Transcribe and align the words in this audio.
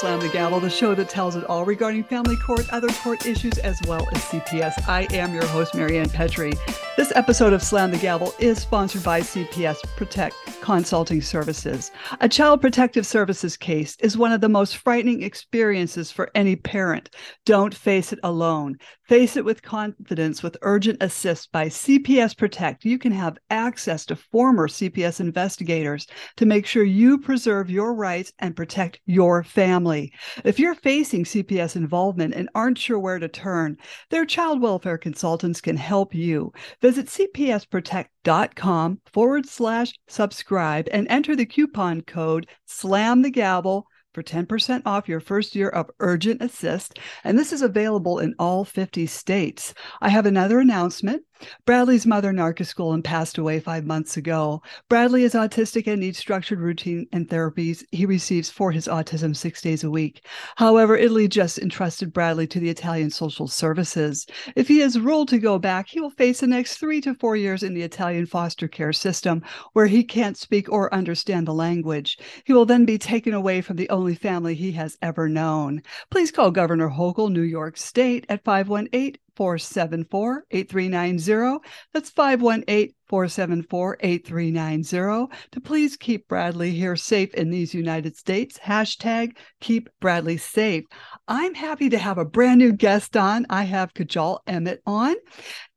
Slam 0.00 0.18
the 0.18 0.30
Gavel, 0.30 0.60
the 0.60 0.70
show 0.70 0.94
that 0.94 1.10
tells 1.10 1.36
it 1.36 1.44
all 1.44 1.66
regarding 1.66 2.02
family 2.04 2.34
court, 2.34 2.66
other 2.72 2.88
court 2.88 3.26
issues, 3.26 3.58
as 3.58 3.78
well 3.82 4.08
as 4.12 4.22
CPS. 4.22 4.88
I 4.88 5.06
am 5.14 5.34
your 5.34 5.44
host, 5.44 5.74
Marianne 5.74 6.08
Petrie. 6.08 6.54
This 7.00 7.16
episode 7.16 7.54
of 7.54 7.62
Slam 7.62 7.92
the 7.92 7.96
Gavel 7.96 8.34
is 8.38 8.60
sponsored 8.60 9.02
by 9.02 9.22
CPS 9.22 9.78
Protect 9.96 10.36
Consulting 10.60 11.22
Services. 11.22 11.92
A 12.20 12.28
child 12.28 12.60
protective 12.60 13.06
services 13.06 13.56
case 13.56 13.96
is 14.00 14.18
one 14.18 14.32
of 14.32 14.42
the 14.42 14.50
most 14.50 14.76
frightening 14.76 15.22
experiences 15.22 16.12
for 16.12 16.30
any 16.34 16.56
parent. 16.56 17.08
Don't 17.46 17.74
face 17.74 18.12
it 18.12 18.18
alone. 18.22 18.76
Face 19.08 19.36
it 19.38 19.46
with 19.46 19.62
confidence 19.62 20.42
with 20.42 20.58
Urgent 20.60 21.02
Assist 21.02 21.50
by 21.50 21.66
CPS 21.66 22.36
Protect. 22.36 22.84
You 22.84 22.98
can 22.98 23.12
have 23.12 23.38
access 23.48 24.04
to 24.06 24.14
former 24.14 24.68
CPS 24.68 25.20
investigators 25.20 26.06
to 26.36 26.44
make 26.44 26.66
sure 26.66 26.84
you 26.84 27.18
preserve 27.18 27.70
your 27.70 27.94
rights 27.94 28.32
and 28.40 28.54
protect 28.54 29.00
your 29.06 29.42
family. 29.42 30.12
If 30.44 30.60
you're 30.60 30.74
facing 30.74 31.24
CPS 31.24 31.76
involvement 31.76 32.34
and 32.34 32.50
aren't 32.54 32.78
sure 32.78 32.98
where 32.98 33.18
to 33.18 33.26
turn, 33.26 33.78
their 34.10 34.26
child 34.26 34.60
welfare 34.60 34.98
consultants 34.98 35.62
can 35.62 35.78
help 35.78 36.14
you. 36.14 36.52
cpsprotect.com 36.96 39.00
forward 39.12 39.46
slash 39.46 39.92
subscribe 40.08 40.88
and 40.92 41.06
enter 41.08 41.36
the 41.36 41.46
coupon 41.46 42.02
code 42.02 42.48
SLAM 42.66 43.22
the 43.22 43.30
gavel 43.30 43.86
for 44.12 44.22
10% 44.22 44.82
off 44.86 45.08
your 45.08 45.20
first 45.20 45.54
year 45.54 45.68
of 45.68 45.90
Urgent 46.00 46.42
Assist. 46.42 46.98
And 47.24 47.38
this 47.38 47.52
is 47.52 47.62
available 47.62 48.18
in 48.18 48.34
all 48.38 48.64
50 48.64 49.06
states. 49.06 49.74
I 50.00 50.08
have 50.08 50.26
another 50.26 50.58
announcement. 50.58 51.22
Bradley's 51.64 52.06
mother 52.06 52.32
narcissed 52.32 53.04
passed 53.04 53.38
away 53.38 53.60
five 53.60 53.84
months 53.84 54.16
ago. 54.16 54.62
Bradley 54.88 55.24
is 55.24 55.34
autistic 55.34 55.86
and 55.86 56.00
needs 56.00 56.18
structured 56.18 56.60
routine 56.60 57.06
and 57.12 57.28
therapies 57.28 57.84
he 57.92 58.06
receives 58.06 58.50
for 58.50 58.72
his 58.72 58.86
autism 58.86 59.36
six 59.36 59.62
days 59.62 59.84
a 59.84 59.90
week. 59.90 60.24
However, 60.56 60.96
Italy 60.96 61.28
just 61.28 61.58
entrusted 61.58 62.12
Bradley 62.12 62.46
to 62.48 62.60
the 62.60 62.68
Italian 62.68 63.10
Social 63.10 63.48
Services. 63.48 64.26
If 64.56 64.68
he 64.68 64.80
is 64.80 64.98
ruled 64.98 65.28
to 65.28 65.38
go 65.38 65.58
back, 65.58 65.88
he 65.88 66.00
will 66.00 66.10
face 66.10 66.40
the 66.40 66.46
next 66.46 66.78
three 66.78 67.00
to 67.02 67.14
four 67.14 67.36
years 67.36 67.62
in 67.62 67.74
the 67.74 67.82
Italian 67.82 68.26
foster 68.26 68.68
care 68.68 68.92
system 68.92 69.42
where 69.72 69.86
he 69.86 70.04
can't 70.04 70.36
speak 70.36 70.70
or 70.70 70.92
understand 70.94 71.46
the 71.46 71.54
language. 71.54 72.18
He 72.44 72.52
will 72.52 72.66
then 72.66 72.84
be 72.84 72.98
taken 72.98 73.34
away 73.34 73.60
from 73.60 73.76
the 73.76 73.90
only 73.90 74.14
family 74.14 74.54
he 74.54 74.72
has 74.72 74.98
ever 75.02 75.28
known. 75.28 75.82
Please 76.10 76.30
call 76.30 76.50
Governor 76.50 76.90
Hochul, 76.90 77.30
New 77.30 77.42
York 77.42 77.76
State 77.76 78.26
at 78.28 78.44
518 78.44 79.16
474 79.36 80.44
8390. 80.50 81.58
That's 81.92 82.10
518 82.10 82.94
474 83.08 83.98
8390 84.00 85.36
to 85.52 85.60
please 85.60 85.96
keep 85.96 86.28
Bradley 86.28 86.70
here 86.70 86.96
safe 86.96 87.34
in 87.34 87.50
these 87.50 87.74
United 87.74 88.16
States. 88.16 88.58
Hashtag 88.58 89.36
keep 89.60 89.88
Bradley 90.00 90.36
safe. 90.36 90.84
I'm 91.26 91.54
happy 91.54 91.90
to 91.90 91.98
have 91.98 92.18
a 92.18 92.24
brand 92.24 92.58
new 92.58 92.72
guest 92.72 93.16
on. 93.16 93.46
I 93.50 93.64
have 93.64 93.94
Kajal 93.94 94.38
Emmett 94.46 94.82
on. 94.86 95.16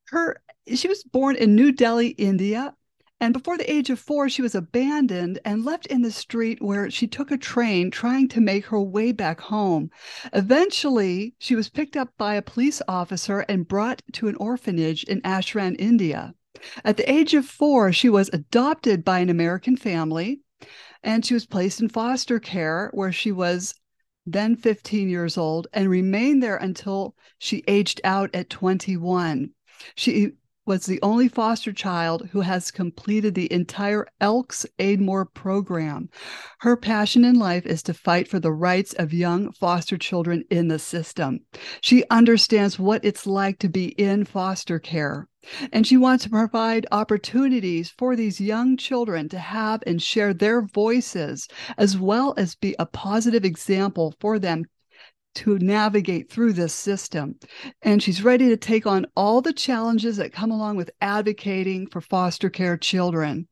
Her 0.09 0.41
she 0.73 0.87
was 0.87 1.03
born 1.03 1.35
in 1.35 1.55
New 1.55 1.71
Delhi, 1.71 2.09
India, 2.09 2.73
and 3.23 3.31
before 3.31 3.57
the 3.57 3.71
age 3.71 3.89
of 3.89 3.99
four, 3.99 4.27
she 4.27 4.41
was 4.41 4.53
abandoned 4.53 5.39
and 5.45 5.63
left 5.63 5.85
in 5.85 6.01
the 6.01 6.11
street 6.11 6.61
where 6.61 6.91
she 6.91 7.07
took 7.07 7.31
a 7.31 7.37
train 7.37 7.89
trying 7.89 8.27
to 8.27 8.41
make 8.41 8.65
her 8.65 8.81
way 8.81 9.13
back 9.13 9.39
home. 9.39 9.91
Eventually, 10.33 11.33
she 11.39 11.55
was 11.55 11.69
picked 11.69 11.95
up 11.95 12.09
by 12.17 12.35
a 12.35 12.41
police 12.41 12.81
officer 12.85 13.45
and 13.47 13.65
brought 13.65 14.01
to 14.11 14.27
an 14.27 14.35
orphanage 14.35 15.05
in 15.05 15.21
Asharan, 15.21 15.77
India. 15.79 16.35
At 16.83 16.97
the 16.97 17.09
age 17.09 17.33
of 17.33 17.45
four, 17.45 17.93
she 17.93 18.09
was 18.09 18.29
adopted 18.33 19.05
by 19.05 19.19
an 19.19 19.29
American 19.29 19.77
family 19.77 20.41
and 21.01 21.25
she 21.25 21.33
was 21.33 21.45
placed 21.45 21.79
in 21.79 21.87
foster 21.87 22.41
care 22.41 22.91
where 22.93 23.13
she 23.13 23.31
was 23.31 23.73
then 24.25 24.57
15 24.57 25.07
years 25.07 25.37
old 25.37 25.67
and 25.71 25.89
remained 25.89 26.43
there 26.43 26.57
until 26.57 27.15
she 27.37 27.63
aged 27.69 28.01
out 28.03 28.35
at 28.35 28.49
21. 28.49 29.51
She 29.95 30.33
was 30.65 30.85
the 30.85 31.01
only 31.01 31.27
foster 31.27 31.73
child 31.73 32.29
who 32.31 32.41
has 32.41 32.71
completed 32.71 33.35
the 33.35 33.51
entire 33.51 34.05
Elks 34.21 34.65
Aidmore 34.79 35.25
program. 35.25 36.09
Her 36.59 36.77
passion 36.77 37.25
in 37.25 37.35
life 37.35 37.65
is 37.65 37.83
to 37.83 37.93
fight 37.93 38.27
for 38.27 38.39
the 38.39 38.53
rights 38.53 38.93
of 38.93 39.13
young 39.13 39.51
foster 39.51 39.97
children 39.97 40.43
in 40.49 40.69
the 40.69 40.79
system. 40.79 41.39
She 41.81 42.03
understands 42.09 42.79
what 42.79 43.03
it's 43.03 43.27
like 43.27 43.59
to 43.59 43.69
be 43.69 43.87
in 43.87 44.25
foster 44.25 44.79
care. 44.79 45.27
And 45.73 45.85
she 45.85 45.97
wants 45.97 46.23
to 46.23 46.29
provide 46.29 46.87
opportunities 46.91 47.89
for 47.89 48.15
these 48.15 48.39
young 48.39 48.77
children 48.77 49.27
to 49.27 49.39
have 49.39 49.83
and 49.85 50.01
share 50.01 50.33
their 50.33 50.61
voices, 50.61 51.49
as 51.77 51.97
well 51.97 52.33
as 52.37 52.55
be 52.55 52.75
a 52.79 52.85
positive 52.85 53.43
example 53.43 54.13
for 54.21 54.39
them 54.39 54.63
to 55.35 55.57
navigate 55.59 56.29
through 56.29 56.53
this 56.53 56.73
system. 56.73 57.35
And 57.81 58.01
she's 58.01 58.23
ready 58.23 58.49
to 58.49 58.57
take 58.57 58.85
on 58.85 59.05
all 59.15 59.41
the 59.41 59.53
challenges 59.53 60.17
that 60.17 60.33
come 60.33 60.51
along 60.51 60.77
with 60.77 60.91
advocating 61.01 61.87
for 61.87 62.01
foster 62.01 62.49
care 62.49 62.77
children. 62.77 63.47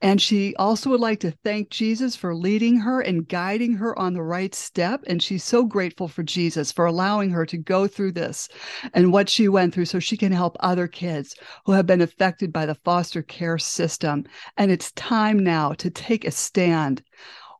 And 0.00 0.20
she 0.20 0.54
also 0.56 0.90
would 0.90 1.00
like 1.00 1.20
to 1.20 1.34
thank 1.44 1.70
Jesus 1.70 2.16
for 2.16 2.34
leading 2.34 2.78
her 2.78 3.00
and 3.00 3.28
guiding 3.28 3.74
her 3.74 3.98
on 3.98 4.14
the 4.14 4.22
right 4.22 4.54
step. 4.54 5.02
And 5.06 5.22
she's 5.22 5.44
so 5.44 5.64
grateful 5.64 6.08
for 6.08 6.22
Jesus 6.22 6.72
for 6.72 6.86
allowing 6.86 7.30
her 7.30 7.46
to 7.46 7.56
go 7.56 7.86
through 7.86 8.12
this 8.12 8.48
and 8.94 9.12
what 9.12 9.28
she 9.28 9.48
went 9.48 9.74
through 9.74 9.86
so 9.86 9.98
she 9.98 10.16
can 10.16 10.32
help 10.32 10.56
other 10.60 10.88
kids 10.88 11.34
who 11.64 11.72
have 11.72 11.86
been 11.86 12.00
affected 12.00 12.52
by 12.52 12.66
the 12.66 12.74
foster 12.74 13.22
care 13.22 13.58
system. 13.58 14.24
And 14.56 14.70
it's 14.70 14.92
time 14.92 15.38
now 15.38 15.72
to 15.74 15.90
take 15.90 16.24
a 16.24 16.30
stand 16.30 17.02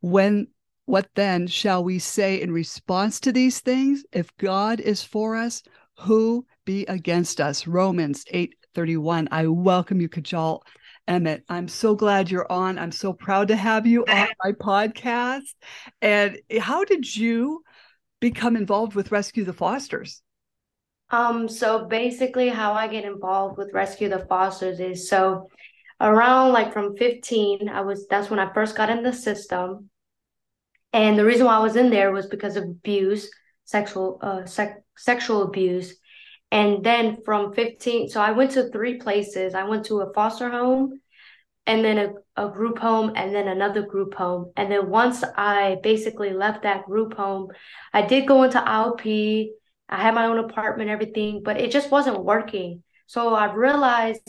when 0.01 0.49
what 0.93 1.09
then 1.15 1.47
shall 1.47 1.83
we 1.83 1.99
say 1.99 2.39
in 2.43 2.53
response 2.53 3.19
to 3.19 3.33
these 3.33 3.61
things? 3.61 4.05
If 4.13 4.29
God 4.37 4.79
is 4.79 5.03
for 5.03 5.35
us, 5.35 5.63
who 6.01 6.45
be 6.67 6.85
against 6.85 7.41
us? 7.41 7.67
Romans 7.67 8.27
8:31. 8.31 9.27
I 9.31 9.47
welcome 9.47 10.03
you, 10.03 10.11
Kajal 10.11 10.61
Emmett. 11.09 11.45
I'm 11.49 11.67
so 11.67 11.95
glad 11.95 12.31
you're 12.31 12.53
on. 12.53 12.79
I'm 12.79 12.93
so 12.93 13.15
proud 13.15 13.49
to 13.49 13.57
have 13.57 13.87
you 13.87 14.05
on 14.05 14.29
my 14.45 14.53
podcast. 14.53 15.55
And 16.03 16.39
how 16.61 16.85
did 16.85 17.17
you 17.17 17.63
become 18.21 18.55
involved 18.55 18.95
with 18.95 19.11
Rescue 19.11 19.45
the 19.45 19.55
Fosters? 19.55 20.21
Um, 21.09 21.49
so 21.49 21.87
basically 21.87 22.51
how 22.51 22.75
I 22.75 22.87
get 22.87 23.07
involved 23.07 23.57
with 23.57 23.73
Rescue 23.73 24.11
the 24.11 24.27
Fosters 24.27 24.79
is 24.79 25.09
so 25.09 25.49
around 26.03 26.53
like 26.53 26.75
from 26.75 26.99
15, 26.99 27.71
I 27.71 27.81
was 27.81 28.07
that's 28.09 28.29
when 28.29 28.39
I 28.39 28.53
first 28.53 28.77
got 28.77 28.91
in 28.91 29.03
the 29.03 29.15
system. 29.15 29.89
And 30.93 31.19
the 31.19 31.25
reason 31.25 31.47
why 31.47 31.57
I 31.57 31.63
was 31.63 31.77
in 31.77 31.91
there 31.91 32.13
was 32.13 32.27
because 32.27 32.57
of 32.57 32.65
abuse, 32.65 33.31
sexual 33.65 34.19
uh 34.23 34.45
sec- 34.47 34.85
sexual 34.97 35.43
abuse. 35.43 35.95
And 36.51 36.85
then 36.85 37.19
from 37.25 37.55
15, 37.55 38.11
so 38.11 38.21
I 38.21 38.33
went 38.33 38.51
to 38.53 38.69
three 38.69 38.99
places. 38.99 39.55
I 39.55 39.65
went 39.65 39.87
to 39.87 40.01
a 40.01 40.13
foster 40.13 40.51
home 40.51 41.01
and 41.67 41.85
then 41.85 41.99
a, 41.99 42.45
a 42.45 42.51
group 42.51 42.79
home 42.79 43.13
and 43.17 43.35
then 43.35 43.49
another 43.49 43.83
group 43.83 44.15
home. 44.15 44.53
And 44.57 44.71
then 44.71 44.91
once 44.91 45.25
I 45.37 45.79
basically 45.83 46.31
left 46.35 46.65
that 46.65 46.85
group 46.85 47.15
home, 47.15 47.49
I 47.93 48.03
did 48.03 48.27
go 48.27 48.43
into 48.43 48.59
IOP. 48.59 49.49
I 49.89 50.03
had 50.03 50.15
my 50.15 50.27
own 50.27 50.39
apartment, 50.39 50.91
everything, 50.91 51.43
but 51.43 51.59
it 51.59 51.71
just 51.71 51.91
wasn't 51.91 52.25
working. 52.25 52.83
So 53.07 53.35
I 53.35 53.53
realized 53.53 54.29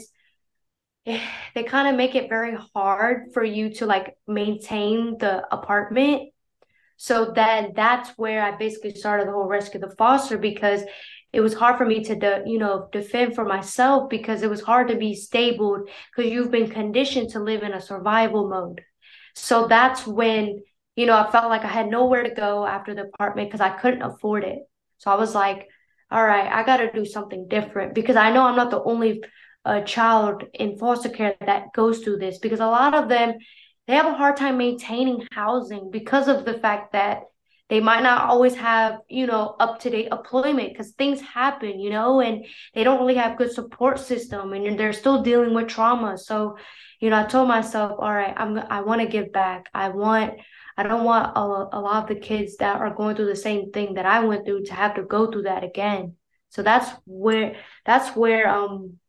they 1.06 1.64
kind 1.66 1.90
of 1.90 1.96
make 1.96 2.16
it 2.16 2.30
very 2.30 2.58
hard 2.74 3.34
for 3.34 3.44
you 3.44 3.74
to 3.76 3.86
like 3.86 4.16
maintain 4.28 5.18
the 5.18 5.44
apartment 5.54 6.33
so 6.98 7.32
then 7.36 7.74
that's 7.76 8.10
where 8.18 8.44
I 8.44 8.56
basically 8.58 8.94
started 8.96 9.28
the 9.28 9.32
whole 9.32 9.48
rescue 9.48 9.80
the 9.80 9.96
foster 9.98 10.38
because 10.38 10.84
it 11.32 11.42
was 11.42 11.54
hard 11.54 11.78
for 11.78 11.86
me 11.86 12.04
to 12.04 12.16
de- 12.16 12.44
you 12.46 12.60
know 12.60 12.88
defend 12.92 13.36
for 13.36 13.46
myself 13.46 14.10
because 14.10 14.44
it 14.44 14.50
was 14.50 14.62
hard 14.62 14.88
to 14.90 14.96
be 14.96 15.16
stable 15.16 15.84
because 16.16 16.32
you've 16.32 16.52
been 16.52 16.70
conditioned 16.70 17.30
to 17.32 17.40
live 17.40 17.64
in 17.64 17.74
a 17.74 17.82
survival 17.82 18.50
mode. 18.50 18.82
So 19.36 19.68
that's 19.68 20.06
when 20.06 20.64
you 20.96 21.06
know 21.06 21.18
I 21.18 21.32
felt 21.32 21.50
like 21.50 21.64
I 21.64 21.68
had 21.68 21.88
nowhere 21.90 22.24
to 22.24 22.30
go 22.34 22.66
after 22.66 22.94
the 22.94 23.04
apartment 23.04 23.50
because 23.50 23.62
I 23.62 23.70
couldn't 23.78 24.04
afford 24.04 24.44
it. 24.44 24.60
So 25.00 25.12
I 25.12 25.16
was 25.16 25.36
like, 25.36 25.68
all 26.12 26.24
right, 26.24 26.52
I 26.52 26.64
got 26.64 26.78
to 26.78 26.92
do 26.92 27.06
something 27.06 27.48
different 27.48 27.94
because 27.96 28.16
I 28.16 28.32
know 28.32 28.44
I'm 28.44 28.56
not 28.56 28.72
the 28.72 28.84
only 28.84 29.24
uh, 29.66 29.82
child 29.82 30.44
in 30.54 30.78
foster 30.78 31.10
care 31.10 31.36
that 31.46 31.74
goes 31.74 32.00
through 32.00 32.18
this 32.18 32.38
because 32.38 32.60
a 32.60 32.68
lot 32.68 32.94
of 32.94 33.10
them 33.10 33.36
they 33.88 33.94
have 33.96 34.06
a 34.06 34.14
hard 34.14 34.38
time 34.38 34.58
maintaining 34.58 35.28
housing 35.32 35.90
because 35.92 36.28
of 36.28 36.46
the 36.46 36.54
fact 36.56 36.94
that 36.94 37.24
they 37.70 37.80
might 37.80 38.04
not 38.04 38.30
always 38.30 38.56
have 38.56 39.00
you 39.10 39.26
know 39.26 39.56
up 39.60 39.80
to 39.80 39.90
date 39.90 40.10
employment 40.12 40.70
because 40.72 40.92
things 40.92 41.22
happen 41.22 41.80
you 41.80 41.90
know 41.90 42.20
and 42.20 42.46
they 42.74 42.84
don't 42.84 43.00
really 43.00 43.16
have 43.16 43.38
good 43.38 43.52
support 43.52 44.00
system 44.00 44.54
and 44.54 44.80
they're 44.80 44.94
still 44.94 45.24
dealing 45.24 45.54
with 45.54 45.68
trauma. 45.68 46.18
So 46.18 46.58
you 47.00 47.10
know 47.10 47.20
i 47.20 47.24
told 47.24 47.48
myself 47.48 47.94
all 48.00 48.14
right 48.14 48.34
i'm 48.38 48.58
i 48.58 48.82
want 48.82 49.02
to 49.02 49.08
give 49.08 49.32
back. 49.32 49.70
I 49.74 49.90
want 49.90 50.34
i 50.78 50.84
don't 50.84 51.04
want 51.04 51.36
a, 51.36 51.78
a 51.78 51.80
lot 51.80 52.04
of 52.04 52.10
the 52.10 52.22
kids 52.22 52.58
that 52.58 52.80
are 52.80 52.94
going 52.94 53.16
through 53.16 53.28
the 53.28 53.36
same 53.36 53.72
thing 53.72 53.96
that 53.96 54.06
i 54.06 54.20
went 54.22 54.46
through 54.46 54.64
to 54.66 54.74
have 54.74 54.96
to 54.96 55.04
go 55.04 55.32
through 55.32 55.44
that 55.44 55.64
again. 55.64 56.16
So 56.50 56.62
that's 56.62 56.90
where 57.06 57.56
that's 57.86 58.16
where 58.16 58.48
um 58.48 59.00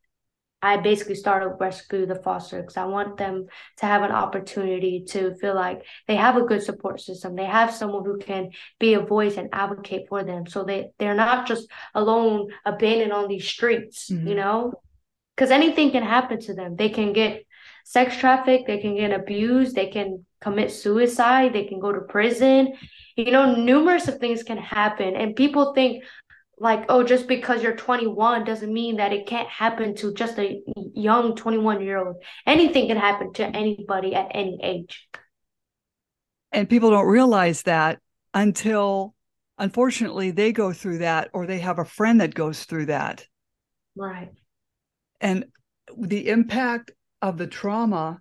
I 0.65 0.79
basically 0.79 1.15
started 1.15 1.57
Rescue 1.61 2.07
the 2.07 2.15
Foster 2.15 2.63
because 2.63 2.79
I 2.79 2.87
want 2.87 3.19
them 3.19 3.47
to 3.79 3.87
have 3.87 4.03
an 4.03 4.13
opportunity 4.13 5.05
to 5.09 5.35
feel 5.35 5.55
like 5.55 5.85
they 6.09 6.17
have 6.17 6.37
a 6.37 6.47
good 6.47 6.63
support 6.63 7.03
system. 7.03 7.37
They 7.37 7.45
have 7.45 7.75
someone 7.75 8.05
who 8.07 8.17
can 8.17 8.51
be 8.81 8.95
a 8.95 9.01
voice 9.01 9.37
and 9.37 9.51
advocate 9.53 10.09
for 10.09 10.25
them. 10.25 10.47
So 10.47 10.65
they, 10.65 10.89
they're 10.99 11.15
not 11.15 11.47
just 11.47 11.69
alone, 11.95 12.49
abandoned 12.65 13.13
on 13.13 13.29
these 13.29 13.47
streets, 13.47 14.11
mm-hmm. 14.11 14.27
you 14.27 14.35
know? 14.37 14.73
Because 15.37 15.51
anything 15.51 15.91
can 15.91 16.03
happen 16.03 16.41
to 16.41 16.55
them. 16.55 16.77
They 16.77 16.89
can 16.89 17.13
get 17.13 17.45
sex 17.85 18.17
trafficked, 18.17 18.67
they 18.67 18.79
can 18.79 18.97
get 18.97 19.13
abused, 19.13 19.75
they 19.75 19.89
can 19.89 20.25
commit 20.41 20.73
suicide, 20.73 21.53
they 21.53 21.65
can 21.65 21.79
go 21.79 21.93
to 21.93 22.01
prison. 22.01 22.73
You 23.17 23.31
know, 23.31 23.55
numerous 23.55 24.09
of 24.09 24.19
things 24.19 24.43
can 24.43 24.59
happen. 24.59 25.15
And 25.15 25.37
people 25.37 25.75
think, 25.75 26.05
like 26.59 26.85
oh 26.89 27.03
just 27.03 27.27
because 27.27 27.63
you're 27.63 27.77
21 27.77 28.45
doesn't 28.45 28.73
mean 28.73 28.97
that 28.97 29.13
it 29.13 29.27
can't 29.27 29.49
happen 29.49 29.95
to 29.97 30.15
just 30.15 30.39
a 30.39 30.63
young 30.95 31.35
21 31.35 31.83
year 31.83 31.99
old 31.99 32.17
anything 32.47 32.89
can 32.89 32.97
happen 32.97 33.33
to 33.33 33.45
anybody 33.45 34.15
at 34.15 34.29
any 34.31 34.59
age. 34.63 35.09
And 36.53 36.71
people 36.71 36.91
don't 36.91 37.07
realize 37.07 37.63
that 37.63 37.99
until 38.33 39.15
unfortunately 39.59 40.31
they 40.31 40.53
go 40.53 40.73
through 40.73 40.99
that 40.99 41.31
or 41.33 41.47
they 41.47 41.59
have 41.59 41.79
a 41.79 41.85
friend 41.85 42.21
that 42.21 42.35
goes 42.35 42.65
through 42.65 42.87
that. 42.87 43.27
Right. 43.97 44.31
And 45.21 45.47
the 45.97 46.29
impact 46.29 46.93
of 47.23 47.39
the 47.39 47.47
trauma 47.47 48.21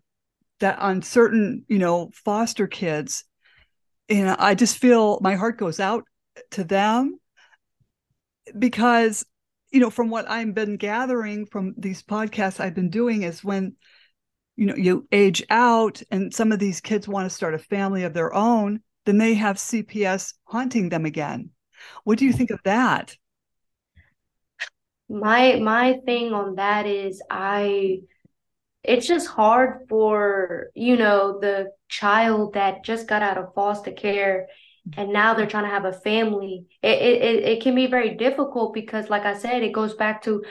that 0.60 0.80
on 0.80 1.02
certain 1.02 1.66
you 1.68 1.78
know 1.78 2.10
foster 2.14 2.68
kids 2.68 3.26
and 4.08 4.30
i 4.30 4.56
just 4.56 4.78
feel 4.78 5.20
my 5.22 5.36
heart 5.36 5.58
goes 5.58 5.80
out 5.80 6.06
to 6.52 6.64
them 6.64 7.20
because 8.58 9.26
you 9.72 9.80
know 9.80 9.90
from 9.90 10.10
what 10.10 10.30
i've 10.30 10.54
been 10.54 10.78
gathering 10.78 11.46
from 11.46 11.74
these 11.78 12.04
podcasts 12.04 12.60
i've 12.60 12.76
been 12.76 12.90
doing 12.90 13.24
is 13.24 13.44
when 13.44 13.76
you 14.56 14.66
know 14.66 14.76
you 14.76 15.08
age 15.12 15.44
out 15.50 16.02
and 16.12 16.34
some 16.34 16.52
of 16.52 16.60
these 16.60 16.82
kids 16.82 17.08
want 17.08 17.30
to 17.30 17.36
start 17.36 17.54
a 17.54 17.60
family 17.60 18.04
of 18.04 18.14
their 18.14 18.34
own 18.34 18.82
then 19.06 19.18
they 19.18 19.34
have 19.34 19.58
cps 19.58 20.34
haunting 20.46 20.90
them 20.90 21.06
again. 21.06 21.50
What 22.04 22.18
do 22.18 22.26
you 22.26 22.34
think 22.34 22.52
of 22.52 22.60
that? 22.64 23.16
My 25.10 25.58
my 25.58 26.00
thing 26.06 26.34
on 26.34 26.56
that 26.56 26.86
is 26.88 27.22
i 27.30 28.00
it's 28.84 29.06
just 29.06 29.28
hard 29.28 29.86
for 29.90 30.70
you 30.76 30.98
know 30.98 31.40
the 31.40 31.72
child 31.90 32.54
that 32.54 32.84
just 32.84 33.08
got 33.08 33.22
out 33.22 33.38
of 33.38 33.54
foster 33.54 33.92
care 33.92 34.48
and 34.98 35.14
now 35.14 35.34
they're 35.34 35.48
trying 35.48 35.64
to 35.64 35.70
have 35.70 35.86
a 35.86 35.94
family. 35.94 36.66
It, 36.82 37.02
it 37.02 37.44
it 37.44 37.64
can 37.64 37.76
be 37.76 37.88
very 37.88 38.16
difficult 38.16 38.74
because 38.74 39.10
like 39.10 39.24
i 39.24 39.34
said 39.34 39.64
it 39.64 39.74
goes 39.74 39.94
back 39.96 40.24
to 40.24 40.44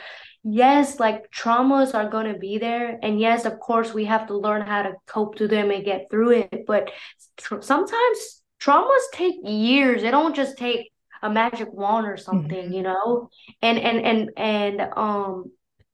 yes 0.43 0.99
like 0.99 1.31
traumas 1.31 1.95
are 1.95 2.09
going 2.09 2.33
to 2.33 2.39
be 2.39 2.59
there. 2.59 2.99
And 3.03 3.21
yes 3.21 3.45
of 3.45 3.59
course 3.59 3.93
we 3.93 4.05
have 4.07 4.27
to 4.29 4.37
learn 4.37 4.63
how 4.63 4.83
to 4.83 4.95
cope 5.07 5.37
to 5.37 5.49
them 5.49 5.71
and 5.71 5.85
get 5.85 6.09
through 6.11 6.31
it. 6.31 6.65
But 6.67 6.91
tr- 7.37 7.61
sometimes 7.61 8.43
traumas 8.61 9.05
take 9.13 9.37
years. 9.45 10.03
They 10.03 10.11
don't 10.11 10.35
just 10.35 10.57
take 10.57 10.91
a 11.23 11.31
magic 11.31 11.73
wand 11.73 12.07
or 12.07 12.17
something 12.17 12.65
mm-hmm. 12.65 12.73
you 12.73 12.83
know? 12.83 13.31
And 13.61 13.79
and 13.79 14.01
and 14.05 14.31
and 14.37 14.81
um 14.97 15.53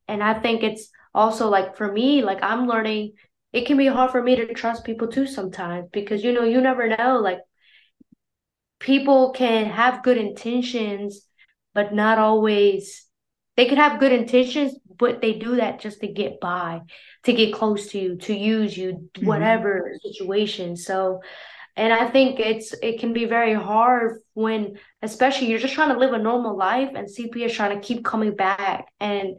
and 0.08 0.22
i 0.22 0.34
think 0.34 0.62
it's 0.62 0.90
also 1.14 1.48
like 1.48 1.76
for 1.76 1.92
me 1.92 2.22
like 2.22 2.42
i'm 2.42 2.66
learning 2.66 3.12
it 3.52 3.66
can 3.66 3.76
be 3.76 3.86
hard 3.86 4.10
for 4.10 4.22
me 4.22 4.36
to 4.36 4.52
trust 4.54 4.84
people 4.84 5.08
too 5.08 5.26
sometimes 5.26 5.88
because 5.92 6.24
you 6.24 6.32
know 6.32 6.44
you 6.44 6.60
never 6.60 6.88
know 6.88 7.20
like 7.22 7.38
people 8.78 9.32
can 9.32 9.66
have 9.66 10.02
good 10.02 10.18
intentions, 10.18 11.26
but 11.74 11.94
not 11.94 12.18
always. 12.18 13.04
They 13.56 13.66
could 13.66 13.78
have 13.78 14.00
good 14.00 14.12
intentions, 14.12 14.78
but 14.98 15.20
they 15.20 15.32
do 15.34 15.56
that 15.56 15.80
just 15.80 16.00
to 16.00 16.06
get 16.06 16.40
by, 16.40 16.82
to 17.24 17.32
get 17.32 17.52
close 17.52 17.88
to 17.88 17.98
you, 17.98 18.16
to 18.18 18.34
use 18.34 18.76
you, 18.76 18.92
mm-hmm. 18.92 19.26
whatever 19.26 19.92
situation. 20.02 20.76
So, 20.76 21.22
and 21.76 21.92
I 21.92 22.08
think 22.08 22.40
it's 22.40 22.72
it 22.82 23.00
can 23.00 23.12
be 23.12 23.24
very 23.24 23.54
hard 23.54 24.20
when, 24.34 24.78
especially 25.02 25.48
you're 25.48 25.58
just 25.58 25.74
trying 25.74 25.92
to 25.92 25.98
live 25.98 26.12
a 26.12 26.18
normal 26.18 26.56
life, 26.56 26.90
and 26.94 27.08
CP 27.08 27.36
is 27.36 27.52
trying 27.52 27.80
to 27.80 27.86
keep 27.86 28.04
coming 28.04 28.34
back 28.34 28.88
and 29.00 29.36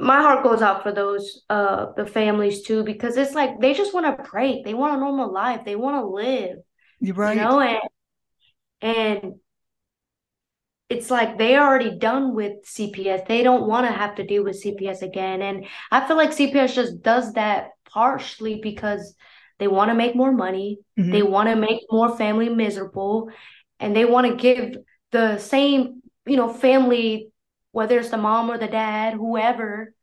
my 0.00 0.22
heart 0.22 0.42
goes 0.42 0.62
out 0.62 0.82
for 0.82 0.92
those 0.92 1.42
uh 1.50 1.92
the 1.96 2.06
families 2.06 2.62
too 2.62 2.82
because 2.82 3.16
it's 3.16 3.34
like 3.34 3.60
they 3.60 3.74
just 3.74 3.92
want 3.92 4.06
to 4.06 4.30
break 4.30 4.64
they 4.64 4.74
want 4.74 4.96
a 4.96 4.98
normal 4.98 5.30
life 5.30 5.60
they 5.64 5.76
want 5.76 5.96
to 5.96 6.06
live 6.06 6.56
You're 7.00 7.14
right 7.14 7.36
you 7.36 7.42
know 7.42 7.60
and 7.60 7.78
and 8.80 9.34
it's 10.88 11.08
like 11.08 11.38
they're 11.38 11.62
already 11.62 11.98
done 11.98 12.34
with 12.34 12.64
CPS. 12.66 13.26
They 13.26 13.42
don't 13.44 13.68
want 13.68 13.86
to 13.86 13.92
have 13.92 14.16
to 14.16 14.26
deal 14.26 14.42
with 14.42 14.62
CPS 14.62 15.02
again. 15.02 15.40
And 15.40 15.66
I 15.90 16.06
feel 16.06 16.16
like 16.16 16.30
CPS 16.30 16.74
just 16.74 17.00
does 17.00 17.34
that 17.34 17.70
partially 17.84 18.60
because 18.60 19.14
they 19.60 19.68
want 19.68 19.90
to 19.90 19.94
make 19.94 20.16
more 20.16 20.32
money. 20.32 20.80
Mm-hmm. 20.98 21.12
They 21.12 21.22
want 21.22 21.48
to 21.48 21.54
make 21.54 21.82
more 21.90 22.16
family 22.16 22.48
miserable. 22.48 23.30
And 23.78 23.94
they 23.94 24.04
want 24.04 24.26
to 24.26 24.34
give 24.34 24.78
the 25.12 25.38
same, 25.38 26.02
you 26.26 26.36
know, 26.36 26.52
family, 26.52 27.30
whether 27.70 27.98
it's 27.98 28.10
the 28.10 28.18
mom 28.18 28.50
or 28.50 28.58
the 28.58 28.66
dad, 28.66 29.14
whoever, 29.14 29.94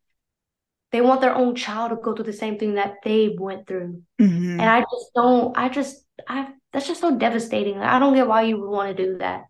they 0.92 1.02
want 1.02 1.20
their 1.20 1.36
own 1.36 1.56
child 1.56 1.90
to 1.90 1.98
go 1.98 2.16
through 2.16 2.26
the 2.26 2.34
same 2.34 2.58
thing 2.58 2.76
that 2.76 2.96
they 3.04 3.36
went 3.38 3.68
through. 3.68 4.04
Mm-hmm. 4.22 4.60
And 4.60 4.70
I 4.70 4.80
just 4.80 5.12
don't, 5.14 5.58
I 5.58 5.68
just, 5.68 6.06
I 6.28 6.48
that's 6.74 6.88
just 6.88 7.02
so 7.02 7.18
devastating. 7.18 7.78
I 7.80 8.00
don't 8.00 8.16
get 8.16 8.28
why 8.28 8.44
you 8.44 8.60
would 8.60 8.70
want 8.70 8.96
to 8.96 9.04
do 9.04 9.18
that. 9.20 9.46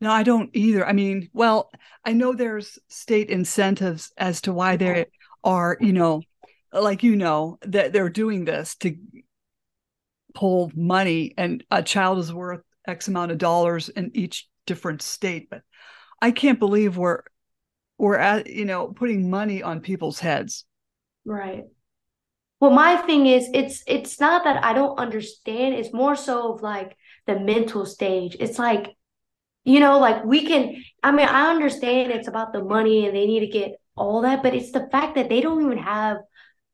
No, 0.00 0.10
I 0.10 0.22
don't 0.22 0.50
either. 0.52 0.86
I 0.86 0.92
mean, 0.92 1.30
well, 1.32 1.70
I 2.04 2.12
know 2.12 2.34
there's 2.34 2.78
state 2.88 3.30
incentives 3.30 4.12
as 4.16 4.42
to 4.42 4.52
why 4.52 4.76
they 4.76 5.06
oh. 5.44 5.50
are, 5.50 5.78
you 5.80 5.92
know, 5.92 6.22
like 6.72 7.02
you 7.02 7.16
know, 7.16 7.58
that 7.62 7.92
they're 7.92 8.10
doing 8.10 8.44
this 8.44 8.74
to 8.76 8.96
pull 10.34 10.70
money 10.74 11.32
and 11.38 11.64
a 11.70 11.82
child 11.82 12.18
is 12.18 12.32
worth 12.32 12.60
X 12.86 13.08
amount 13.08 13.32
of 13.32 13.38
dollars 13.38 13.88
in 13.88 14.10
each 14.14 14.48
different 14.66 15.00
state. 15.00 15.48
But 15.48 15.62
I 16.20 16.30
can't 16.30 16.58
believe 16.58 16.98
we're 16.98 17.22
we're 17.98 18.18
at, 18.18 18.48
you 18.48 18.66
know, 18.66 18.88
putting 18.88 19.30
money 19.30 19.62
on 19.62 19.80
people's 19.80 20.20
heads. 20.20 20.66
Right. 21.24 21.64
Well, 22.60 22.70
my 22.70 22.96
thing 22.96 23.26
is, 23.26 23.48
it's 23.52 23.82
it's 23.86 24.18
not 24.18 24.44
that 24.44 24.64
I 24.64 24.72
don't 24.72 24.98
understand. 24.98 25.74
It's 25.74 25.92
more 25.92 26.16
so 26.16 26.54
of 26.54 26.62
like 26.62 26.96
the 27.26 27.38
mental 27.38 27.84
stage. 27.86 28.36
It's 28.40 28.58
like, 28.58 28.96
you 29.64 29.80
know, 29.80 29.98
like 29.98 30.24
we 30.24 30.46
can. 30.46 30.82
I 31.02 31.12
mean, 31.12 31.28
I 31.28 31.50
understand 31.50 32.12
it's 32.12 32.28
about 32.28 32.52
the 32.52 32.64
money 32.64 33.06
and 33.06 33.16
they 33.16 33.26
need 33.26 33.40
to 33.40 33.48
get 33.48 33.80
all 33.96 34.22
that, 34.22 34.42
but 34.42 34.54
it's 34.54 34.72
the 34.72 34.88
fact 34.92 35.16
that 35.16 35.28
they 35.28 35.40
don't 35.40 35.64
even 35.64 35.78
have, 35.78 36.18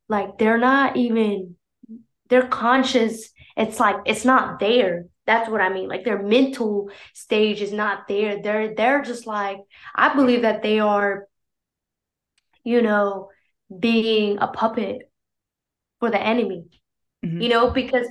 like, 0.08 0.38
they're 0.38 0.58
not 0.58 0.96
even, 0.96 1.56
their 2.28 2.46
conscious. 2.46 3.30
It's 3.56 3.80
like 3.80 3.96
it's 4.06 4.24
not 4.24 4.60
there. 4.60 5.06
That's 5.26 5.50
what 5.50 5.60
I 5.60 5.68
mean. 5.70 5.88
Like 5.88 6.04
their 6.04 6.22
mental 6.22 6.90
stage 7.14 7.60
is 7.62 7.72
not 7.72 8.08
there. 8.08 8.42
They're 8.42 8.74
they're 8.74 9.02
just 9.02 9.26
like 9.26 9.58
I 9.94 10.14
believe 10.14 10.42
that 10.42 10.62
they 10.62 10.80
are, 10.80 11.26
you 12.64 12.82
know, 12.82 13.30
being 13.78 14.38
a 14.40 14.48
puppet 14.48 15.10
for 16.02 16.10
the 16.10 16.20
enemy. 16.20 16.64
Mm-hmm. 17.24 17.40
You 17.42 17.48
know, 17.48 17.70
because 17.70 18.08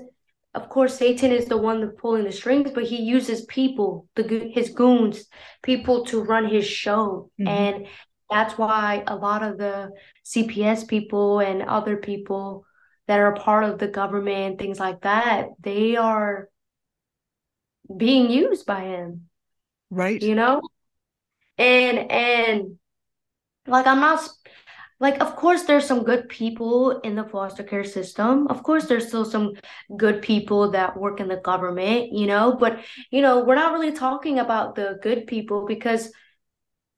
of 0.54 0.70
course 0.70 0.98
Satan 0.98 1.34
is 1.34 1.46
the 1.46 1.58
one 1.58 1.86
pulling 1.98 2.24
the 2.24 2.32
strings, 2.32 2.72
but 2.74 2.86
he 2.86 3.02
uses 3.02 3.44
people, 3.48 4.08
the 4.16 4.50
his 4.54 4.70
goons, 4.70 5.26
people 5.62 6.06
to 6.06 6.24
run 6.24 6.48
his 6.48 6.66
show, 6.66 7.30
mm-hmm. 7.38 7.50
and 7.50 7.88
that's 8.30 8.58
why 8.58 9.04
a 9.08 9.16
lot 9.18 9.44
of 9.44 9.58
the 9.58 9.92
CPS 10.26 10.88
people 10.88 11.42
and 11.42 11.64
other 11.64 11.98
people 11.98 12.64
that 13.08 13.20
are 13.20 13.36
part 13.36 13.66
of 13.66 13.78
the 13.78 13.90
government, 13.90 14.58
things 14.58 14.80
like 14.80 15.02
that, 15.02 15.50
they 15.60 15.98
are 15.98 16.48
being 17.98 18.32
used 18.32 18.66
by 18.66 18.86
him. 18.86 19.28
Right. 19.90 20.22
You 20.22 20.36
know? 20.36 20.62
And 21.58 22.10
and 22.10 22.78
like 23.68 23.86
I'm 23.86 24.00
not 24.00 24.30
like 25.02 25.20
of 25.20 25.36
course 25.36 25.64
there's 25.64 25.86
some 25.86 26.04
good 26.04 26.30
people 26.30 27.00
in 27.00 27.16
the 27.16 27.26
foster 27.26 27.64
care 27.64 27.84
system. 27.84 28.48
Of 28.48 28.64
course 28.64 28.86
there's 28.86 29.08
still 29.08 29.26
some 29.26 29.54
good 29.98 30.22
people 30.22 30.72
that 30.72 30.96
work 30.96 31.20
in 31.20 31.28
the 31.28 31.38
government 31.38 32.14
you 32.14 32.28
know 32.28 32.56
but 32.58 32.80
you 33.10 33.22
know 33.22 33.44
we're 33.44 33.56
not 33.56 33.74
really 33.74 33.92
talking 33.92 34.40
about 34.40 34.76
the 34.76 35.00
good 35.02 35.28
people 35.28 35.66
because 35.66 36.12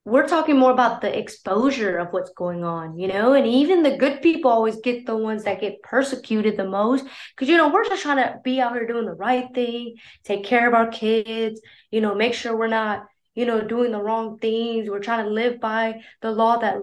we're 0.06 0.28
talking 0.28 0.58
more 0.58 0.72
about 0.72 1.00
the 1.00 1.18
exposure 1.18 1.98
of 1.98 2.10
what's 2.12 2.32
going 2.32 2.64
on 2.64 2.98
you 2.98 3.08
know 3.08 3.34
and 3.34 3.48
even 3.48 3.82
the 3.84 3.98
good 3.98 4.22
people 4.22 4.52
always 4.52 4.76
get 4.82 5.06
the 5.06 5.16
ones 5.16 5.46
that 5.46 5.62
get 5.62 5.82
persecuted 5.82 6.58
the 6.58 6.68
most 6.68 7.06
because 7.36 7.48
you 7.50 7.58
know 7.58 7.70
we're 7.70 7.86
just 7.86 8.04
trying 8.04 8.18
to 8.18 8.38
be 8.44 8.60
out 8.60 8.74
here 8.74 8.86
doing 8.86 9.06
the 9.06 9.14
right 9.14 9.48
thing 9.56 9.96
take 10.24 10.44
care 10.44 10.68
of 10.68 10.74
our 10.74 10.88
kids 10.88 11.62
you 11.90 12.02
know 12.02 12.14
make 12.14 12.34
sure 12.34 12.56
we're 12.56 12.68
not 12.68 13.06
you 13.36 13.46
know 13.46 13.62
doing 13.62 13.92
the 13.92 14.02
wrong 14.02 14.38
things. 14.40 14.90
We're 14.90 15.00
trying 15.00 15.26
to 15.26 15.32
live 15.32 15.60
by 15.60 16.02
the 16.22 16.32
law 16.32 16.58
that 16.58 16.78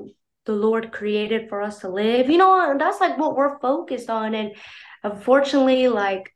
the 0.47 0.53
Lord 0.53 0.93
created 0.93 1.49
for 1.49 1.63
us 1.63 1.81
to 1.81 1.89
live. 1.89 2.31
You 2.31 2.39
know, 2.39 2.77
that's 2.79 3.01
like 3.01 3.19
what 3.19 3.37
we're 3.37 3.59
focused 3.61 4.11
on. 4.11 4.35
And 4.35 4.55
unfortunately, 5.03 5.89
like 5.89 6.35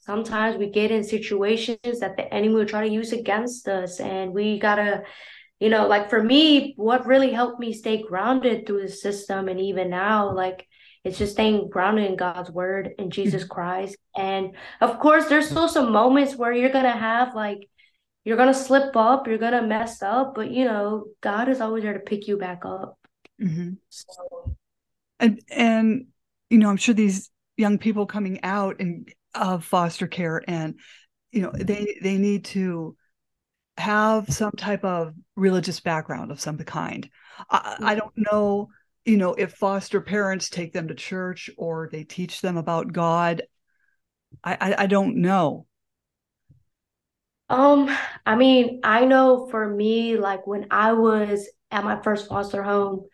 sometimes 0.00 0.56
we 0.56 0.70
get 0.70 0.90
in 0.90 1.04
situations 1.04 2.00
that 2.00 2.16
the 2.16 2.32
enemy 2.32 2.54
will 2.54 2.66
try 2.66 2.86
to 2.86 2.92
use 2.92 3.12
against 3.12 3.68
us, 3.68 4.00
and 4.00 4.32
we 4.32 4.58
gotta 4.58 5.04
you 5.60 5.70
know, 5.70 5.86
like 5.86 6.10
for 6.10 6.22
me, 6.22 6.74
what 6.76 7.06
really 7.06 7.32
helped 7.32 7.58
me 7.60 7.72
stay 7.72 8.02
grounded 8.02 8.66
through 8.66 8.82
the 8.82 8.88
system 8.88 9.48
and 9.48 9.58
even 9.58 9.88
now, 9.88 10.34
like 10.34 10.66
it's 11.02 11.18
just 11.18 11.32
staying 11.32 11.70
grounded 11.70 12.10
in 12.10 12.16
God's 12.16 12.50
word 12.50 12.90
and 12.98 13.12
Jesus 13.12 13.42
mm-hmm. 13.42 13.52
Christ. 13.52 13.96
And 14.16 14.54
of 14.80 14.98
course, 14.98 15.26
there's 15.26 15.48
still 15.48 15.68
some 15.68 15.92
moments 15.92 16.36
where 16.36 16.52
you're 16.52 16.70
gonna 16.70 16.90
have 16.90 17.34
like 17.34 17.68
you're 18.24 18.36
gonna 18.36 18.52
slip 18.52 18.96
up, 18.96 19.26
you're 19.26 19.38
gonna 19.38 19.66
mess 19.66 20.02
up, 20.02 20.34
but 20.34 20.50
you 20.50 20.64
know, 20.64 21.06
God 21.22 21.48
is 21.48 21.60
always 21.60 21.84
there 21.84 21.94
to 21.94 22.00
pick 22.00 22.26
you 22.28 22.36
back 22.36 22.64
up. 22.64 22.98
Mm-hmm. 23.40 23.74
So. 23.88 24.56
And 25.20 25.40
and 25.50 26.06
you 26.50 26.58
know, 26.58 26.68
I'm 26.68 26.76
sure 26.76 26.94
these 26.94 27.30
young 27.56 27.78
people 27.78 28.06
coming 28.06 28.40
out 28.42 28.80
and 28.80 29.08
of 29.34 29.64
foster 29.64 30.06
care 30.06 30.42
and 30.48 30.78
you 31.30 31.42
know 31.42 31.52
they 31.52 31.98
they 32.02 32.16
need 32.16 32.44
to 32.44 32.96
have 33.78 34.32
some 34.32 34.52
type 34.52 34.84
of 34.84 35.14
religious 35.36 35.80
background 35.80 36.30
of 36.30 36.40
some 36.40 36.58
kind. 36.58 37.08
I, 37.50 37.76
I, 37.80 37.94
don't 37.94 38.16
know, 38.16 38.70
you 39.04 39.18
know, 39.18 39.34
if 39.34 39.52
foster 39.52 40.00
parents 40.00 40.48
take 40.48 40.72
them 40.72 40.88
to 40.88 40.94
church 40.94 41.50
or 41.58 41.88
they 41.92 42.04
teach 42.04 42.40
them 42.40 42.56
about 42.56 42.92
God. 42.92 43.42
I, 44.42 44.56
I, 44.60 44.74
I 44.84 44.86
don't 44.86 45.16
know. 45.16 45.66
Um, 47.48 47.94
I 48.24 48.34
mean, 48.34 48.80
I 48.82 49.04
know 49.04 49.46
for 49.50 49.68
me, 49.68 50.16
like 50.16 50.46
when 50.46 50.66
I 50.70 50.94
was 50.94 51.48
at 51.70 51.84
my 51.84 52.00
first 52.02 52.28
foster 52.28 52.62
home, 52.62 53.04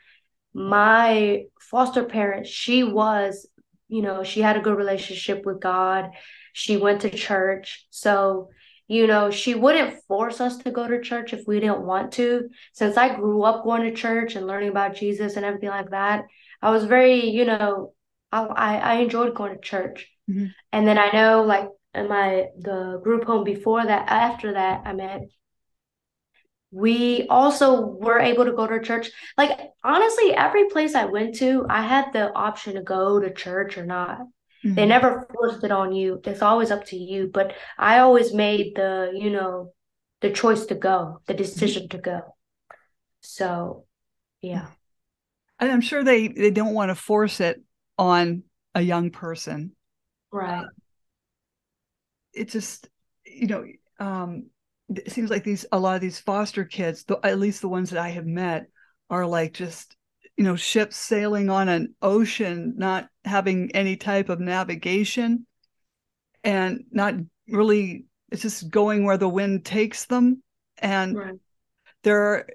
my 0.54 1.44
foster 1.60 2.04
parent, 2.04 2.46
she 2.46 2.84
was, 2.84 3.46
you 3.88 4.02
know, 4.02 4.22
she 4.24 4.40
had 4.40 4.56
a 4.56 4.60
good 4.60 4.76
relationship 4.76 5.44
with 5.44 5.60
God. 5.60 6.10
She 6.52 6.76
went 6.76 7.02
to 7.02 7.10
church. 7.10 7.86
So 7.90 8.50
you 8.92 9.06
know, 9.06 9.30
she 9.30 9.54
wouldn't 9.54 10.02
force 10.06 10.38
us 10.38 10.58
to 10.58 10.70
go 10.70 10.86
to 10.86 11.00
church 11.00 11.32
if 11.32 11.46
we 11.46 11.60
didn't 11.60 11.86
want 11.86 12.12
to. 12.12 12.50
Since 12.74 12.98
I 12.98 13.14
grew 13.14 13.42
up 13.42 13.64
going 13.64 13.84
to 13.84 13.94
church 13.94 14.34
and 14.34 14.46
learning 14.46 14.68
about 14.68 14.96
Jesus 14.96 15.36
and 15.36 15.46
everything 15.46 15.70
like 15.70 15.90
that, 15.92 16.24
I 16.60 16.70
was 16.70 16.84
very, 16.84 17.30
you 17.30 17.46
know, 17.46 17.94
I 18.30 18.44
I 18.44 18.94
enjoyed 18.96 19.34
going 19.34 19.54
to 19.54 19.60
church. 19.60 20.10
Mm-hmm. 20.30 20.46
And 20.72 20.86
then 20.86 20.98
I 20.98 21.10
know 21.10 21.42
like 21.42 21.68
in 21.94 22.06
my 22.08 22.48
the 22.58 23.00
group 23.02 23.24
home 23.24 23.44
before 23.44 23.82
that, 23.82 24.08
after 24.10 24.52
that, 24.52 24.82
I 24.84 24.92
met 24.92 25.22
we 26.72 27.26
also 27.28 27.82
were 27.82 28.18
able 28.18 28.46
to 28.46 28.52
go 28.52 28.66
to 28.66 28.80
church. 28.80 29.10
Like 29.36 29.60
honestly, 29.84 30.34
every 30.34 30.68
place 30.70 30.94
I 30.94 31.04
went 31.04 31.36
to, 31.36 31.66
I 31.68 31.82
had 31.82 32.12
the 32.12 32.32
option 32.32 32.74
to 32.74 32.82
go 32.82 33.20
to 33.20 33.32
church 33.32 33.76
or 33.76 33.84
not. 33.84 34.20
Mm-hmm. 34.64 34.74
They 34.74 34.86
never 34.86 35.28
forced 35.32 35.62
it 35.64 35.70
on 35.70 35.92
you. 35.92 36.20
It's 36.24 36.40
always 36.40 36.70
up 36.70 36.86
to 36.86 36.96
you. 36.96 37.30
But 37.32 37.52
I 37.78 37.98
always 37.98 38.32
made 38.32 38.74
the, 38.74 39.12
you 39.14 39.30
know, 39.30 39.74
the 40.22 40.30
choice 40.30 40.66
to 40.66 40.74
go, 40.74 41.20
the 41.26 41.34
decision 41.34 41.88
to 41.90 41.98
go. 41.98 42.22
So, 43.20 43.84
yeah. 44.40 44.68
And 45.60 45.70
I'm 45.70 45.82
sure 45.82 46.02
they 46.02 46.28
they 46.28 46.50
don't 46.50 46.74
want 46.74 46.88
to 46.88 46.94
force 46.94 47.40
it 47.40 47.62
on 47.98 48.44
a 48.74 48.80
young 48.80 49.10
person. 49.10 49.72
Right. 50.32 50.64
Uh, 50.64 50.68
it 52.32 52.48
just, 52.48 52.88
you 53.26 53.46
know, 53.46 53.64
um, 54.00 54.46
it 54.88 55.12
seems 55.12 55.30
like 55.30 55.44
these 55.44 55.66
a 55.72 55.78
lot 55.78 55.94
of 55.94 56.00
these 56.00 56.18
foster 56.18 56.64
kids, 56.64 57.04
the, 57.04 57.18
at 57.22 57.38
least 57.38 57.60
the 57.60 57.68
ones 57.68 57.90
that 57.90 57.98
I 57.98 58.10
have 58.10 58.26
met, 58.26 58.66
are 59.10 59.26
like 59.26 59.54
just 59.54 59.96
you 60.36 60.44
know 60.44 60.56
ships 60.56 60.96
sailing 60.96 61.50
on 61.50 61.68
an 61.68 61.94
ocean 62.00 62.74
not 62.76 63.08
having 63.24 63.70
any 63.74 63.96
type 63.96 64.28
of 64.28 64.40
navigation 64.40 65.46
and 66.42 66.84
not 66.90 67.14
really 67.48 68.06
it's 68.30 68.42
just 68.42 68.70
going 68.70 69.04
where 69.04 69.18
the 69.18 69.28
wind 69.28 69.64
takes 69.64 70.06
them. 70.06 70.42
And 70.78 71.16
right. 71.16 71.34
they're 72.02 72.48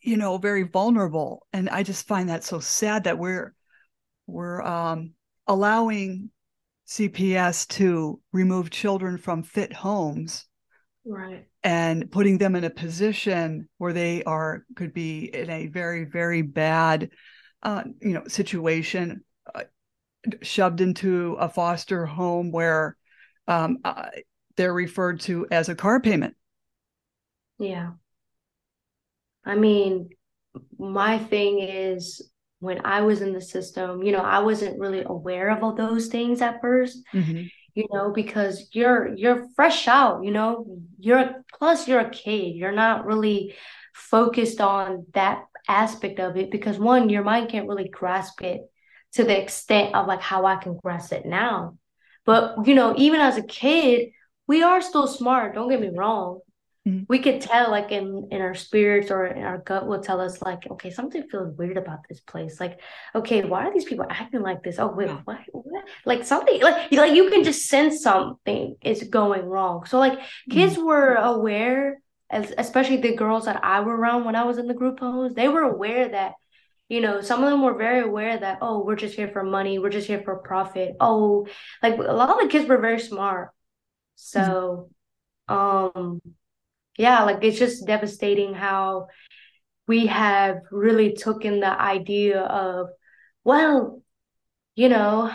you 0.00 0.16
know 0.16 0.38
very 0.38 0.62
vulnerable. 0.62 1.46
And 1.52 1.68
i 1.68 1.82
just 1.82 2.06
find 2.06 2.28
that 2.28 2.44
so 2.44 2.60
sad 2.60 3.04
that 3.04 3.18
we're 3.18 3.54
we're 4.26 4.62
um, 4.62 5.12
allowing 5.46 6.30
cps 6.88 7.68
to 7.68 8.20
remove 8.32 8.70
children 8.70 9.18
from 9.18 9.42
fit 9.42 9.72
homes. 9.72 10.46
Right 11.04 11.49
and 11.62 12.10
putting 12.10 12.38
them 12.38 12.56
in 12.56 12.64
a 12.64 12.70
position 12.70 13.68
where 13.78 13.92
they 13.92 14.22
are 14.24 14.64
could 14.76 14.94
be 14.94 15.24
in 15.24 15.50
a 15.50 15.66
very 15.66 16.04
very 16.04 16.42
bad 16.42 17.10
uh, 17.62 17.84
you 18.00 18.12
know 18.12 18.26
situation 18.26 19.22
uh, 19.54 19.64
shoved 20.42 20.80
into 20.80 21.36
a 21.38 21.48
foster 21.48 22.06
home 22.06 22.50
where 22.50 22.96
um, 23.48 23.78
uh, 23.84 24.06
they're 24.56 24.72
referred 24.72 25.20
to 25.20 25.46
as 25.50 25.68
a 25.68 25.74
car 25.74 26.00
payment. 26.00 26.34
Yeah. 27.58 27.92
I 29.44 29.54
mean 29.54 30.10
my 30.78 31.18
thing 31.18 31.60
is 31.60 32.30
when 32.58 32.84
i 32.84 33.00
was 33.00 33.20
in 33.20 33.32
the 33.32 33.40
system 33.40 34.02
you 34.02 34.10
know 34.10 34.18
i 34.18 34.40
wasn't 34.40 34.78
really 34.78 35.02
aware 35.06 35.48
of 35.48 35.62
all 35.62 35.74
those 35.74 36.08
things 36.08 36.42
at 36.42 36.60
1st 36.60 36.96
mm-hmm 37.14 37.46
you 37.74 37.86
know 37.92 38.12
because 38.12 38.68
you're 38.72 39.14
you're 39.14 39.46
fresh 39.54 39.88
out 39.88 40.24
you 40.24 40.30
know 40.30 40.66
you're 40.98 41.44
plus 41.58 41.86
you're 41.86 42.00
a 42.00 42.10
kid 42.10 42.54
you're 42.54 42.72
not 42.72 43.06
really 43.06 43.54
focused 43.94 44.60
on 44.60 45.06
that 45.14 45.44
aspect 45.68 46.18
of 46.20 46.36
it 46.36 46.50
because 46.50 46.78
one 46.78 47.08
your 47.08 47.22
mind 47.22 47.48
can't 47.48 47.68
really 47.68 47.88
grasp 47.88 48.42
it 48.42 48.62
to 49.12 49.24
the 49.24 49.40
extent 49.40 49.94
of 49.94 50.06
like 50.06 50.20
how 50.20 50.46
I 50.46 50.56
can 50.56 50.76
grasp 50.76 51.12
it 51.12 51.26
now. 51.26 51.76
But 52.24 52.66
you 52.66 52.74
know 52.74 52.94
even 52.96 53.20
as 53.20 53.36
a 53.36 53.42
kid 53.42 54.10
we 54.46 54.62
are 54.62 54.82
still 54.82 55.06
smart 55.06 55.54
don't 55.54 55.68
get 55.68 55.80
me 55.80 55.90
wrong 55.94 56.40
Mm-hmm. 56.88 57.04
We 57.08 57.18
could 57.18 57.42
tell, 57.42 57.70
like 57.70 57.92
in 57.92 58.28
in 58.30 58.40
our 58.40 58.54
spirits 58.54 59.10
or 59.10 59.26
in 59.26 59.44
our 59.44 59.58
gut, 59.58 59.86
will 59.86 60.00
tell 60.00 60.18
us, 60.18 60.40
like, 60.40 60.66
okay, 60.70 60.90
something 60.90 61.28
feels 61.28 61.54
weird 61.58 61.76
about 61.76 61.98
this 62.08 62.20
place. 62.20 62.58
Like, 62.58 62.80
okay, 63.14 63.42
why 63.42 63.66
are 63.66 63.72
these 63.72 63.84
people 63.84 64.06
acting 64.08 64.40
like 64.40 64.62
this? 64.62 64.78
Oh, 64.78 64.88
wait, 64.88 65.08
yeah. 65.08 65.20
what, 65.24 65.40
what? 65.52 65.84
Like 66.06 66.24
something, 66.24 66.60
like, 66.62 66.90
like 66.90 67.14
you 67.14 67.28
can 67.28 67.44
just 67.44 67.68
sense 67.68 68.02
something 68.02 68.76
is 68.80 69.02
going 69.02 69.44
wrong. 69.44 69.84
So, 69.84 69.98
like, 69.98 70.20
kids 70.48 70.74
mm-hmm. 70.74 70.86
were 70.86 71.14
aware, 71.16 72.00
as 72.30 72.54
especially 72.56 72.96
the 72.96 73.14
girls 73.14 73.44
that 73.44 73.62
I 73.62 73.80
were 73.80 73.96
around 73.96 74.24
when 74.24 74.36
I 74.36 74.44
was 74.44 74.56
in 74.56 74.66
the 74.66 74.74
group 74.74 75.00
homes, 75.00 75.34
they 75.34 75.48
were 75.48 75.62
aware 75.62 76.08
that 76.08 76.32
you 76.88 77.02
know 77.02 77.20
some 77.20 77.44
of 77.44 77.50
them 77.50 77.62
were 77.62 77.76
very 77.76 78.00
aware 78.00 78.36
that 78.36 78.58
oh 78.62 78.84
we're 78.84 78.96
just 78.96 79.14
here 79.14 79.28
for 79.28 79.44
money 79.44 79.78
we're 79.78 79.90
just 79.90 80.08
here 80.08 80.22
for 80.24 80.38
profit 80.38 80.96
oh 80.98 81.46
like 81.84 81.96
a 81.96 82.02
lot 82.02 82.30
of 82.30 82.40
the 82.40 82.48
kids 82.48 82.68
were 82.68 82.78
very 82.78 82.98
smart 82.98 83.50
so 84.16 84.90
mm-hmm. 85.48 85.54
um 85.54 86.20
yeah, 87.00 87.24
like 87.24 87.42
it's 87.42 87.58
just 87.58 87.86
devastating 87.86 88.52
how 88.52 89.08
we 89.88 90.06
have 90.06 90.58
really 90.70 91.14
taken 91.14 91.60
the 91.60 91.80
idea 91.80 92.40
of, 92.40 92.90
well, 93.42 94.02
you 94.76 94.90
know, 94.90 95.34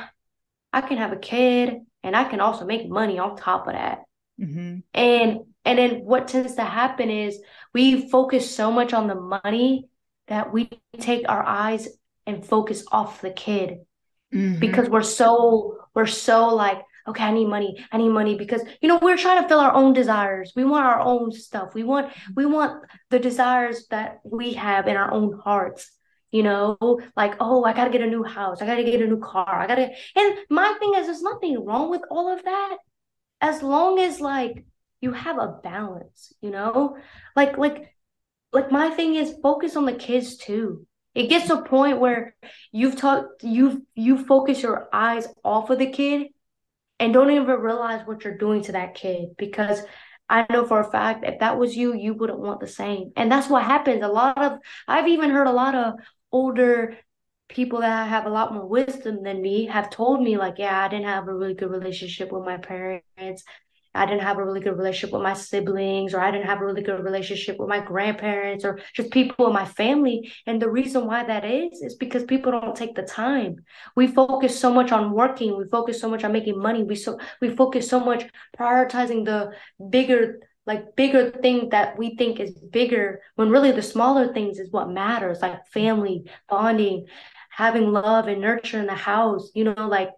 I 0.72 0.82
can 0.82 0.98
have 0.98 1.12
a 1.12 1.18
kid 1.18 1.80
and 2.04 2.16
I 2.16 2.26
can 2.26 2.40
also 2.40 2.66
make 2.66 2.88
money 2.88 3.18
on 3.18 3.36
top 3.36 3.66
of 3.68 3.74
that. 3.74 4.04
Mm-hmm. 4.40 4.80
And 4.94 5.40
and 5.66 5.80
then 5.80 6.06
what 6.06 6.28
tends 6.28 6.54
to 6.56 6.64
happen 6.64 7.10
is 7.10 7.42
we 7.74 8.10
focus 8.10 8.54
so 8.56 8.72
much 8.72 8.94
on 8.94 9.08
the 9.08 9.16
money 9.16 9.88
that 10.28 10.54
we 10.54 10.70
take 11.00 11.28
our 11.28 11.44
eyes 11.44 11.88
and 12.28 12.46
focus 12.46 12.86
off 12.92 13.22
the 13.22 13.32
kid 13.32 13.80
mm-hmm. 14.32 14.60
because 14.60 14.88
we're 14.88 15.02
so 15.02 15.80
we're 15.96 16.06
so 16.06 16.54
like 16.54 16.82
okay, 17.08 17.24
I 17.24 17.32
need 17.32 17.48
money. 17.48 17.86
I 17.92 17.98
need 17.98 18.10
money 18.10 18.36
because 18.36 18.62
you 18.82 18.88
know 18.88 19.00
we're 19.02 19.18
trying 19.18 19.42
to 19.42 19.48
fill 19.48 19.60
our 19.60 19.74
own 19.74 19.94
desires. 19.94 20.54
We 20.56 20.64
want 20.64 20.86
our 20.86 21.00
own 21.00 21.32
stuff. 21.32 21.74
We 21.74 21.84
want 21.84 22.14
we 22.36 22.46
want 22.46 22.84
the 23.10 23.20
desires 23.20 23.88
that 23.90 24.20
we 24.24 24.54
have 24.54 24.88
in 24.88 24.98
our 24.98 25.12
own 25.12 25.40
hearts. 25.44 25.92
You 26.32 26.44
know, 26.44 26.78
like 27.16 27.36
oh, 27.40 27.64
I 27.64 27.74
gotta 27.74 27.92
get 27.92 28.02
a 28.02 28.08
new 28.08 28.24
house. 28.24 28.62
I 28.62 28.66
gotta 28.66 28.84
get 28.84 29.02
a 29.02 29.08
new 29.08 29.20
car. 29.20 29.48
I 29.48 29.68
gotta. 29.68 29.90
And 30.16 30.38
my 30.50 30.76
thing 30.80 30.94
is, 30.96 31.06
there's 31.06 31.22
nothing 31.22 31.64
wrong 31.64 31.90
with 31.90 32.02
all 32.12 32.32
of 32.32 32.44
that, 32.44 32.78
as 33.42 33.62
long 33.62 34.00
as 34.00 34.20
like 34.20 34.66
you 35.02 35.12
have 35.14 35.38
a 35.38 35.60
balance. 35.64 36.34
You 36.42 36.52
know, 36.52 36.98
like 37.36 37.58
like 37.58 37.96
like 38.52 38.72
my 38.72 38.90
thing 38.90 39.16
is 39.16 39.36
focus 39.42 39.76
on 39.76 39.86
the 39.86 39.94
kids 39.94 40.38
too 40.38 40.86
it 41.16 41.30
gets 41.30 41.48
to 41.48 41.60
a 41.60 41.64
point 41.64 42.00
where 42.00 42.36
you've 42.72 42.98
talked 42.98 43.44
you've 43.44 43.80
you 43.96 44.24
focus 44.24 44.62
your 44.62 44.90
eyes 44.94 45.28
off 45.44 45.70
of 45.70 45.80
the 45.80 45.90
kid 45.90 46.28
and 47.00 47.14
don't 47.14 47.32
even 47.32 47.46
realize 47.46 48.06
what 48.06 48.24
you're 48.24 48.38
doing 48.38 48.64
to 48.64 48.74
that 48.74 48.96
kid 48.96 49.30
because 49.38 49.82
I 50.30 50.46
know 50.50 50.66
for 50.66 50.80
a 50.80 50.90
fact 50.90 51.24
if 51.26 51.40
that 51.40 51.58
was 51.58 51.76
you, 51.76 51.94
you 51.94 52.14
wouldn't 52.14 52.40
want 52.40 52.60
the 52.60 52.68
same. 52.68 53.12
And 53.16 53.32
that's 53.32 53.50
what 53.50 53.64
happens. 53.64 54.04
A 54.04 54.08
lot 54.08 54.42
of 54.42 54.60
I've 54.88 55.08
even 55.08 55.30
heard 55.30 55.48
a 55.48 55.52
lot 55.52 55.76
of 55.76 55.94
older 56.32 56.98
people 57.48 57.82
that 57.82 58.10
have 58.10 58.26
a 58.26 58.30
lot 58.30 58.54
more 58.54 58.66
wisdom 58.66 59.22
than 59.24 59.42
me 59.42 59.66
have 59.68 59.90
told 59.90 60.22
me 60.22 60.38
like, 60.38 60.56
yeah, 60.58 60.84
I 60.84 60.88
didn't 60.88 61.06
have 61.06 61.28
a 61.28 61.34
really 61.34 61.54
good 61.54 61.70
relationship 61.70 62.32
with 62.32 62.44
my 62.44 62.58
parents. 62.58 63.44
I 63.96 64.06
didn't 64.06 64.22
have 64.22 64.38
a 64.38 64.46
really 64.46 64.60
good 64.60 64.78
relationship 64.78 65.14
with 65.14 65.22
my 65.22 65.34
siblings, 65.34 66.14
or 66.14 66.20
I 66.20 66.32
didn't 66.32 66.48
have 66.48 66.62
a 66.62 66.66
really 66.66 66.84
good 66.84 67.04
relationship 67.04 67.58
with 67.58 67.70
my 67.70 67.80
grandparents, 67.80 68.66
or 68.66 68.80
just 68.94 69.12
people 69.12 69.48
in 69.48 69.54
my 69.54 69.66
family. 69.66 70.32
And 70.46 70.62
the 70.62 70.70
reason 70.70 71.06
why 71.06 71.24
that 71.24 71.46
is, 71.46 71.82
is 71.82 71.96
because 71.96 72.24
people 72.24 72.52
don't 72.52 72.76
take 72.76 72.96
the 72.96 73.04
time. 73.04 73.58
We 73.96 74.08
focus 74.08 74.60
so 74.60 74.74
much 74.74 74.92
on 74.92 75.12
working, 75.14 75.58
we 75.58 75.66
focus 75.70 76.00
so 76.00 76.10
much 76.10 76.24
on 76.24 76.34
making 76.34 76.60
money, 76.60 76.84
we 76.84 76.96
so 76.96 77.18
we 77.42 77.56
focus 77.56 77.90
so 77.90 78.00
much 78.00 78.26
prioritizing 78.58 79.26
the 79.26 79.52
bigger 79.90 80.40
like 80.68 80.96
bigger 80.96 81.30
thing 81.30 81.70
that 81.70 81.98
we 81.98 82.16
think 82.16 82.40
is 82.40 82.52
bigger 82.52 83.22
when 83.36 83.50
really 83.50 83.72
the 83.72 83.82
smaller 83.82 84.34
things 84.34 84.58
is 84.60 84.72
what 84.72 84.90
matters 84.90 85.40
like 85.42 85.66
family 85.68 86.24
bonding 86.50 87.06
having 87.50 87.92
love 87.92 88.28
and 88.28 88.42
nurture 88.42 88.80
in 88.80 88.88
the 88.88 88.96
house 88.96 89.52
you 89.54 89.64
know 89.64 89.88
like 89.88 90.10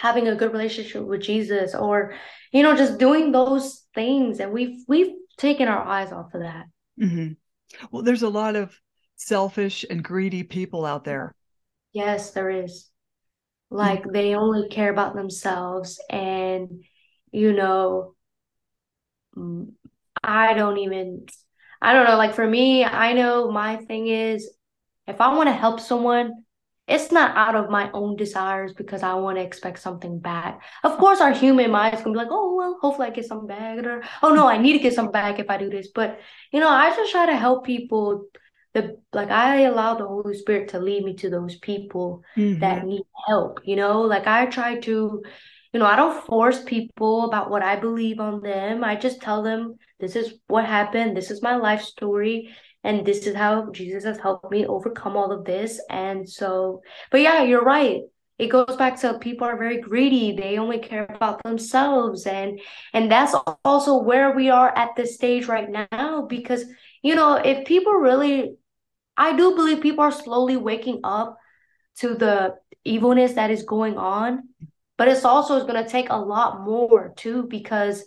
having 0.00 0.28
a 0.28 0.34
good 0.34 0.52
relationship 0.52 1.04
with 1.04 1.20
jesus 1.20 1.74
or 1.74 2.14
you 2.52 2.62
know 2.62 2.74
just 2.76 2.98
doing 2.98 3.32
those 3.32 3.86
things 3.94 4.40
and 4.40 4.52
we've 4.52 4.82
we've 4.88 5.12
taken 5.36 5.68
our 5.68 5.84
eyes 5.84 6.12
off 6.12 6.32
of 6.34 6.40
that 6.40 6.66
mm-hmm. 7.00 7.32
well 7.90 8.02
there's 8.02 8.22
a 8.22 8.28
lot 8.28 8.56
of 8.56 8.74
selfish 9.16 9.84
and 9.88 10.02
greedy 10.02 10.42
people 10.42 10.86
out 10.86 11.04
there 11.04 11.34
yes 11.92 12.30
there 12.30 12.50
is 12.50 12.88
like 13.70 14.00
mm-hmm. 14.00 14.12
they 14.12 14.34
only 14.34 14.68
care 14.68 14.90
about 14.90 15.14
themselves 15.14 16.00
and 16.10 16.82
you 17.30 17.52
know 17.52 18.14
I 20.22 20.54
don't 20.54 20.78
even, 20.78 21.26
I 21.80 21.92
don't 21.92 22.06
know. 22.06 22.16
Like 22.16 22.34
for 22.34 22.46
me, 22.46 22.84
I 22.84 23.12
know 23.12 23.50
my 23.50 23.76
thing 23.76 24.08
is 24.08 24.50
if 25.06 25.20
I 25.20 25.34
want 25.34 25.48
to 25.48 25.54
help 25.54 25.80
someone, 25.80 26.44
it's 26.86 27.12
not 27.12 27.36
out 27.36 27.54
of 27.54 27.70
my 27.70 27.90
own 27.92 28.16
desires 28.16 28.72
because 28.72 29.02
I 29.02 29.14
want 29.14 29.38
to 29.38 29.44
expect 29.44 29.78
something 29.78 30.18
back. 30.18 30.60
Of 30.82 30.98
course, 30.98 31.20
our 31.20 31.32
human 31.32 31.70
minds 31.70 32.02
can 32.02 32.12
be 32.12 32.18
like, 32.18 32.28
oh, 32.30 32.56
well, 32.56 32.78
hopefully 32.80 33.08
I 33.08 33.10
get 33.10 33.26
some 33.26 33.46
back, 33.46 33.78
or 33.84 34.02
oh, 34.22 34.34
no, 34.34 34.48
I 34.48 34.58
need 34.58 34.72
to 34.72 34.80
get 34.80 34.94
some 34.94 35.10
back 35.10 35.38
if 35.38 35.48
I 35.48 35.56
do 35.56 35.70
this. 35.70 35.88
But, 35.94 36.18
you 36.52 36.58
know, 36.58 36.68
I 36.68 36.94
just 36.94 37.12
try 37.12 37.26
to 37.26 37.36
help 37.36 37.64
people. 37.64 38.26
The 38.72 38.98
like 39.12 39.30
I 39.30 39.62
allow 39.62 39.96
the 39.96 40.06
Holy 40.06 40.34
Spirit 40.34 40.68
to 40.68 40.78
lead 40.78 41.04
me 41.04 41.14
to 41.16 41.28
those 41.28 41.56
people 41.56 42.22
mm-hmm. 42.36 42.60
that 42.60 42.86
need 42.86 43.02
help, 43.26 43.58
you 43.64 43.74
know, 43.74 44.02
like 44.02 44.28
I 44.28 44.46
try 44.46 44.78
to 44.78 45.22
you 45.72 45.78
know, 45.78 45.86
I 45.86 45.96
don't 45.96 46.24
force 46.26 46.62
people 46.64 47.24
about 47.24 47.50
what 47.50 47.62
I 47.62 47.76
believe 47.76 48.18
on 48.18 48.40
them. 48.40 48.82
I 48.82 48.96
just 48.96 49.20
tell 49.20 49.42
them 49.42 49.76
this 50.00 50.16
is 50.16 50.34
what 50.48 50.64
happened, 50.64 51.16
this 51.16 51.30
is 51.30 51.42
my 51.42 51.56
life 51.56 51.82
story, 51.82 52.50
and 52.84 53.04
this 53.04 53.26
is 53.26 53.34
how 53.34 53.70
Jesus 53.70 54.04
has 54.04 54.18
helped 54.18 54.50
me 54.50 54.66
overcome 54.66 55.16
all 55.16 55.32
of 55.32 55.44
this. 55.44 55.80
And 55.90 56.28
so, 56.28 56.82
but 57.10 57.20
yeah, 57.20 57.42
you're 57.42 57.64
right. 57.64 58.02
It 58.38 58.48
goes 58.48 58.76
back 58.76 58.98
to 59.00 59.18
people 59.18 59.46
are 59.46 59.58
very 59.58 59.80
greedy. 59.80 60.32
They 60.32 60.56
only 60.56 60.78
care 60.78 61.04
about 61.04 61.42
themselves. 61.42 62.26
And 62.26 62.58
and 62.94 63.10
that's 63.12 63.34
also 63.64 64.02
where 64.02 64.34
we 64.34 64.48
are 64.48 64.74
at 64.76 64.96
this 64.96 65.14
stage 65.14 65.46
right 65.46 65.68
now. 65.68 66.22
Because, 66.22 66.64
you 67.02 67.14
know, 67.14 67.34
if 67.34 67.66
people 67.66 67.92
really 67.92 68.56
I 69.16 69.36
do 69.36 69.54
believe 69.54 69.82
people 69.82 70.04
are 70.04 70.12
slowly 70.12 70.56
waking 70.56 71.00
up 71.04 71.36
to 71.96 72.14
the 72.14 72.54
evilness 72.84 73.34
that 73.34 73.50
is 73.50 73.62
going 73.64 73.98
on 73.98 74.48
but 75.00 75.08
it's 75.08 75.24
also 75.24 75.66
going 75.66 75.82
to 75.82 75.88
take 75.88 76.10
a 76.10 76.14
lot 76.14 76.60
more 76.60 77.14
too 77.16 77.44
because 77.44 78.04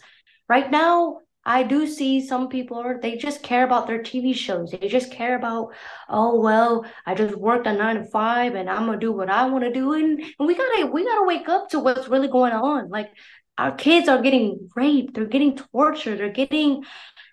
right 0.48 0.70
now 0.70 1.18
I 1.46 1.64
do 1.64 1.88
see 1.88 2.26
some 2.26 2.48
people 2.48 2.98
they 3.02 3.18
just 3.18 3.44
care 3.44 3.66
about 3.66 3.88
their 3.88 4.00
TV 4.00 4.34
shows. 4.34 4.72
They 4.72 4.88
just 4.88 5.12
care 5.12 5.36
about, 5.36 5.74
oh 6.08 6.40
well, 6.40 6.86
I 7.06 7.16
just 7.16 7.36
worked 7.36 7.68
a 7.68 7.74
nine 7.74 7.98
to 7.98 8.06
five 8.06 8.56
and 8.56 8.70
I'm 8.70 8.86
gonna 8.86 9.00
do 9.00 9.12
what 9.12 9.30
I 9.30 9.48
want 9.48 9.64
to 9.66 9.74
do. 9.74 9.94
And, 9.94 10.20
and 10.20 10.48
we 10.48 10.56
gotta 10.56 10.86
we 10.88 11.04
gotta 11.04 11.26
wake 11.26 11.50
up 11.50 11.70
to 11.70 11.80
what's 11.80 12.08
really 12.08 12.30
going 12.30 12.54
on. 12.54 12.90
Like 12.90 13.10
our 13.58 13.76
kids 13.76 14.08
are 14.08 14.22
getting 14.22 14.70
raped, 14.76 15.16
they're 15.16 15.26
getting 15.26 15.58
tortured, 15.58 16.20
they're 16.20 16.32
getting 16.32 16.84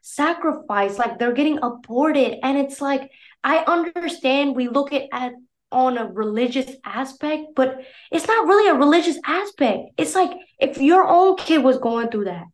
sacrificed, 0.02 0.98
like 0.98 1.18
they're 1.18 1.32
getting 1.32 1.58
aborted. 1.62 2.38
And 2.42 2.58
it's 2.58 2.80
like 2.80 3.10
I 3.44 3.58
understand 3.58 4.56
we 4.56 4.68
look 4.68 4.92
at, 4.92 5.04
at 5.12 5.32
on 5.72 5.98
a 5.98 6.06
religious 6.06 6.70
aspect, 6.84 7.44
but 7.54 7.80
it's 8.10 8.26
not 8.26 8.46
really 8.46 8.68
a 8.68 8.74
religious 8.74 9.18
aspect. 9.24 9.90
It's 9.96 10.14
like 10.14 10.32
if 10.58 10.78
your 10.78 11.06
own 11.06 11.36
kid 11.36 11.62
was 11.62 11.78
going 11.78 12.08
through 12.08 12.24
that, 12.24 12.44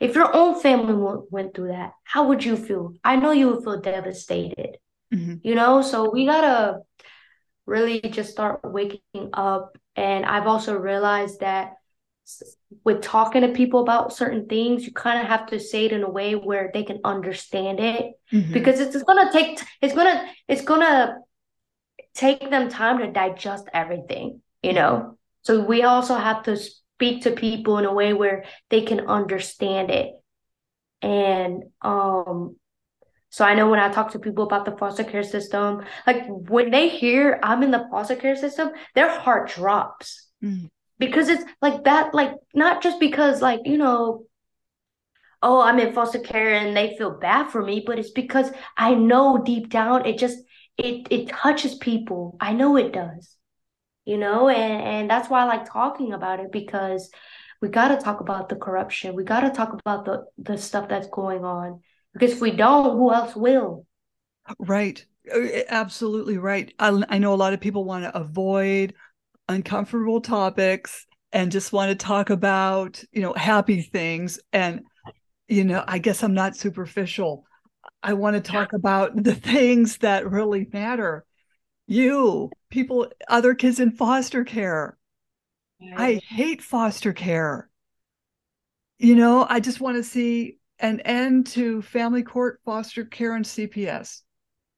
if 0.00 0.14
your 0.14 0.34
own 0.34 0.58
family 0.58 0.94
went 1.30 1.54
through 1.54 1.68
that, 1.68 1.92
how 2.04 2.28
would 2.28 2.42
you 2.42 2.56
feel? 2.56 2.94
I 3.04 3.16
know 3.16 3.32
you 3.32 3.50
would 3.50 3.62
feel 3.62 3.80
devastated, 3.80 4.78
mm-hmm. 5.12 5.36
you 5.42 5.54
know? 5.54 5.82
So 5.82 6.10
we 6.10 6.24
gotta 6.24 6.78
really 7.66 8.00
just 8.00 8.30
start 8.30 8.60
waking 8.64 9.30
up. 9.34 9.76
And 9.94 10.24
I've 10.24 10.46
also 10.46 10.74
realized 10.74 11.40
that 11.40 11.74
with 12.84 13.02
talking 13.02 13.42
to 13.42 13.48
people 13.48 13.80
about 13.80 14.14
certain 14.14 14.46
things, 14.46 14.86
you 14.86 14.92
kind 14.92 15.20
of 15.20 15.26
have 15.26 15.46
to 15.48 15.60
say 15.60 15.84
it 15.84 15.92
in 15.92 16.02
a 16.02 16.10
way 16.10 16.34
where 16.34 16.70
they 16.72 16.82
can 16.82 17.00
understand 17.04 17.78
it 17.78 18.12
mm-hmm. 18.32 18.52
because 18.52 18.80
it's, 18.80 18.94
it's 18.94 19.04
gonna 19.04 19.30
take, 19.30 19.60
it's 19.82 19.94
gonna, 19.94 20.30
it's 20.48 20.62
gonna 20.62 21.18
take 22.14 22.48
them 22.48 22.70
time 22.70 22.98
to 22.98 23.12
digest 23.12 23.68
everything, 23.74 24.40
you 24.62 24.72
know? 24.72 25.18
So 25.42 25.60
we 25.62 25.82
also 25.82 26.14
have 26.14 26.44
to 26.44 26.58
speak 27.00 27.22
to 27.22 27.30
people 27.30 27.78
in 27.78 27.86
a 27.86 27.92
way 27.92 28.12
where 28.12 28.44
they 28.68 28.82
can 28.82 29.00
understand 29.00 29.90
it. 29.90 30.12
And 31.00 31.64
um 31.80 32.56
so 33.30 33.44
I 33.44 33.54
know 33.54 33.70
when 33.70 33.80
I 33.80 33.88
talk 33.88 34.10
to 34.10 34.18
people 34.18 34.44
about 34.44 34.66
the 34.66 34.76
foster 34.76 35.04
care 35.04 35.22
system, 35.22 35.82
like 36.06 36.26
when 36.28 36.70
they 36.70 36.90
hear 36.90 37.40
I'm 37.42 37.62
in 37.62 37.70
the 37.70 37.86
foster 37.90 38.16
care 38.16 38.36
system, 38.36 38.72
their 38.94 39.08
heart 39.08 39.48
drops. 39.50 40.28
Mm. 40.44 40.68
Because 40.98 41.30
it's 41.30 41.44
like 41.62 41.84
that, 41.84 42.12
like 42.12 42.32
not 42.52 42.82
just 42.82 43.00
because 43.00 43.40
like, 43.40 43.60
you 43.64 43.78
know, 43.78 44.26
oh, 45.42 45.62
I'm 45.62 45.78
in 45.78 45.94
foster 45.94 46.18
care 46.18 46.52
and 46.52 46.76
they 46.76 46.96
feel 46.98 47.18
bad 47.18 47.50
for 47.50 47.62
me, 47.64 47.82
but 47.86 47.98
it's 47.98 48.10
because 48.10 48.50
I 48.76 48.94
know 48.94 49.38
deep 49.42 49.70
down 49.70 50.04
it 50.04 50.18
just 50.18 50.38
it 50.76 51.06
it 51.10 51.28
touches 51.28 51.76
people. 51.76 52.36
I 52.40 52.52
know 52.52 52.76
it 52.76 52.92
does. 52.92 53.39
You 54.10 54.18
know, 54.18 54.48
and 54.48 54.82
and 54.82 55.10
that's 55.10 55.30
why 55.30 55.42
I 55.42 55.44
like 55.44 55.70
talking 55.70 56.12
about 56.12 56.40
it 56.40 56.50
because 56.50 57.12
we 57.60 57.68
got 57.68 57.88
to 57.88 57.96
talk 57.96 58.20
about 58.20 58.48
the 58.48 58.56
corruption. 58.56 59.14
We 59.14 59.22
got 59.22 59.42
to 59.42 59.50
talk 59.50 59.72
about 59.72 60.04
the 60.04 60.24
the 60.36 60.58
stuff 60.58 60.88
that's 60.88 61.06
going 61.06 61.44
on 61.44 61.80
because 62.12 62.32
if 62.32 62.40
we 62.40 62.50
don't, 62.50 62.96
who 62.96 63.12
else 63.12 63.36
will? 63.36 63.86
Right. 64.58 65.06
Uh, 65.32 65.62
absolutely 65.68 66.38
right. 66.38 66.74
I, 66.80 67.04
I 67.08 67.18
know 67.18 67.32
a 67.32 67.36
lot 67.36 67.52
of 67.52 67.60
people 67.60 67.84
want 67.84 68.02
to 68.02 68.16
avoid 68.16 68.94
uncomfortable 69.48 70.20
topics 70.20 71.06
and 71.30 71.52
just 71.52 71.72
want 71.72 71.90
to 71.90 71.94
talk 71.94 72.30
about, 72.30 73.04
you 73.12 73.22
know, 73.22 73.32
happy 73.34 73.80
things 73.80 74.40
and 74.52 74.80
you 75.46 75.62
know, 75.62 75.84
I 75.86 75.98
guess 75.98 76.24
I'm 76.24 76.34
not 76.34 76.56
superficial. 76.56 77.44
I 78.02 78.14
want 78.14 78.34
to 78.34 78.40
talk 78.40 78.72
about 78.72 79.22
the 79.22 79.34
things 79.52 79.98
that 79.98 80.28
really 80.28 80.66
matter. 80.72 81.24
You, 81.90 82.50
people, 82.70 83.08
other 83.28 83.54
kids 83.54 83.80
in 83.80 83.90
foster 83.90 84.44
care. 84.44 84.96
I 85.96 86.20
hate 86.28 86.62
foster 86.62 87.12
care. 87.12 87.68
You 88.98 89.16
know, 89.16 89.46
I 89.48 89.60
just 89.60 89.80
want 89.80 89.96
to 89.96 90.02
see 90.02 90.58
an 90.78 91.00
end 91.00 91.46
to 91.48 91.82
family 91.82 92.22
court, 92.22 92.60
foster 92.64 93.04
care, 93.04 93.34
and 93.34 93.44
CPS. 93.44 94.20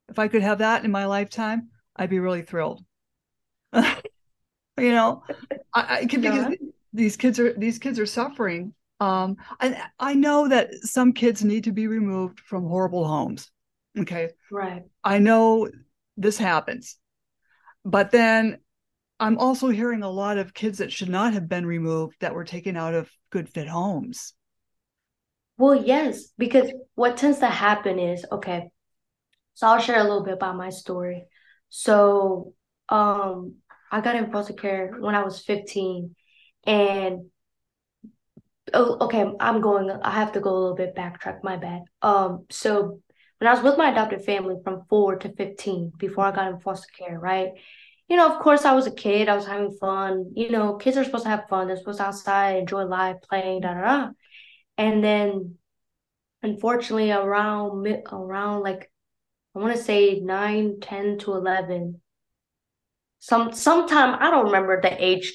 If 0.09 0.19
I 0.19 0.29
could 0.29 0.43
have 0.43 0.59
that 0.59 0.85
in 0.85 0.91
my 0.91 1.07
lifetime, 1.07 1.69
I'd 1.97 2.11
be 2.11 2.21
really 2.21 2.43
thrilled. 2.43 2.85
you 3.75 3.83
know, 4.79 5.25
I, 5.75 5.99
I 5.99 6.07
can 6.07 6.23
yeah. 6.23 6.49
because 6.49 6.69
these 6.93 7.17
kids 7.17 7.39
are 7.41 7.53
these 7.55 7.79
kids 7.79 7.99
are 7.99 8.07
suffering 8.07 8.75
um, 9.03 9.37
and 9.59 9.77
I 9.99 10.15
know 10.15 10.47
that 10.47 10.73
some 10.83 11.13
kids 11.13 11.43
need 11.43 11.65
to 11.65 11.73
be 11.73 11.89
removed 11.89 12.39
from 12.39 12.69
horrible 12.69 13.05
homes. 13.05 13.51
Okay. 13.99 14.31
Right. 14.49 14.85
I 15.03 15.19
know 15.19 15.69
this 16.17 16.39
happens. 16.39 16.99
But 17.85 18.11
then 18.11 18.59
I'm 19.19 19.39
also 19.39 19.69
hearing 19.69 20.03
a 20.03 20.11
lot 20.11 20.39
of 20.39 20.55
kids 20.55 20.79
that 20.79 20.93
should 20.93 21.09
not 21.09 21.33
have 21.35 21.49
been 21.49 21.67
removed 21.67 22.17
that 22.21 22.35
were 22.35 22.45
taken 22.45 22.77
out 22.77 22.95
of 22.95 23.11
good 23.31 23.49
fit 23.49 23.69
homes. 23.69 24.35
Well, 25.59 25.75
yes, 25.75 26.29
because 26.39 26.73
what 26.95 27.17
tends 27.17 27.39
to 27.39 27.47
happen 27.47 27.99
is 27.99 28.25
okay. 28.33 28.71
So 29.55 29.67
I'll 29.67 29.81
share 29.81 29.99
a 29.99 30.05
little 30.05 30.25
bit 30.25 30.35
about 30.35 30.57
my 30.57 30.71
story. 30.71 31.25
So 31.69 32.55
um 32.89 33.57
I 33.91 34.01
got 34.01 34.17
in 34.17 34.33
foster 34.33 34.55
care 34.55 34.97
when 34.99 35.15
I 35.15 35.23
was 35.23 35.41
15 35.41 36.17
and 36.65 37.27
oh 38.75 38.97
okay 39.01 39.25
i'm 39.41 39.61
going 39.61 39.91
i 39.91 40.11
have 40.11 40.33
to 40.33 40.41
go 40.41 40.51
a 40.51 40.59
little 40.59 40.77
bit 40.77 40.95
backtrack 40.95 41.43
my 41.43 41.57
bad 41.57 41.83
um 42.01 42.47
so 42.51 43.01
when 43.43 43.49
i 43.49 43.55
was 43.55 43.63
with 43.65 43.77
my 43.77 43.91
adopted 43.91 44.25
family 44.25 44.55
from 44.63 44.85
4 44.89 45.17
to 45.17 45.33
15 45.33 45.93
before 45.99 46.25
i 46.25 46.31
got 46.31 46.53
in 46.53 46.61
foster 46.61 46.87
care 46.97 47.19
right? 47.19 47.49
You 48.09 48.17
know 48.17 48.33
of 48.33 48.41
course 48.41 48.65
i 48.65 48.73
was 48.73 48.87
a 48.87 48.95
kid. 48.95 49.29
I 49.29 49.35
was 49.35 49.47
having 49.47 49.77
fun. 49.81 50.33
You 50.37 50.51
know 50.51 50.77
kids 50.77 50.97
are 50.97 51.05
supposed 51.05 51.25
to 51.25 51.31
have 51.31 51.49
fun. 51.49 51.67
They're 51.67 51.77
supposed 51.77 51.99
to 51.99 52.05
outside 52.07 52.59
enjoy 52.59 52.85
life 52.85 53.17
playing 53.29 53.63
da 53.63 53.75
da 53.75 53.81
da. 53.81 54.11
And 54.79 55.03
then 55.03 55.57
unfortunately 56.43 57.11
around 57.11 57.87
around 58.13 58.63
like 58.63 58.91
i 59.57 59.59
want 59.59 59.75
to 59.75 59.83
say 59.83 60.21
9 60.21 60.79
10 60.81 61.19
to 61.19 61.33
11 61.33 62.01
some 63.19 63.53
sometime 63.53 64.17
i 64.21 64.31
don't 64.31 64.47
remember 64.47 64.81
the 64.81 65.05
age 65.05 65.33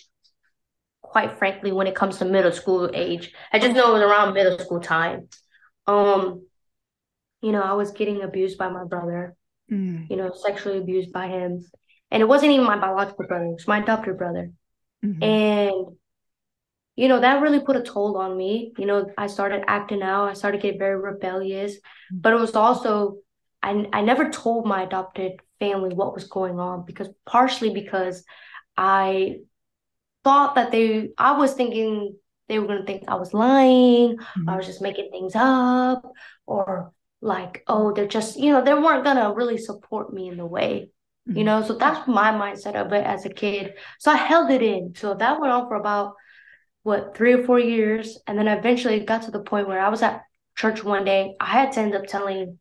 quite 1.01 1.37
frankly, 1.37 1.71
when 1.71 1.87
it 1.87 1.95
comes 1.95 2.17
to 2.17 2.25
middle 2.25 2.51
school 2.51 2.89
age. 2.93 3.33
I 3.53 3.59
just 3.59 3.75
know 3.75 3.89
it 3.89 3.93
was 3.93 4.01
around 4.01 4.33
middle 4.33 4.59
school 4.59 4.81
time. 4.81 5.29
Um, 5.87 6.46
you 7.41 7.51
know, 7.51 7.61
I 7.61 7.73
was 7.73 7.91
getting 7.91 8.21
abused 8.21 8.57
by 8.57 8.69
my 8.69 8.83
brother, 8.83 9.35
mm. 9.71 10.09
you 10.09 10.15
know, 10.15 10.31
sexually 10.33 10.77
abused 10.77 11.11
by 11.11 11.27
him. 11.27 11.65
And 12.09 12.21
it 12.21 12.27
wasn't 12.27 12.53
even 12.53 12.65
my 12.65 12.77
biological 12.77 13.25
brother, 13.27 13.45
it 13.45 13.53
was 13.53 13.67
my 13.67 13.79
adopted 13.79 14.17
brother. 14.17 14.51
Mm-hmm. 15.03 15.23
And 15.23 15.97
you 16.97 17.07
know, 17.07 17.19
that 17.19 17.43
really 17.43 17.59
put 17.59 17.75
a 17.75 17.83
toll 17.83 18.17
on 18.17 18.35
me. 18.35 18.73
You 18.77 18.87
know, 18.87 19.11
I 19.17 19.27
started 19.27 19.63
acting 19.67 20.01
out, 20.01 20.29
I 20.29 20.33
started 20.33 20.61
getting 20.61 20.79
very 20.79 20.99
rebellious, 20.99 21.75
mm-hmm. 21.75 22.17
but 22.21 22.33
it 22.33 22.39
was 22.39 22.55
also, 22.55 23.17
I, 23.61 23.87
I 23.93 24.01
never 24.01 24.29
told 24.31 24.65
my 24.65 24.81
adopted 24.81 25.33
family 25.59 25.93
what 25.93 26.15
was 26.15 26.25
going 26.25 26.59
on 26.59 26.85
because 26.85 27.07
partially 27.25 27.69
because 27.69 28.23
I 28.75 29.37
thought 30.23 30.55
that 30.55 30.71
they, 30.71 31.09
I 31.19 31.37
was 31.37 31.53
thinking 31.53 32.15
they 32.47 32.57
were 32.57 32.67
going 32.67 32.79
to 32.79 32.85
think 32.85 33.03
I 33.07 33.15
was 33.15 33.33
lying, 33.33 34.17
mm-hmm. 34.17 34.49
I 34.49 34.57
was 34.57 34.65
just 34.65 34.81
making 34.81 35.11
things 35.11 35.33
up, 35.35 36.01
or 36.47 36.93
like, 37.21 37.63
oh, 37.67 37.93
they're 37.93 38.07
just, 38.07 38.37
you 38.37 38.51
know, 38.51 38.63
they 38.63 38.73
weren't 38.73 39.03
going 39.03 39.17
to 39.17 39.33
really 39.35 39.57
support 39.57 40.13
me 40.13 40.27
in 40.27 40.37
the 40.37 40.45
way, 40.45 40.91
mm-hmm. 41.27 41.37
you 41.37 41.43
know? 41.43 41.63
So 41.63 41.73
that's 41.73 42.07
my 42.07 42.31
mindset 42.31 42.75
of 42.75 42.93
it 42.93 43.05
as 43.05 43.25
a 43.25 43.29
kid. 43.29 43.73
So 43.99 44.11
I 44.11 44.15
held 44.17 44.51
it 44.51 44.61
in. 44.61 44.93
So 44.95 45.13
that 45.13 45.39
went 45.39 45.51
on 45.53 45.67
for 45.67 45.75
about, 45.75 46.13
what, 46.83 47.17
three 47.17 47.33
or 47.33 47.43
four 47.43 47.59
years. 47.59 48.17
And 48.27 48.37
then 48.37 48.47
eventually 48.47 48.95
it 48.95 49.05
got 49.05 49.23
to 49.23 49.31
the 49.31 49.41
point 49.41 49.67
where 49.67 49.81
I 49.81 49.89
was 49.89 50.01
at 50.01 50.21
church 50.55 50.85
one 50.85 51.03
day. 51.03 51.35
I 51.37 51.47
had 51.47 51.73
to 51.73 51.81
end 51.81 51.93
up 51.93 52.05
telling, 52.07 52.59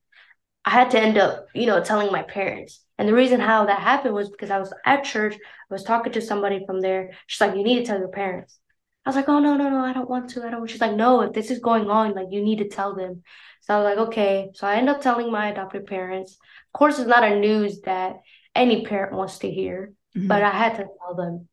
I 0.64 0.70
had 0.70 0.90
to 0.90 1.00
end 1.00 1.16
up, 1.16 1.46
you 1.54 1.66
know, 1.66 1.80
telling 1.80 2.10
my 2.10 2.22
parents. 2.22 2.82
And 2.98 3.08
the 3.08 3.14
reason 3.14 3.38
how 3.38 3.66
that 3.66 3.78
happened 3.78 4.14
was 4.14 4.28
because 4.28 4.50
I 4.50 4.58
was 4.58 4.72
at 4.84 5.04
church, 5.04 5.34
I 5.34 5.74
was 5.74 5.84
talking 5.84 6.12
to 6.14 6.20
somebody 6.20 6.64
from 6.66 6.80
there. 6.80 7.12
She's 7.28 7.40
like, 7.40 7.54
you 7.54 7.62
need 7.62 7.80
to 7.80 7.84
tell 7.84 7.98
your 8.00 8.08
parents. 8.08 8.58
I 9.06 9.10
was 9.10 9.16
like, 9.16 9.28
oh 9.28 9.38
no, 9.38 9.56
no, 9.56 9.70
no, 9.70 9.78
I 9.78 9.92
don't 9.92 10.10
want 10.10 10.30
to. 10.30 10.44
I 10.44 10.50
don't. 10.50 10.68
She's 10.68 10.80
like, 10.80 10.96
no, 10.96 11.20
if 11.20 11.32
this 11.32 11.52
is 11.52 11.60
going 11.60 11.88
on, 11.88 12.12
like 12.12 12.26
you 12.32 12.42
need 12.42 12.58
to 12.58 12.68
tell 12.68 12.96
them. 12.96 13.22
So 13.60 13.74
I 13.74 13.78
was 13.78 13.84
like, 13.84 14.08
okay. 14.08 14.50
So 14.54 14.66
I 14.66 14.74
end 14.74 14.88
up 14.88 15.00
telling 15.00 15.30
my 15.30 15.50
adopted 15.50 15.86
parents. 15.86 16.32
Of 16.32 16.78
course, 16.78 16.98
it's 16.98 17.08
not 17.08 17.22
a 17.22 17.38
news 17.38 17.82
that 17.82 18.16
any 18.52 18.84
parent 18.84 19.12
wants 19.12 19.38
to 19.38 19.50
hear, 19.50 19.92
mm-hmm. 20.16 20.26
but 20.26 20.42
I 20.42 20.50
had 20.50 20.74
to 20.78 20.86
tell 20.98 21.14
them, 21.14 21.46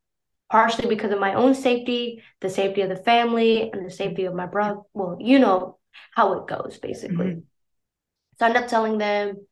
partially 0.49 0.89
because 0.89 1.11
of 1.11 1.19
my 1.19 1.35
own 1.35 1.53
safety, 1.53 2.23
the 2.41 2.49
safety 2.49 2.81
of 2.81 2.89
the 2.89 2.95
family, 2.95 3.69
and 3.71 3.85
the 3.85 3.91
safety 3.91 4.25
of 4.25 4.33
my 4.33 4.47
brother. 4.47 4.79
Well, 4.95 5.17
you 5.19 5.37
know 5.37 5.77
how 6.15 6.33
it 6.39 6.47
goes, 6.47 6.79
basically. 6.79 7.25
Mm-hmm. 7.25 7.39
So 8.39 8.45
I 8.45 8.49
ended 8.49 8.63
up 8.63 8.69
telling 8.69 8.97
them, 8.97 9.45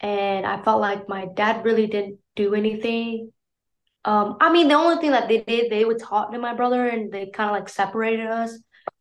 and 0.00 0.46
I 0.46 0.62
felt 0.62 0.80
like 0.80 1.10
my 1.10 1.26
dad 1.26 1.62
really 1.62 1.88
didn't 1.88 2.20
do 2.36 2.54
anything 2.54 3.33
um, 4.04 4.36
I 4.40 4.52
mean, 4.52 4.68
the 4.68 4.74
only 4.74 5.00
thing 5.00 5.12
that 5.12 5.28
they 5.28 5.40
did, 5.40 5.70
they 5.70 5.84
would 5.84 5.98
talk 5.98 6.32
to 6.32 6.38
my 6.38 6.54
brother 6.54 6.86
and 6.86 7.10
they 7.10 7.26
kind 7.26 7.50
of 7.50 7.56
like 7.56 7.68
separated 7.68 8.26
us. 8.26 8.58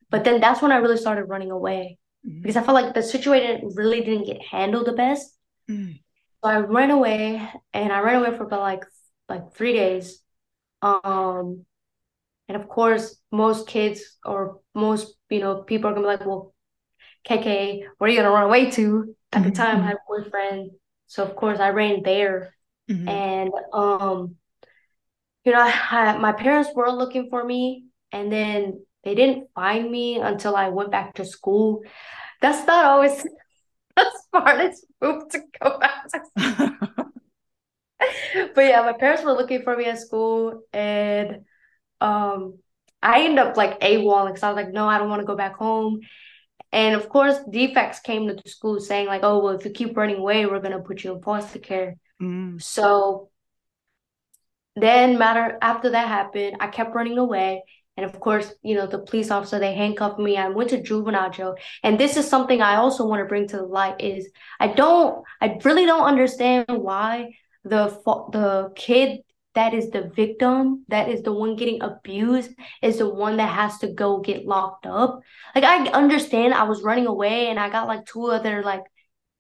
But 0.10 0.24
then 0.24 0.40
that's 0.40 0.62
when 0.62 0.72
I 0.72 0.78
really 0.78 0.98
started 0.98 1.26
running 1.26 1.52
away 1.52 1.98
mm-hmm. 2.26 2.42
because 2.42 2.56
I 2.56 2.64
felt 2.64 2.76
like 2.76 2.94
the 2.94 3.04
situation 3.04 3.72
really 3.74 4.02
didn't 4.02 4.26
get 4.26 4.42
handled 4.42 4.88
the 4.88 4.94
best. 4.94 5.36
Mm-hmm. 5.70 5.94
So 6.44 6.50
I 6.50 6.60
ran 6.60 6.92
away 6.92 7.50
and 7.74 7.92
I 7.92 8.00
ran 8.00 8.22
away 8.22 8.38
for 8.38 8.44
about 8.44 8.62
like 8.62 8.86
like 9.28 9.54
three 9.54 9.74
days. 9.74 10.20
Um, 10.82 11.66
and 12.48 12.62
of 12.62 12.68
course, 12.68 13.18
most 13.32 13.68
kids 13.68 14.18
or 14.24 14.60
most 14.76 15.16
you 15.30 15.40
know 15.40 15.64
people 15.64 15.90
are 15.90 15.94
gonna 15.94 16.06
be 16.06 16.08
like, 16.08 16.26
"Well, 16.26 16.54
KK, 17.28 17.86
where 17.98 18.08
are 18.08 18.12
you 18.12 18.18
gonna 18.18 18.30
run 18.30 18.44
away 18.44 18.72
to?" 18.72 19.16
At 19.32 19.42
mm-hmm. 19.42 19.50
the 19.50 19.56
time, 19.56 19.82
I 19.82 19.88
had 19.88 19.96
a 19.96 20.00
boyfriend, 20.08 20.72
so 21.08 21.24
of 21.24 21.36
course 21.36 21.60
I 21.60 21.70
ran 21.70 22.04
there. 22.04 22.54
Mm-hmm. 22.90 23.08
And 23.08 23.52
um, 23.72 24.36
you 25.46 25.52
know, 25.52 25.60
I, 25.60 26.18
my 26.18 26.32
parents 26.32 26.70
were 26.76 26.92
looking 26.92 27.30
for 27.30 27.44
me 27.44 27.86
and 28.12 28.32
then 28.32 28.86
they 29.04 29.16
didn't 29.16 29.50
find 29.54 29.90
me 29.92 30.20
until 30.20 30.56
I 30.56 30.70
went 30.70 30.92
back 30.92 31.16
to 31.16 31.26
school. 31.26 31.84
That's 32.42 32.66
not 32.66 32.86
always 32.86 33.24
the 33.96 34.12
smartest 34.30 34.86
move 35.02 35.30
to 35.30 35.40
go 35.62 35.80
back 35.80 36.08
to 36.10 36.22
school. 36.38 36.70
but 38.56 38.62
yeah, 38.62 38.82
my 38.82 38.94
parents 38.94 39.24
were 39.24 39.34
looking 39.34 39.64
for 39.64 39.76
me 39.76 39.86
at 39.86 40.00
school 40.00 40.64
and 40.72 41.46
um 42.02 42.60
I 43.02 43.26
ended 43.26 43.40
up 43.40 43.58
like 43.58 43.82
AWOL 43.82 44.28
because 44.28 44.44
I 44.44 44.50
was 44.50 44.56
like, 44.56 44.72
no, 44.72 44.88
I 44.88 44.98
don't 44.98 45.10
want 45.10 45.20
to 45.20 45.26
go 45.26 45.36
back 45.36 45.58
home. 45.58 46.00
And 46.72 46.96
of 46.96 47.10
course, 47.10 47.38
DFCS 47.54 48.02
came 48.02 48.28
to 48.28 48.34
the 48.34 48.50
school 48.50 48.80
saying, 48.80 49.08
like, 49.08 49.24
oh, 49.24 49.44
well, 49.44 49.56
if 49.56 49.66
you 49.66 49.72
keep 49.72 49.96
running 49.98 50.18
away, 50.18 50.46
we're 50.46 50.62
going 50.62 50.72
to 50.72 50.80
put 50.80 51.04
you 51.04 51.14
in 51.14 51.22
foster 51.22 51.60
care. 51.60 51.98
Mm. 52.22 52.62
So 52.62 53.30
then 54.76 55.18
matter 55.18 55.58
after 55.62 55.90
that 55.92 56.08
happened, 56.08 56.58
I 56.60 56.68
kept 56.68 56.96
running 56.96 57.18
away. 57.18 57.64
And 57.96 58.06
of 58.06 58.20
course, 58.20 58.52
you 58.64 58.76
know, 58.76 58.88
the 58.88 59.00
police 59.00 59.30
officer, 59.30 59.60
they 59.60 59.76
handcuffed 59.76 60.18
me. 60.18 60.36
I 60.36 60.50
went 60.50 60.72
to 60.72 60.82
juvenile 60.82 61.30
jail. 61.30 61.56
And 61.84 62.00
this 62.00 62.18
is 62.18 62.28
something 62.28 62.60
I 62.62 62.76
also 62.78 63.06
want 63.06 63.20
to 63.22 63.26
bring 63.26 63.48
to 63.50 63.58
the 63.58 63.64
light 63.64 64.02
is 64.02 64.30
I 64.60 64.68
don't, 64.70 65.24
I 65.40 65.60
really 65.64 65.86
don't 65.86 66.06
understand 66.06 66.66
why 66.70 67.36
the 67.64 67.90
the 68.32 68.72
kid 68.76 69.20
that 69.56 69.74
is 69.74 69.92
the 69.92 70.12
victim, 70.16 70.84
that 70.88 71.10
is 71.10 71.22
the 71.22 71.32
one 71.32 71.56
getting 71.56 71.82
abused, 71.82 72.52
is 72.82 72.98
the 72.98 73.10
one 73.10 73.38
that 73.38 73.54
has 73.54 73.78
to 73.80 73.88
go 73.88 74.20
get 74.20 74.46
locked 74.46 74.86
up. 74.86 75.20
Like 75.54 75.64
I 75.64 75.88
understand 75.92 76.54
I 76.54 76.64
was 76.64 76.82
running 76.82 77.06
away 77.06 77.48
and 77.48 77.60
I 77.60 77.70
got 77.70 77.88
like 77.88 78.06
two 78.06 78.26
other 78.26 78.64
like 78.64 78.82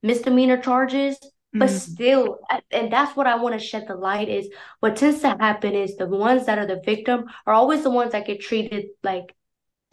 misdemeanor 0.04 0.58
charges, 0.58 1.18
but 1.54 1.70
mm-hmm. 1.70 1.78
still 1.78 2.40
and 2.72 2.92
that's 2.92 3.16
what 3.16 3.28
i 3.28 3.36
want 3.36 3.54
to 3.54 3.64
shed 3.64 3.86
the 3.88 3.96
light 3.96 4.28
is 4.28 4.50
what 4.80 4.96
tends 4.96 5.22
to 5.22 5.30
happen 5.30 5.74
is 5.74 5.96
the 5.98 6.08
ones 6.08 6.46
that 6.48 6.58
are 6.58 6.66
the 6.66 6.82
victim 6.84 7.26
are 7.46 7.54
always 7.54 7.84
the 7.84 7.90
ones 7.90 8.12
that 8.12 8.26
get 8.26 8.42
treated 8.42 8.86
like 9.04 9.36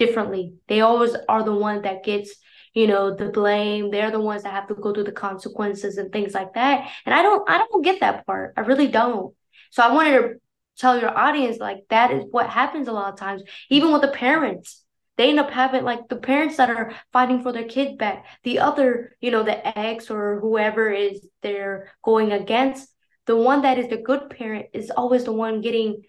differently. 0.01 0.55
They 0.67 0.81
always 0.81 1.15
are 1.29 1.45
the 1.45 1.55
one 1.55 1.83
that 1.83 2.03
gets 2.03 2.35
you 2.75 2.89
know 2.89 3.15
the 3.15 3.29
blame. 3.29 3.91
They're 3.91 4.11
the 4.11 4.21
ones 4.21 4.43
that 4.43 4.53
have 4.53 4.67
to 4.69 4.75
go 4.75 4.93
through 4.93 5.05
the 5.05 5.13
consequences 5.13 5.99
and 5.99 6.11
things 6.11 6.35
like 6.35 6.55
that. 6.55 6.91
And 7.07 7.15
i 7.15 7.23
don't 7.23 7.49
i 7.49 7.59
don't 7.59 7.85
get 7.85 8.01
that 8.01 8.27
part. 8.27 8.55
I 8.57 8.63
really 8.63 8.89
don't. 8.89 9.35
So 9.71 9.85
i 9.85 9.93
wanted 9.93 10.13
to 10.19 10.35
tell 10.79 10.99
your 10.99 11.17
audience 11.17 11.59
like 11.59 11.81
that 11.91 12.11
is 12.11 12.25
what 12.31 12.49
happens 12.49 12.89
a 12.89 12.93
lot 12.93 13.13
of 13.13 13.19
times 13.19 13.43
even 13.69 13.93
with 13.93 14.01
the 14.01 14.09
parents 14.09 14.83
they 15.21 15.29
end 15.29 15.39
up 15.39 15.51
having 15.51 15.85
like 15.85 16.09
the 16.09 16.17
parents 16.17 16.57
that 16.57 16.71
are 16.71 16.95
fighting 17.13 17.43
for 17.43 17.53
their 17.53 17.65
kid 17.65 17.99
back. 17.99 18.25
The 18.43 18.61
other 18.61 19.17
you 19.21 19.31
know 19.31 19.43
the 19.43 19.79
ex 19.79 20.11
or 20.11 20.41
whoever 20.41 20.91
is 20.91 21.21
they're 21.43 21.93
going 22.03 22.33
against 22.33 22.89
the 23.27 23.37
one 23.37 23.61
that 23.63 23.79
is 23.79 23.89
the 23.89 23.99
good 23.99 24.31
parent 24.31 24.69
is 24.73 24.91
always 24.91 25.25
the 25.25 25.33
one 25.33 25.61
getting 25.61 26.05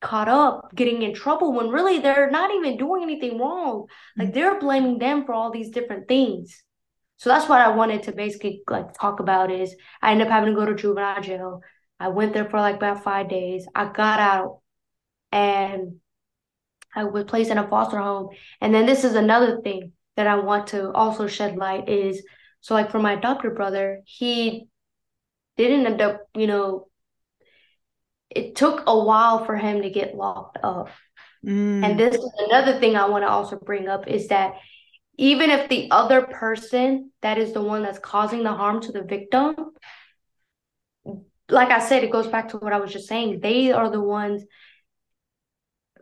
caught 0.00 0.28
up 0.28 0.72
getting 0.76 1.02
in 1.02 1.12
trouble 1.12 1.52
when 1.52 1.70
really 1.70 1.98
they're 1.98 2.30
not 2.30 2.52
even 2.52 2.76
doing 2.76 3.02
anything 3.02 3.36
wrong. 3.36 3.86
Like 4.16 4.28
mm-hmm. 4.28 4.34
they're 4.34 4.60
blaming 4.60 4.98
them 4.98 5.24
for 5.24 5.32
all 5.32 5.50
these 5.50 5.70
different 5.70 6.06
things. 6.06 6.62
So 7.16 7.30
that's 7.30 7.48
what 7.48 7.60
i 7.60 7.68
wanted 7.68 8.04
to 8.04 8.12
basically 8.12 8.62
like 8.68 8.94
talk 8.94 9.18
about 9.20 9.50
is 9.50 9.74
i 10.00 10.12
ended 10.12 10.28
up 10.28 10.32
having 10.32 10.54
to 10.54 10.60
go 10.60 10.66
to 10.66 10.76
juvenile 10.76 11.20
jail. 11.20 11.62
I 11.98 12.08
went 12.08 12.32
there 12.32 12.48
for 12.48 12.60
like 12.60 12.76
about 12.76 13.02
five 13.02 13.28
days. 13.28 13.66
I 13.74 13.86
got 13.86 14.20
out 14.20 14.60
and 15.32 16.00
I 16.94 17.04
was 17.04 17.24
placed 17.24 17.50
in 17.50 17.58
a 17.58 17.68
foster 17.68 17.98
home. 17.98 18.30
And 18.60 18.74
then 18.74 18.86
this 18.86 19.04
is 19.04 19.14
another 19.14 19.60
thing 19.60 19.92
that 20.16 20.26
I 20.26 20.36
want 20.36 20.68
to 20.68 20.92
also 20.92 21.26
shed 21.26 21.56
light 21.56 21.88
is 21.88 22.22
so 22.60 22.74
like 22.74 22.90
for 22.90 23.00
my 23.00 23.14
adopted 23.14 23.54
brother, 23.54 24.00
he 24.04 24.68
didn't 25.56 25.86
end 25.86 26.00
up, 26.00 26.20
you 26.34 26.46
know, 26.46 26.88
it 28.30 28.54
took 28.54 28.84
a 28.86 28.98
while 28.98 29.44
for 29.44 29.56
him 29.56 29.82
to 29.82 29.90
get 29.90 30.14
locked 30.14 30.58
up. 30.62 30.88
Mm. 31.44 31.84
And 31.84 32.00
this 32.00 32.14
is 32.14 32.30
another 32.38 32.78
thing 32.78 32.96
I 32.96 33.08
want 33.08 33.24
to 33.24 33.28
also 33.28 33.58
bring 33.58 33.88
up 33.88 34.06
is 34.06 34.28
that 34.28 34.54
even 35.18 35.50
if 35.50 35.68
the 35.68 35.90
other 35.90 36.22
person 36.22 37.10
that 37.20 37.36
is 37.36 37.52
the 37.52 37.62
one 37.62 37.82
that's 37.82 37.98
causing 37.98 38.44
the 38.44 38.52
harm 38.52 38.80
to 38.82 38.92
the 38.92 39.02
victim, 39.02 39.56
like 41.48 41.70
I 41.70 41.80
said, 41.80 42.04
it 42.04 42.12
goes 42.12 42.28
back 42.28 42.48
to 42.50 42.58
what 42.58 42.72
I 42.72 42.80
was 42.80 42.92
just 42.92 43.08
saying. 43.08 43.40
They 43.40 43.72
are 43.72 43.90
the 43.90 44.00
ones 44.00 44.44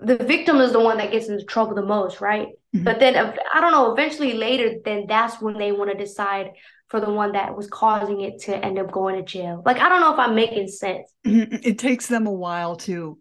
the 0.02 0.16
victim 0.16 0.58
is 0.58 0.72
the 0.72 0.80
one 0.80 0.98
that 0.98 1.12
gets 1.12 1.28
into 1.28 1.44
trouble 1.44 1.74
the 1.74 1.84
most, 1.84 2.20
right? 2.20 2.48
Mm-hmm. 2.74 2.84
But 2.84 3.00
then 3.00 3.16
I 3.16 3.60
don't 3.60 3.72
know, 3.72 3.92
eventually 3.92 4.34
later, 4.34 4.74
then 4.84 5.06
that's 5.08 5.40
when 5.40 5.58
they 5.58 5.72
want 5.72 5.90
to 5.90 5.96
decide 5.96 6.52
for 6.88 7.00
the 7.00 7.10
one 7.10 7.32
that 7.32 7.56
was 7.56 7.68
causing 7.68 8.20
it 8.20 8.40
to 8.42 8.56
end 8.56 8.78
up 8.78 8.90
going 8.90 9.16
to 9.16 9.22
jail. 9.22 9.62
Like 9.64 9.78
I 9.78 9.88
don't 9.88 10.00
know 10.00 10.12
if 10.12 10.18
I'm 10.18 10.34
making 10.34 10.68
sense. 10.68 11.12
Mm-hmm. 11.26 11.56
It 11.62 11.78
takes 11.78 12.06
them 12.06 12.26
a 12.26 12.32
while 12.32 12.76
to. 12.76 13.18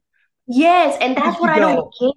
Yes, 0.47 0.97
and 0.99 1.15
that's 1.15 1.39
what 1.39 1.49
I 1.49 1.59
don't 1.59 1.93
get. 1.99 2.13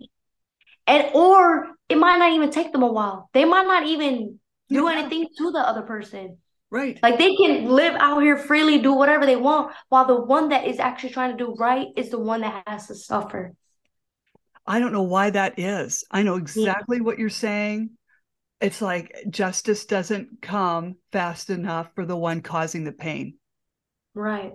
And 0.87 1.11
or 1.15 1.69
it 1.89 1.99
might 1.99 2.19
not 2.19 2.33
even 2.33 2.51
take 2.51 2.73
them 2.73 2.83
a 2.83 2.93
while. 2.93 3.29
They 3.35 3.45
might 3.45 3.67
not 3.67 3.87
even 3.87 4.39
do 4.69 4.85
yeah. 4.85 4.99
anything 4.99 5.29
to 5.39 5.51
the 5.51 5.59
other 5.59 5.83
person. 5.83 6.39
Right. 6.71 6.99
Like 7.03 7.19
they 7.19 7.37
can 7.37 7.67
live 7.67 7.95
out 7.97 8.23
here 8.23 8.39
freely, 8.39 8.79
do 8.79 8.95
whatever 8.95 9.27
they 9.27 9.37
want, 9.37 9.75
while 9.91 10.07
the 10.07 10.19
one 10.19 10.49
that 10.49 10.67
is 10.67 10.79
actually 10.79 11.11
trying 11.11 11.37
to 11.37 11.45
do 11.45 11.55
right 11.59 11.89
is 11.97 12.09
the 12.09 12.19
one 12.19 12.41
that 12.41 12.63
has 12.67 12.87
to 12.87 12.95
suffer. 12.95 13.53
I 14.67 14.79
don't 14.79 14.93
know 14.93 15.03
why 15.03 15.31
that 15.31 15.59
is. 15.59 16.05
I 16.11 16.23
know 16.23 16.37
exactly 16.37 16.99
yeah. 16.99 17.03
what 17.03 17.19
you're 17.19 17.29
saying. 17.29 17.91
It's 18.61 18.81
like 18.81 19.13
justice 19.29 19.87
doesn't 19.87 20.41
come 20.41 20.97
fast 21.11 21.51
enough 21.51 21.91
for 21.95 22.07
the 22.07 22.17
one 22.17 22.43
causing 22.43 22.85
the 22.85 22.93
pain. 22.93 23.35
Right. 24.15 24.53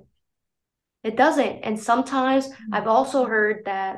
It 1.03 1.17
doesn't. 1.17 1.59
And 1.63 1.79
sometimes 1.79 2.47
mm-hmm. 2.47 2.73
I've 2.73 2.87
also 2.87 3.25
heard 3.25 3.63
that 3.65 3.97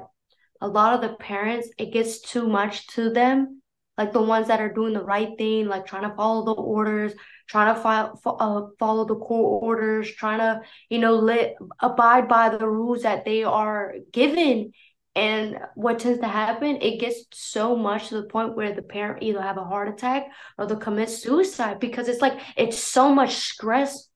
a 0.62 0.68
lot 0.68 0.94
of 0.94 1.02
the 1.02 1.16
parents, 1.16 1.70
it 1.78 1.94
gets 1.94 2.22
too 2.22 2.48
much 2.48 2.88
to 2.88 3.12
them. 3.12 3.62
Like 3.98 4.14
the 4.14 4.22
ones 4.22 4.48
that 4.48 4.62
are 4.62 4.74
doing 4.74 4.94
the 4.94 5.04
right 5.04 5.30
thing, 5.38 5.68
like 5.68 5.86
trying 5.86 6.10
to 6.10 6.16
follow 6.16 6.46
the 6.46 6.54
orders, 6.54 7.14
trying 7.48 7.76
to 7.76 7.82
file, 7.82 8.20
uh, 8.26 8.68
follow 8.80 9.06
the 9.06 9.16
court 9.16 9.64
orders, 9.64 10.10
trying 10.10 10.40
to, 10.40 10.62
you 10.90 11.00
know, 11.00 11.16
let 11.16 11.56
abide 11.82 12.30
by 12.30 12.50
the 12.50 12.66
rules 12.66 13.02
that 13.02 13.26
they 13.26 13.44
are 13.44 13.96
given 14.14 14.72
And 15.20 15.60
what 15.76 16.00
tends 16.00 16.22
to 16.22 16.30
happen, 16.30 16.78
it 16.82 17.02
gets 17.02 17.26
so 17.34 17.76
much 17.76 18.08
to 18.08 18.16
the 18.16 18.28
point 18.28 18.56
where 18.56 18.74
the 18.74 18.82
parent 18.82 19.22
either 19.22 19.42
have 19.42 19.58
a 19.58 19.66
heart 19.66 19.90
attack 19.90 20.28
or 20.58 20.66
they'll 20.66 20.78
commit 20.78 21.10
suicide 21.10 21.82
because 21.82 22.08
it's 22.08 22.22
like 22.22 22.40
it's 22.56 22.80
so 22.80 23.14
much 23.14 23.36
stress 23.36 24.08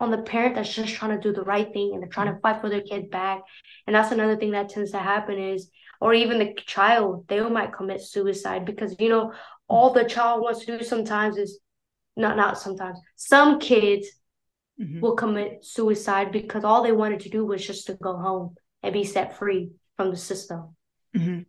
on 0.00 0.10
the 0.10 0.18
parent 0.18 0.56
that's 0.56 0.74
just 0.74 0.92
trying 0.92 1.16
to 1.16 1.22
do 1.22 1.32
the 1.32 1.44
right 1.44 1.72
thing 1.72 1.92
and 1.94 2.02
they're 2.02 2.10
trying 2.10 2.30
to 2.30 2.38
fight 2.40 2.60
for 2.60 2.68
their 2.68 2.82
kid 2.82 3.10
back. 3.10 3.40
And 3.86 3.96
that's 3.96 4.12
another 4.12 4.36
thing 4.36 4.50
that 4.50 4.68
tends 4.68 4.90
to 4.90 4.98
happen 4.98 5.38
is, 5.38 5.70
or 5.98 6.12
even 6.12 6.38
the 6.38 6.52
child, 6.66 7.24
they 7.28 7.40
might 7.40 7.72
commit 7.72 8.02
suicide 8.02 8.66
because 8.66 8.94
you 8.98 9.08
know 9.08 9.32
all 9.66 9.94
the 9.94 10.04
child 10.04 10.42
wants 10.42 10.62
to 10.66 10.78
do 10.78 10.84
sometimes 10.84 11.38
is 11.38 11.58
not 12.18 12.36
not 12.36 12.58
sometimes 12.58 12.98
some 13.16 13.60
kids 13.60 14.08
mm-hmm. 14.78 15.00
will 15.00 15.16
commit 15.16 15.64
suicide 15.64 16.32
because 16.32 16.64
all 16.64 16.82
they 16.82 16.92
wanted 16.92 17.20
to 17.20 17.30
do 17.30 17.46
was 17.46 17.66
just 17.66 17.86
to 17.86 17.94
go 17.94 18.18
home 18.18 18.56
and 18.82 18.92
be 18.92 19.04
set 19.04 19.38
free 19.38 19.70
from 20.00 20.10
the 20.10 20.16
system. 20.16 20.74
Mm-hmm. 21.14 21.40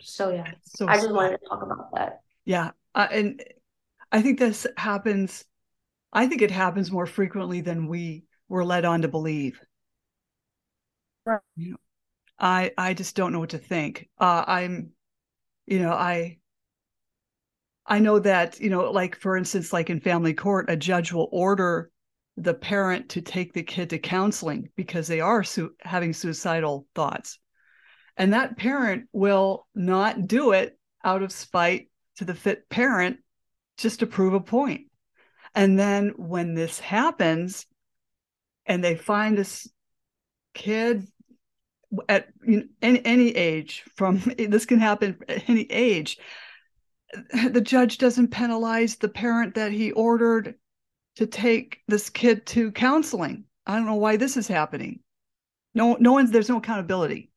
So 0.00 0.30
yeah, 0.30 0.52
so 0.62 0.86
I 0.86 0.94
just 0.94 1.06
sad. 1.06 1.14
wanted 1.14 1.38
to 1.38 1.48
talk 1.48 1.62
about 1.62 1.92
that. 1.94 2.20
Yeah, 2.44 2.70
uh, 2.94 3.08
and 3.10 3.42
I 4.12 4.22
think 4.22 4.38
this 4.38 4.64
happens. 4.76 5.44
I 6.12 6.28
think 6.28 6.40
it 6.40 6.52
happens 6.52 6.92
more 6.92 7.06
frequently 7.06 7.62
than 7.62 7.88
we 7.88 8.24
were 8.48 8.64
led 8.64 8.84
on 8.84 9.02
to 9.02 9.08
believe. 9.08 9.58
Right. 11.26 11.40
You 11.56 11.72
know, 11.72 11.76
I 12.38 12.70
I 12.78 12.94
just 12.94 13.16
don't 13.16 13.32
know 13.32 13.40
what 13.40 13.50
to 13.50 13.58
think. 13.58 14.08
Uh, 14.20 14.44
I'm, 14.46 14.90
you 15.66 15.80
know, 15.80 15.92
I 15.92 16.38
I 17.86 17.98
know 17.98 18.20
that, 18.20 18.60
you 18.60 18.70
know, 18.70 18.88
like 18.92 19.16
for 19.16 19.36
instance, 19.36 19.72
like 19.72 19.90
in 19.90 20.00
family 20.00 20.34
court, 20.34 20.66
a 20.68 20.76
judge 20.76 21.12
will 21.12 21.28
order 21.32 21.90
the 22.36 22.54
parent 22.54 23.08
to 23.08 23.20
take 23.20 23.52
the 23.52 23.64
kid 23.64 23.90
to 23.90 23.98
counseling 23.98 24.68
because 24.76 25.08
they 25.08 25.20
are 25.20 25.42
su- 25.42 25.74
having 25.80 26.12
suicidal 26.12 26.86
thoughts. 26.94 27.40
And 28.16 28.32
that 28.32 28.56
parent 28.56 29.08
will 29.12 29.66
not 29.74 30.26
do 30.26 30.52
it 30.52 30.78
out 31.02 31.22
of 31.22 31.32
spite 31.32 31.90
to 32.16 32.24
the 32.24 32.34
fit 32.34 32.68
parent 32.68 33.18
just 33.76 34.00
to 34.00 34.06
prove 34.06 34.34
a 34.34 34.40
point. 34.40 34.86
And 35.54 35.78
then 35.78 36.14
when 36.16 36.54
this 36.54 36.78
happens 36.78 37.66
and 38.66 38.82
they 38.82 38.96
find 38.96 39.36
this 39.36 39.68
kid 40.54 41.06
at 42.08 42.28
you 42.46 42.58
know, 42.58 42.64
any, 42.82 43.04
any 43.04 43.28
age 43.30 43.84
from 43.96 44.18
this 44.38 44.66
can 44.66 44.78
happen 44.78 45.18
at 45.28 45.48
any 45.48 45.62
age 45.70 46.18
the 47.50 47.60
judge 47.60 47.98
doesn't 47.98 48.28
penalize 48.28 48.96
the 48.96 49.08
parent 49.08 49.54
that 49.54 49.72
he 49.72 49.92
ordered 49.92 50.54
to 51.16 51.26
take 51.26 51.80
this 51.86 52.10
kid 52.10 52.44
to 52.46 52.72
counseling. 52.72 53.44
I 53.66 53.76
don't 53.76 53.86
know 53.86 53.94
why 53.94 54.16
this 54.16 54.36
is 54.36 54.48
happening. 54.48 55.00
No, 55.74 55.96
no 56.00 56.12
one's 56.12 56.30
there's 56.30 56.48
no 56.48 56.58
accountability. 56.58 57.30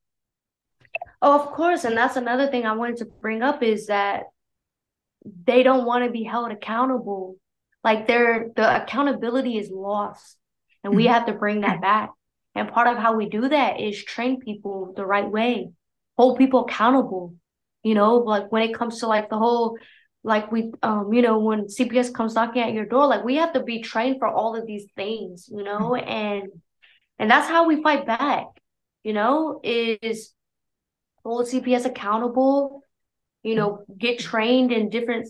Oh, 1.21 1.39
of 1.39 1.51
course, 1.51 1.83
and 1.83 1.97
that's 1.97 2.15
another 2.15 2.47
thing 2.47 2.65
I 2.65 2.73
wanted 2.73 2.97
to 2.97 3.05
bring 3.05 3.41
up 3.41 3.63
is 3.63 3.87
that 3.87 4.25
they 5.45 5.63
don't 5.63 5.85
want 5.85 6.05
to 6.05 6.11
be 6.11 6.23
held 6.23 6.51
accountable. 6.51 7.37
Like 7.83 8.07
their 8.07 8.49
the 8.55 8.83
accountability 8.83 9.57
is 9.57 9.69
lost, 9.71 10.37
and 10.83 10.95
we 10.95 11.05
mm-hmm. 11.05 11.13
have 11.13 11.25
to 11.27 11.33
bring 11.33 11.61
that 11.61 11.81
back. 11.81 12.11
And 12.55 12.71
part 12.71 12.87
of 12.87 12.97
how 12.97 13.15
we 13.15 13.29
do 13.29 13.49
that 13.49 13.79
is 13.79 14.03
train 14.03 14.39
people 14.39 14.93
the 14.95 15.05
right 15.05 15.29
way, 15.29 15.69
hold 16.17 16.37
people 16.37 16.65
accountable. 16.65 17.35
You 17.83 17.95
know, 17.95 18.17
like 18.17 18.51
when 18.51 18.63
it 18.63 18.73
comes 18.73 18.99
to 18.99 19.07
like 19.07 19.29
the 19.29 19.37
whole 19.37 19.77
like 20.23 20.51
we 20.51 20.71
um 20.83 21.13
you 21.13 21.21
know 21.21 21.39
when 21.39 21.65
cps 21.65 22.13
comes 22.13 22.35
knocking 22.35 22.61
at 22.61 22.73
your 22.73 22.85
door 22.85 23.07
like 23.07 23.23
we 23.23 23.35
have 23.35 23.53
to 23.53 23.63
be 23.63 23.81
trained 23.81 24.17
for 24.19 24.27
all 24.27 24.55
of 24.55 24.65
these 24.65 24.85
things 24.95 25.47
you 25.49 25.63
know 25.63 25.91
mm-hmm. 25.91 26.09
and 26.09 26.49
and 27.17 27.31
that's 27.31 27.47
how 27.47 27.65
we 27.65 27.81
fight 27.81 28.05
back 28.05 28.45
you 29.03 29.13
know 29.13 29.59
is 29.63 30.33
hold 31.27 31.45
cps 31.45 31.85
accountable 31.85 32.81
you 33.43 33.55
know 33.55 33.83
get 33.97 34.17
trained 34.17 34.71
in 34.71 34.89
different 34.89 35.27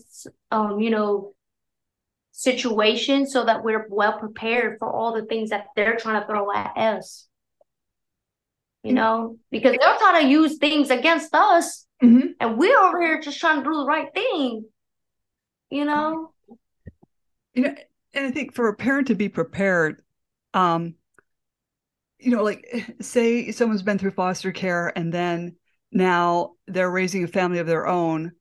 um 0.52 0.78
you 0.78 0.90
know 0.90 1.34
situations 2.30 3.32
so 3.32 3.44
that 3.44 3.64
we're 3.64 3.86
well 3.90 4.16
prepared 4.16 4.78
for 4.78 4.88
all 4.88 5.12
the 5.12 5.26
things 5.26 5.50
that 5.50 5.66
they're 5.74 5.96
trying 5.96 6.20
to 6.20 6.26
throw 6.26 6.52
at 6.52 6.76
us 6.76 7.26
you 8.84 8.92
know 8.92 9.36
because 9.50 9.76
they're 9.76 9.98
trying 9.98 10.22
to 10.22 10.28
use 10.28 10.56
things 10.58 10.90
against 10.90 11.34
us 11.34 11.84
mm-hmm. 12.00 12.28
and 12.38 12.56
we're 12.56 12.78
over 12.78 13.00
here 13.02 13.20
just 13.20 13.40
trying 13.40 13.56
to 13.56 13.64
do 13.64 13.74
the 13.74 13.84
right 13.84 14.14
thing 14.14 14.64
you 15.70 15.84
know 15.84 16.32
you 17.54 17.62
know 17.62 17.74
and 18.14 18.26
i 18.26 18.30
think 18.30 18.54
for 18.54 18.68
a 18.68 18.76
parent 18.76 19.08
to 19.08 19.16
be 19.16 19.28
prepared 19.28 20.00
um 20.54 20.94
you 22.20 22.30
know 22.30 22.44
like 22.44 22.94
say 23.00 23.50
someone's 23.50 23.82
been 23.82 23.98
through 23.98 24.12
foster 24.12 24.52
care 24.52 24.92
and 24.96 25.12
then 25.12 25.56
now 25.92 26.52
they're 26.66 26.90
raising 26.90 27.24
a 27.24 27.28
family 27.28 27.58
of 27.58 27.66
their 27.66 27.86
own. 27.86 28.32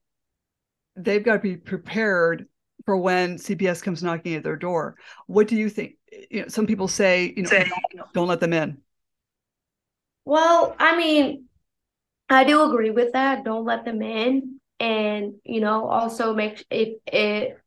They've 0.95 1.23
got 1.23 1.33
to 1.33 1.39
be 1.39 1.57
prepared 1.57 2.47
for 2.85 2.95
when 2.95 3.35
cps 3.35 3.83
comes 3.83 4.01
knocking 4.01 4.35
at 4.35 4.43
their 4.43 4.55
door. 4.55 4.95
What 5.27 5.47
do 5.47 5.55
you 5.55 5.69
think? 5.69 5.97
You 6.31 6.43
know 6.43 6.47
some 6.47 6.65
people 6.65 6.87
say 6.87 7.33
you 7.35 7.43
know 7.43 7.49
say, 7.49 7.69
don't, 7.95 8.13
don't 8.13 8.27
let 8.27 8.39
them 8.39 8.53
in. 8.53 8.77
Well 10.25 10.75
i 10.79 10.97
mean 10.97 11.45
i 12.29 12.43
do 12.43 12.63
agree 12.63 12.91
with 12.91 13.13
that. 13.13 13.43
Don't 13.43 13.65
let 13.65 13.85
them 13.85 14.01
in. 14.01 14.59
And 14.79 15.33
you 15.43 15.59
know 15.59 15.87
also 15.87 16.33
make 16.33 16.65
if 16.69 16.97
it 17.07 17.59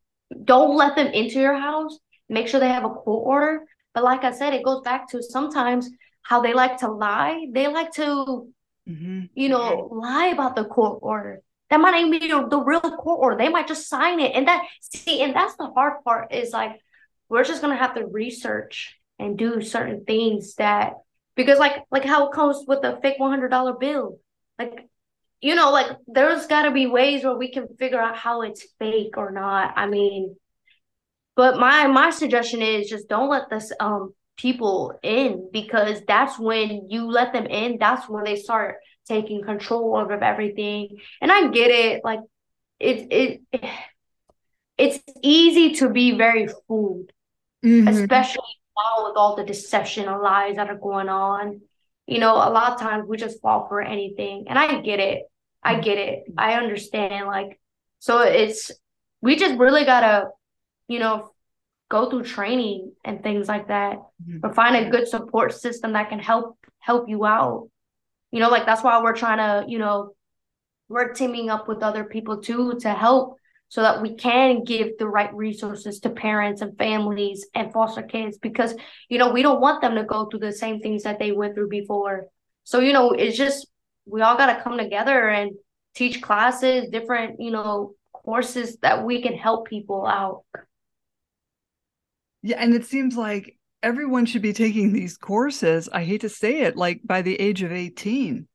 don't 0.44 0.76
let 0.76 0.96
them 0.96 1.08
into 1.08 1.38
your 1.38 1.58
house. 1.58 1.98
Make 2.28 2.48
sure 2.48 2.60
they 2.60 2.68
have 2.68 2.84
a 2.84 2.90
court 2.90 3.26
order. 3.26 3.64
But 3.92 4.04
like 4.04 4.24
i 4.24 4.32
said 4.32 4.54
it 4.54 4.64
goes 4.64 4.82
back 4.82 5.08
to 5.10 5.22
sometimes 5.22 5.90
how 6.22 6.40
they 6.40 6.54
like 6.54 6.78
to 6.78 6.90
lie. 6.90 7.46
They 7.52 7.66
like 7.66 7.92
to 7.92 8.48
mm-hmm. 8.88 9.24
you 9.34 9.48
know 9.48 9.88
lie 9.90 10.26
about 10.26 10.56
the 10.56 10.64
court 10.64 11.00
order. 11.02 11.42
That 11.70 11.80
might 11.80 11.92
not 11.92 12.00
even 12.00 12.18
be 12.18 12.28
the, 12.28 12.48
the 12.48 12.58
real 12.58 12.80
court 12.80 13.20
order. 13.20 13.36
They 13.36 13.48
might 13.48 13.68
just 13.68 13.88
sign 13.88 14.18
it. 14.18 14.32
And 14.34 14.48
that 14.48 14.66
see 14.80 15.22
and 15.22 15.34
that's 15.34 15.56
the 15.56 15.66
hard 15.66 16.02
part 16.04 16.32
is 16.32 16.52
like 16.52 16.80
we're 17.28 17.44
just 17.44 17.62
gonna 17.62 17.76
have 17.76 17.94
to 17.94 18.06
research 18.06 18.96
and 19.18 19.38
do 19.38 19.60
certain 19.60 20.04
things 20.04 20.54
that 20.56 20.94
because 21.36 21.58
like 21.58 21.84
like 21.90 22.04
how 22.04 22.28
it 22.28 22.34
comes 22.34 22.64
with 22.66 22.84
a 22.84 22.98
fake 23.00 23.18
$100 23.20 23.80
bill. 23.80 24.18
Like 24.58 24.88
you 25.40 25.54
know, 25.54 25.70
like 25.70 25.96
there's 26.06 26.46
got 26.46 26.62
to 26.62 26.70
be 26.70 26.86
ways 26.86 27.24
where 27.24 27.36
we 27.36 27.50
can 27.50 27.66
figure 27.78 28.00
out 28.00 28.16
how 28.16 28.42
it's 28.42 28.66
fake 28.78 29.16
or 29.16 29.30
not. 29.30 29.72
I 29.76 29.86
mean, 29.86 30.36
but 31.34 31.58
my 31.58 31.86
my 31.86 32.10
suggestion 32.10 32.60
is 32.60 32.88
just 32.88 33.08
don't 33.08 33.30
let 33.30 33.48
this 33.48 33.72
um 33.80 34.14
people 34.40 34.98
in 35.03 35.48
because 35.53 36.00
that's 36.07 36.38
when 36.38 36.88
you 36.90 37.11
let 37.11 37.33
them 37.33 37.46
in. 37.46 37.79
That's 37.79 38.09
when 38.09 38.24
they 38.24 38.37
start 38.37 38.76
taking 39.07 39.42
control 39.42 39.98
of 39.98 40.11
everything. 40.11 40.98
And 41.20 41.31
I 41.31 41.48
get 41.48 41.70
it, 41.70 42.05
like 42.05 42.20
it 42.79 43.40
it. 43.53 43.64
It's 44.79 44.98
easy 45.22 45.74
to 45.74 45.90
be 45.90 46.16
very 46.16 46.48
fooled, 46.66 47.12
mm-hmm. 47.62 47.87
especially 47.87 48.44
now 48.79 49.09
with 49.09 49.16
all 49.16 49.37
the 49.37 49.44
deception 49.44 50.09
and 50.09 50.22
lies 50.22 50.57
that 50.57 50.70
are 50.70 50.79
going 50.79 51.11
on 51.11 51.61
you 52.11 52.18
know, 52.18 52.35
a 52.35 52.50
lot 52.50 52.72
of 52.72 52.81
times 52.81 53.07
we 53.07 53.16
just 53.16 53.40
fall 53.40 53.68
for 53.68 53.81
anything. 53.81 54.46
And 54.48 54.59
I 54.59 54.81
get 54.81 54.98
it. 54.98 55.22
I 55.62 55.79
get 55.79 55.96
it. 55.96 56.24
I 56.37 56.55
understand. 56.55 57.29
Like, 57.29 57.61
so 58.00 58.20
it's, 58.22 58.72
we 59.22 59.37
just 59.37 59.57
really 59.59 59.85
gotta, 59.85 60.29
you 60.88 60.98
know, 60.98 61.31
go 61.90 62.09
through 62.09 62.22
training 62.22 62.92
and 63.05 63.22
things 63.22 63.48
like 63.48 63.68
that, 63.68 63.98
mm-hmm. 63.98 64.38
or 64.42 64.55
find 64.55 64.76
a 64.76 64.90
good 64.90 65.07
support 65.07 65.53
system 65.53 65.92
that 65.92 66.09
can 66.09 66.18
help 66.18 66.57
help 66.79 67.09
you 67.09 67.26
out. 67.26 67.68
You 68.31 68.40
know, 68.40 68.48
like 68.48 68.64
that's 68.64 68.83
why 68.83 69.03
we're 69.03 69.16
trying 69.16 69.38
to, 69.38 69.70
you 69.70 69.79
know, 69.79 70.14
we're 70.88 71.12
teaming 71.12 71.50
up 71.50 71.68
with 71.68 71.83
other 71.83 72.05
people 72.05 72.40
too 72.40 72.79
to 72.81 72.94
help 72.94 73.37
so 73.70 73.83
that 73.83 74.03
we 74.03 74.16
can 74.16 74.64
give 74.64 74.98
the 74.98 75.07
right 75.07 75.33
resources 75.33 76.00
to 76.00 76.11
parents 76.11 76.61
and 76.61 76.76
families 76.76 77.46
and 77.55 77.72
foster 77.72 78.03
kids 78.03 78.37
because 78.37 78.74
you 79.09 79.16
know 79.16 79.33
we 79.33 79.42
don't 79.42 79.61
want 79.61 79.81
them 79.81 79.94
to 79.94 80.05
go 80.05 80.26
through 80.26 80.40
the 80.40 80.53
same 80.53 80.81
things 80.81 81.05
that 81.05 81.18
they 81.18 81.33
went 81.33 81.55
through 81.55 81.68
before 81.68 82.26
so 82.64 82.81
you 82.81 82.92
know 82.92 83.12
it's 83.12 83.38
just 83.38 83.68
we 84.07 84.20
all 84.20 84.37
got 84.37 84.53
to 84.53 84.62
come 84.62 84.76
together 84.76 85.29
and 85.29 85.53
teach 85.94 86.20
classes 86.20 86.90
different 86.90 87.40
you 87.40 87.50
know 87.50 87.94
courses 88.12 88.76
that 88.79 89.05
we 89.05 89.22
can 89.22 89.35
help 89.35 89.68
people 89.68 90.05
out 90.07 90.42
yeah 92.42 92.57
and 92.59 92.74
it 92.74 92.85
seems 92.85 93.16
like 93.16 93.57
everyone 93.83 94.26
should 94.26 94.42
be 94.42 94.53
taking 94.53 94.92
these 94.92 95.16
courses 95.16 95.88
i 95.92 96.05
hate 96.05 96.20
to 96.20 96.29
say 96.29 96.62
it 96.62 96.76
like 96.76 97.00
by 97.05 97.22
the 97.22 97.38
age 97.40 97.62
of 97.62 97.72
18 97.72 98.46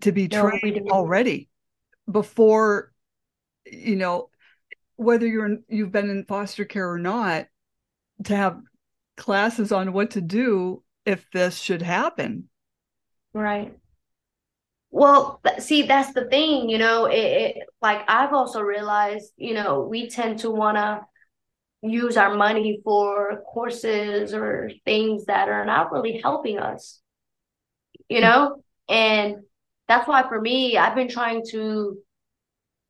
to 0.00 0.12
be 0.12 0.28
trained 0.28 0.90
already 0.90 1.48
before 2.10 2.92
you 3.64 3.96
know 3.96 4.28
whether 4.96 5.26
you're 5.26 5.58
you've 5.68 5.92
been 5.92 6.10
in 6.10 6.24
foster 6.24 6.64
care 6.64 6.90
or 6.90 6.98
not 6.98 7.46
to 8.24 8.36
have 8.36 8.60
classes 9.16 9.72
on 9.72 9.92
what 9.92 10.12
to 10.12 10.20
do 10.20 10.82
if 11.04 11.26
this 11.32 11.58
should 11.58 11.82
happen. 11.82 12.48
Right. 13.32 13.76
Well 14.90 15.40
see 15.58 15.82
that's 15.82 16.12
the 16.12 16.26
thing 16.26 16.68
you 16.68 16.78
know 16.78 17.06
it, 17.06 17.16
it 17.16 17.56
like 17.82 18.02
i've 18.06 18.32
also 18.32 18.60
realized 18.60 19.32
you 19.36 19.52
know 19.52 19.80
we 19.80 20.08
tend 20.08 20.38
to 20.38 20.50
want 20.52 20.76
to 20.76 21.04
use 21.84 22.16
our 22.16 22.34
money 22.34 22.80
for 22.82 23.42
courses 23.52 24.32
or 24.34 24.70
things 24.84 25.26
that 25.26 25.48
are 25.48 25.64
not 25.64 25.92
really 25.92 26.20
helping 26.20 26.58
us 26.58 27.00
you 28.08 28.20
know 28.20 28.62
and 28.88 29.36
that's 29.88 30.08
why 30.08 30.26
for 30.28 30.40
me, 30.40 30.76
I've 30.76 30.94
been 30.94 31.08
trying 31.08 31.44
to 31.50 31.98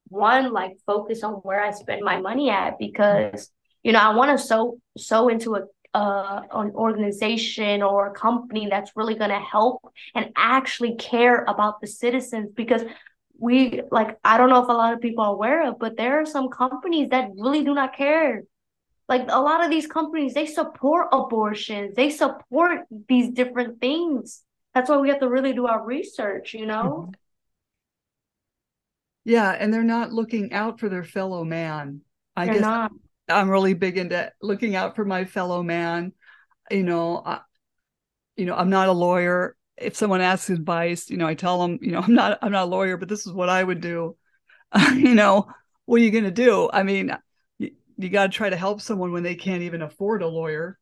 one 0.08 0.52
like 0.52 0.76
focus 0.86 1.22
on 1.22 1.34
where 1.34 1.62
I 1.62 1.70
spend 1.72 2.02
my 2.04 2.20
money 2.20 2.50
at 2.50 2.78
because 2.78 3.50
you 3.82 3.92
know 3.92 3.98
I 3.98 4.14
want 4.14 4.38
to 4.38 4.44
sow 4.44 4.78
sow 4.96 5.28
into 5.28 5.56
a 5.56 5.62
uh, 5.96 6.42
an 6.52 6.72
organization 6.72 7.80
or 7.80 8.08
a 8.08 8.14
company 8.14 8.66
that's 8.68 8.96
really 8.96 9.14
going 9.14 9.30
to 9.30 9.38
help 9.38 9.80
and 10.16 10.32
actually 10.36 10.96
care 10.96 11.44
about 11.44 11.80
the 11.80 11.86
citizens 11.86 12.50
because 12.52 12.82
we 13.38 13.80
like 13.92 14.18
I 14.24 14.38
don't 14.38 14.50
know 14.50 14.62
if 14.62 14.68
a 14.68 14.72
lot 14.72 14.92
of 14.92 15.00
people 15.00 15.24
are 15.24 15.32
aware 15.32 15.68
of, 15.68 15.78
but 15.78 15.96
there 15.96 16.20
are 16.20 16.26
some 16.26 16.48
companies 16.48 17.10
that 17.10 17.30
really 17.36 17.64
do 17.64 17.74
not 17.74 17.96
care. 17.96 18.42
Like 19.08 19.26
a 19.28 19.40
lot 19.40 19.62
of 19.64 19.70
these 19.70 19.86
companies, 19.86 20.34
they 20.34 20.46
support 20.46 21.08
abortions, 21.12 21.94
they 21.94 22.10
support 22.10 22.82
these 23.08 23.30
different 23.30 23.80
things. 23.80 24.42
That's 24.74 24.88
why 24.88 24.96
we 24.96 25.10
have 25.10 25.20
to 25.20 25.28
really 25.28 25.52
do 25.52 25.66
our 25.66 25.84
research, 25.84 26.54
you 26.54 26.66
know? 26.66 27.04
Mm-hmm. 27.06 27.12
Yeah, 29.24 29.50
and 29.50 29.72
they're 29.72 29.82
not 29.82 30.12
looking 30.12 30.52
out 30.52 30.80
for 30.80 30.88
their 30.88 31.04
fellow 31.04 31.44
man. 31.44 32.02
I 32.36 32.46
they're 32.46 32.54
guess 32.54 32.62
not. 32.62 32.92
I'm 33.28 33.48
really 33.48 33.72
big 33.74 33.96
into 33.96 34.30
looking 34.42 34.76
out 34.76 34.96
for 34.96 35.04
my 35.04 35.24
fellow 35.24 35.62
man. 35.62 36.12
You 36.70 36.82
know, 36.82 37.22
I, 37.24 37.40
you 38.36 38.46
know, 38.46 38.54
I'm 38.54 38.70
not 38.70 38.88
a 38.88 38.92
lawyer. 38.92 39.56
If 39.76 39.96
someone 39.96 40.20
asks 40.20 40.50
advice, 40.50 41.08
you 41.08 41.16
know, 41.16 41.26
I 41.26 41.34
tell 41.34 41.60
them, 41.60 41.78
you 41.80 41.92
know, 41.92 42.00
I'm 42.06 42.14
not, 42.14 42.38
I'm 42.42 42.52
not 42.52 42.64
a 42.64 42.70
lawyer, 42.70 42.96
but 42.96 43.08
this 43.08 43.26
is 43.26 43.32
what 43.32 43.48
I 43.48 43.62
would 43.62 43.80
do. 43.80 44.16
you 44.94 45.14
know, 45.14 45.48
what 45.86 46.00
are 46.00 46.04
you 46.04 46.10
going 46.10 46.24
to 46.24 46.30
do? 46.30 46.68
I 46.72 46.82
mean, 46.82 47.16
you, 47.96 48.08
got 48.08 48.30
to 48.30 48.36
try 48.36 48.50
to 48.50 48.56
help 48.56 48.80
someone 48.80 49.12
when 49.12 49.22
they 49.22 49.34
can't 49.34 49.62
even 49.62 49.82
afford 49.82 50.22
a 50.22 50.28
lawyer, 50.28 50.78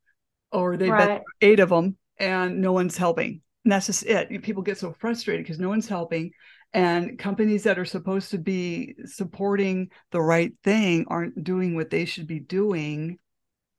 or 0.50 0.76
they 0.76 0.90
right. 0.90 1.22
eight 1.40 1.60
of 1.60 1.68
them 1.68 1.96
and 2.18 2.60
no 2.60 2.72
one's 2.72 2.96
helping. 2.96 3.40
And 3.64 3.72
that's 3.72 3.86
just 3.86 4.04
it. 4.04 4.42
People 4.42 4.62
get 4.62 4.78
so 4.78 4.92
frustrated 4.92 5.44
because 5.44 5.58
no 5.58 5.68
one's 5.68 5.88
helping 5.88 6.32
and 6.72 7.18
companies 7.18 7.64
that 7.64 7.78
are 7.78 7.84
supposed 7.84 8.30
to 8.30 8.38
be 8.38 8.94
supporting 9.04 9.90
the 10.10 10.20
right 10.20 10.52
thing 10.64 11.04
aren't 11.08 11.42
doing 11.44 11.74
what 11.74 11.90
they 11.90 12.04
should 12.04 12.26
be 12.26 12.40
doing 12.40 13.18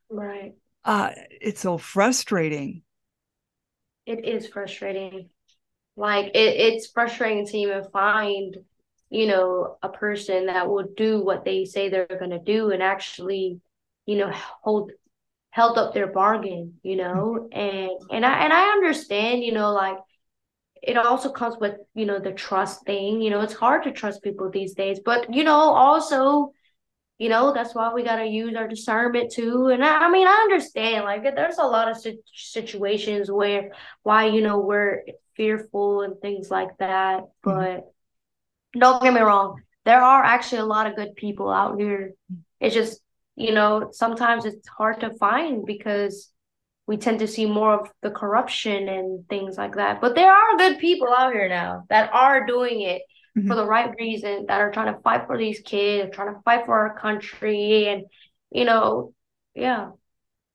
right 0.10 0.54
uh 0.86 1.10
it's 1.42 1.62
so 1.62 1.78
frustrating 1.78 2.84
it 4.06 4.26
is 4.26 4.48
frustrating 4.48 5.30
like 5.96 6.28
it, 6.28 6.38
it's 6.38 6.88
frustrating 6.88 7.46
to 7.48 7.58
even 7.58 7.84
find 7.92 8.58
you 9.14 9.28
know 9.28 9.78
a 9.84 9.90
person 9.90 10.48
that 10.48 10.68
will 10.68 10.88
do 10.98 11.24
what 11.24 11.46
they 11.46 11.66
say 11.66 11.88
they're 11.88 12.08
going 12.08 12.32
to 12.32 12.40
do 12.40 12.72
and 12.72 12.82
actually 12.82 13.62
you 14.08 14.18
know 14.18 14.32
hold 14.64 14.92
held 15.52 15.78
up 15.78 15.94
their 15.94 16.08
bargain 16.08 16.74
you 16.82 16.96
know 16.96 17.48
mm-hmm. 17.54 17.60
and 17.60 17.92
and 18.12 18.26
i 18.26 18.44
and 18.44 18.52
i 18.52 18.72
understand 18.72 19.44
you 19.44 19.54
know 19.54 19.72
like 19.72 19.98
it 20.82 20.98
also 20.98 21.32
comes 21.32 21.56
with 21.62 21.76
you 21.94 22.08
know 22.08 22.18
the 22.18 22.32
trust 22.32 22.84
thing 22.86 23.22
you 23.22 23.30
know 23.30 23.42
it's 23.42 23.54
hard 23.54 23.84
to 23.84 23.92
trust 23.92 24.24
people 24.24 24.50
these 24.50 24.74
days 24.74 25.00
but 25.06 25.32
you 25.32 25.44
know 25.44 25.60
also 25.60 26.52
you 27.20 27.30
know 27.30 27.54
that's 27.54 27.76
why 27.76 27.94
we 27.94 28.04
got 28.04 28.16
to 28.16 28.26
use 28.26 28.56
our 28.56 28.68
discernment 28.68 29.32
too 29.32 29.68
and 29.68 29.86
I, 29.86 30.08
I, 30.08 30.10
mean 30.10 30.28
i 30.28 30.48
understand 30.50 31.06
like 31.06 31.24
there's 31.24 31.60
a 31.60 31.68
lot 31.68 31.88
of 31.88 32.04
situations 32.34 33.30
where 33.30 33.74
why 34.02 34.26
you 34.26 34.42
know 34.42 34.58
we're 34.58 35.04
fearful 35.36 36.02
and 36.02 36.20
things 36.20 36.50
like 36.50 36.76
that 36.80 37.20
mm-hmm. 37.46 37.76
but. 37.76 37.90
Don't 38.80 39.02
get 39.02 39.14
me 39.14 39.22
wrong 39.22 39.62
there 39.86 40.02
are 40.02 40.24
actually 40.24 40.60
a 40.60 40.66
lot 40.66 40.88
of 40.88 40.96
good 40.96 41.16
people 41.16 41.50
out 41.50 41.80
here 41.80 42.14
it's 42.60 42.76
just 42.76 43.00
you 43.36 43.54
know 43.54 43.90
sometimes 43.92 44.46
it's 44.46 44.68
hard 44.68 45.00
to 45.00 45.12
find 45.18 45.66
because 45.66 46.34
we 46.86 46.98
tend 46.98 47.20
to 47.20 47.28
see 47.28 47.46
more 47.46 47.80
of 47.80 47.92
the 48.02 48.12
corruption 48.12 48.90
and 48.90 49.28
things 49.30 49.58
like 49.58 49.76
that. 49.76 50.02
But 50.02 50.16
there 50.16 50.32
are 50.32 50.58
good 50.58 50.80
people 50.80 51.08
out 51.08 51.32
here 51.32 51.48
now 51.48 51.86
that 51.90 52.10
are 52.14 52.46
doing 52.46 52.82
it 52.82 53.04
mm-hmm. 53.38 53.48
for 53.48 53.56
the 53.56 53.66
right 53.66 53.94
reason, 53.98 54.46
that 54.48 54.60
are 54.60 54.72
trying 54.72 54.94
to 54.94 55.00
fight 55.02 55.28
for 55.28 55.38
these 55.38 55.62
kids, 55.62 56.14
trying 56.14 56.34
to 56.34 56.42
fight 56.42 56.66
for 56.66 56.78
our 56.78 57.00
country. 57.00 57.88
And, 57.88 58.06
you 58.52 58.66
know, 58.66 59.14
yeah. 59.56 59.92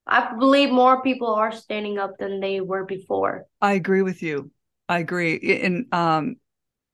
I 0.06 0.34
believe 0.38 0.70
more 0.70 1.02
people 1.02 1.34
are 1.34 1.52
standing 1.52 1.98
up 1.98 2.16
than 2.18 2.40
they 2.40 2.60
were 2.62 2.84
before. 2.84 3.44
I 3.60 3.74
agree 3.74 4.00
with 4.00 4.22
you. 4.22 4.50
I 4.88 5.00
agree. 5.00 5.60
And 5.62 5.92
um, 5.92 6.36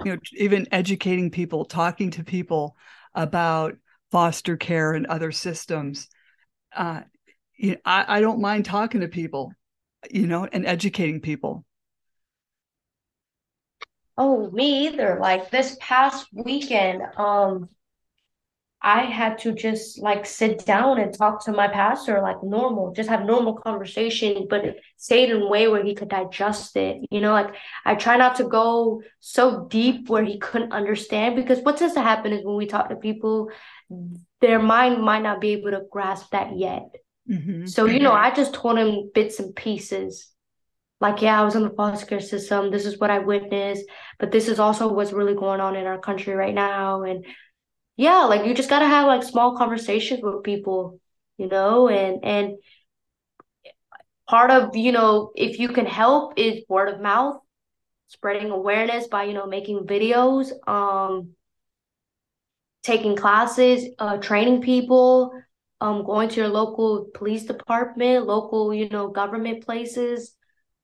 you 0.02 0.12
know, 0.12 0.18
even 0.32 0.66
educating 0.72 1.30
people, 1.30 1.64
talking 1.64 2.10
to 2.12 2.24
people 2.24 2.76
about 3.14 3.76
foster 4.10 4.56
care 4.56 4.94
and 4.94 5.06
other 5.06 5.30
systems. 5.30 6.08
Uh, 6.74 7.02
you 7.56 7.72
know, 7.72 7.76
I, 7.84 8.04
I 8.16 8.20
don't 8.20 8.40
mind 8.40 8.64
talking 8.64 9.02
to 9.02 9.08
people, 9.08 9.52
you 10.10 10.26
know, 10.26 10.48
and 10.50 10.66
educating 10.66 11.20
people. 11.20 11.64
Oh, 14.16 14.50
me 14.50 14.86
either. 14.86 15.18
Like 15.20 15.50
this 15.50 15.76
past 15.80 16.28
weekend, 16.32 17.02
um, 17.16 17.68
I 18.86 19.04
had 19.04 19.38
to 19.38 19.52
just 19.52 19.98
like 19.98 20.26
sit 20.26 20.66
down 20.66 21.00
and 21.00 21.16
talk 21.16 21.42
to 21.46 21.52
my 21.52 21.68
pastor 21.68 22.20
like 22.20 22.42
normal, 22.42 22.92
just 22.92 23.08
have 23.08 23.24
normal 23.24 23.54
conversation, 23.54 24.46
but 24.50 24.76
say 24.98 25.22
it 25.22 25.30
in 25.30 25.40
a 25.40 25.48
way 25.48 25.68
where 25.68 25.82
he 25.82 25.94
could 25.94 26.10
digest 26.10 26.76
it. 26.76 26.98
You 27.10 27.22
know, 27.22 27.32
like 27.32 27.54
I 27.86 27.94
try 27.94 28.18
not 28.18 28.36
to 28.36 28.44
go 28.44 29.02
so 29.20 29.66
deep 29.70 30.10
where 30.10 30.22
he 30.22 30.38
couldn't 30.38 30.72
understand 30.72 31.34
because 31.34 31.60
what 31.60 31.78
tends 31.78 31.94
to 31.94 32.02
happen 32.02 32.34
is 32.34 32.44
when 32.44 32.56
we 32.56 32.66
talk 32.66 32.90
to 32.90 32.96
people, 32.96 33.50
their 34.42 34.58
mind 34.58 35.02
might 35.02 35.22
not 35.22 35.40
be 35.40 35.52
able 35.52 35.70
to 35.70 35.86
grasp 35.90 36.32
that 36.32 36.58
yet. 36.58 36.90
Mm-hmm. 37.26 37.64
So, 37.64 37.86
you 37.86 38.00
know, 38.00 38.12
I 38.12 38.34
just 38.34 38.52
told 38.52 38.76
him 38.76 39.10
bits 39.14 39.40
and 39.40 39.56
pieces. 39.56 40.30
Like, 41.00 41.22
yeah, 41.22 41.40
I 41.40 41.44
was 41.44 41.54
in 41.54 41.62
the 41.62 41.70
foster 41.70 42.04
care 42.04 42.20
system. 42.20 42.70
This 42.70 42.84
is 42.84 42.98
what 42.98 43.10
I 43.10 43.20
witnessed, 43.20 43.86
but 44.18 44.30
this 44.30 44.46
is 44.46 44.58
also 44.58 44.92
what's 44.92 45.12
really 45.12 45.34
going 45.34 45.60
on 45.60 45.74
in 45.74 45.86
our 45.86 45.98
country 45.98 46.34
right 46.34 46.54
now. 46.54 47.02
And 47.02 47.24
yeah, 47.96 48.24
like 48.24 48.44
you 48.46 48.54
just 48.54 48.70
gotta 48.70 48.86
have 48.86 49.06
like 49.06 49.22
small 49.22 49.56
conversations 49.56 50.20
with 50.22 50.42
people, 50.42 51.00
you 51.38 51.48
know, 51.48 51.88
and 51.88 52.24
and 52.24 52.56
part 54.28 54.50
of, 54.50 54.76
you 54.76 54.92
know, 54.92 55.32
if 55.34 55.58
you 55.58 55.68
can 55.68 55.86
help 55.86 56.34
is 56.36 56.64
word 56.68 56.88
of 56.88 57.00
mouth, 57.00 57.40
spreading 58.08 58.50
awareness 58.50 59.06
by, 59.08 59.24
you 59.24 59.34
know, 59.34 59.46
making 59.46 59.86
videos, 59.86 60.50
um, 60.68 61.34
taking 62.82 63.16
classes, 63.16 63.86
uh, 63.98 64.16
training 64.18 64.62
people, 64.62 65.32
um, 65.80 66.04
going 66.04 66.28
to 66.28 66.36
your 66.36 66.48
local 66.48 67.06
police 67.14 67.44
department, 67.44 68.26
local, 68.26 68.72
you 68.74 68.88
know, 68.88 69.08
government 69.08 69.64
places, 69.64 70.34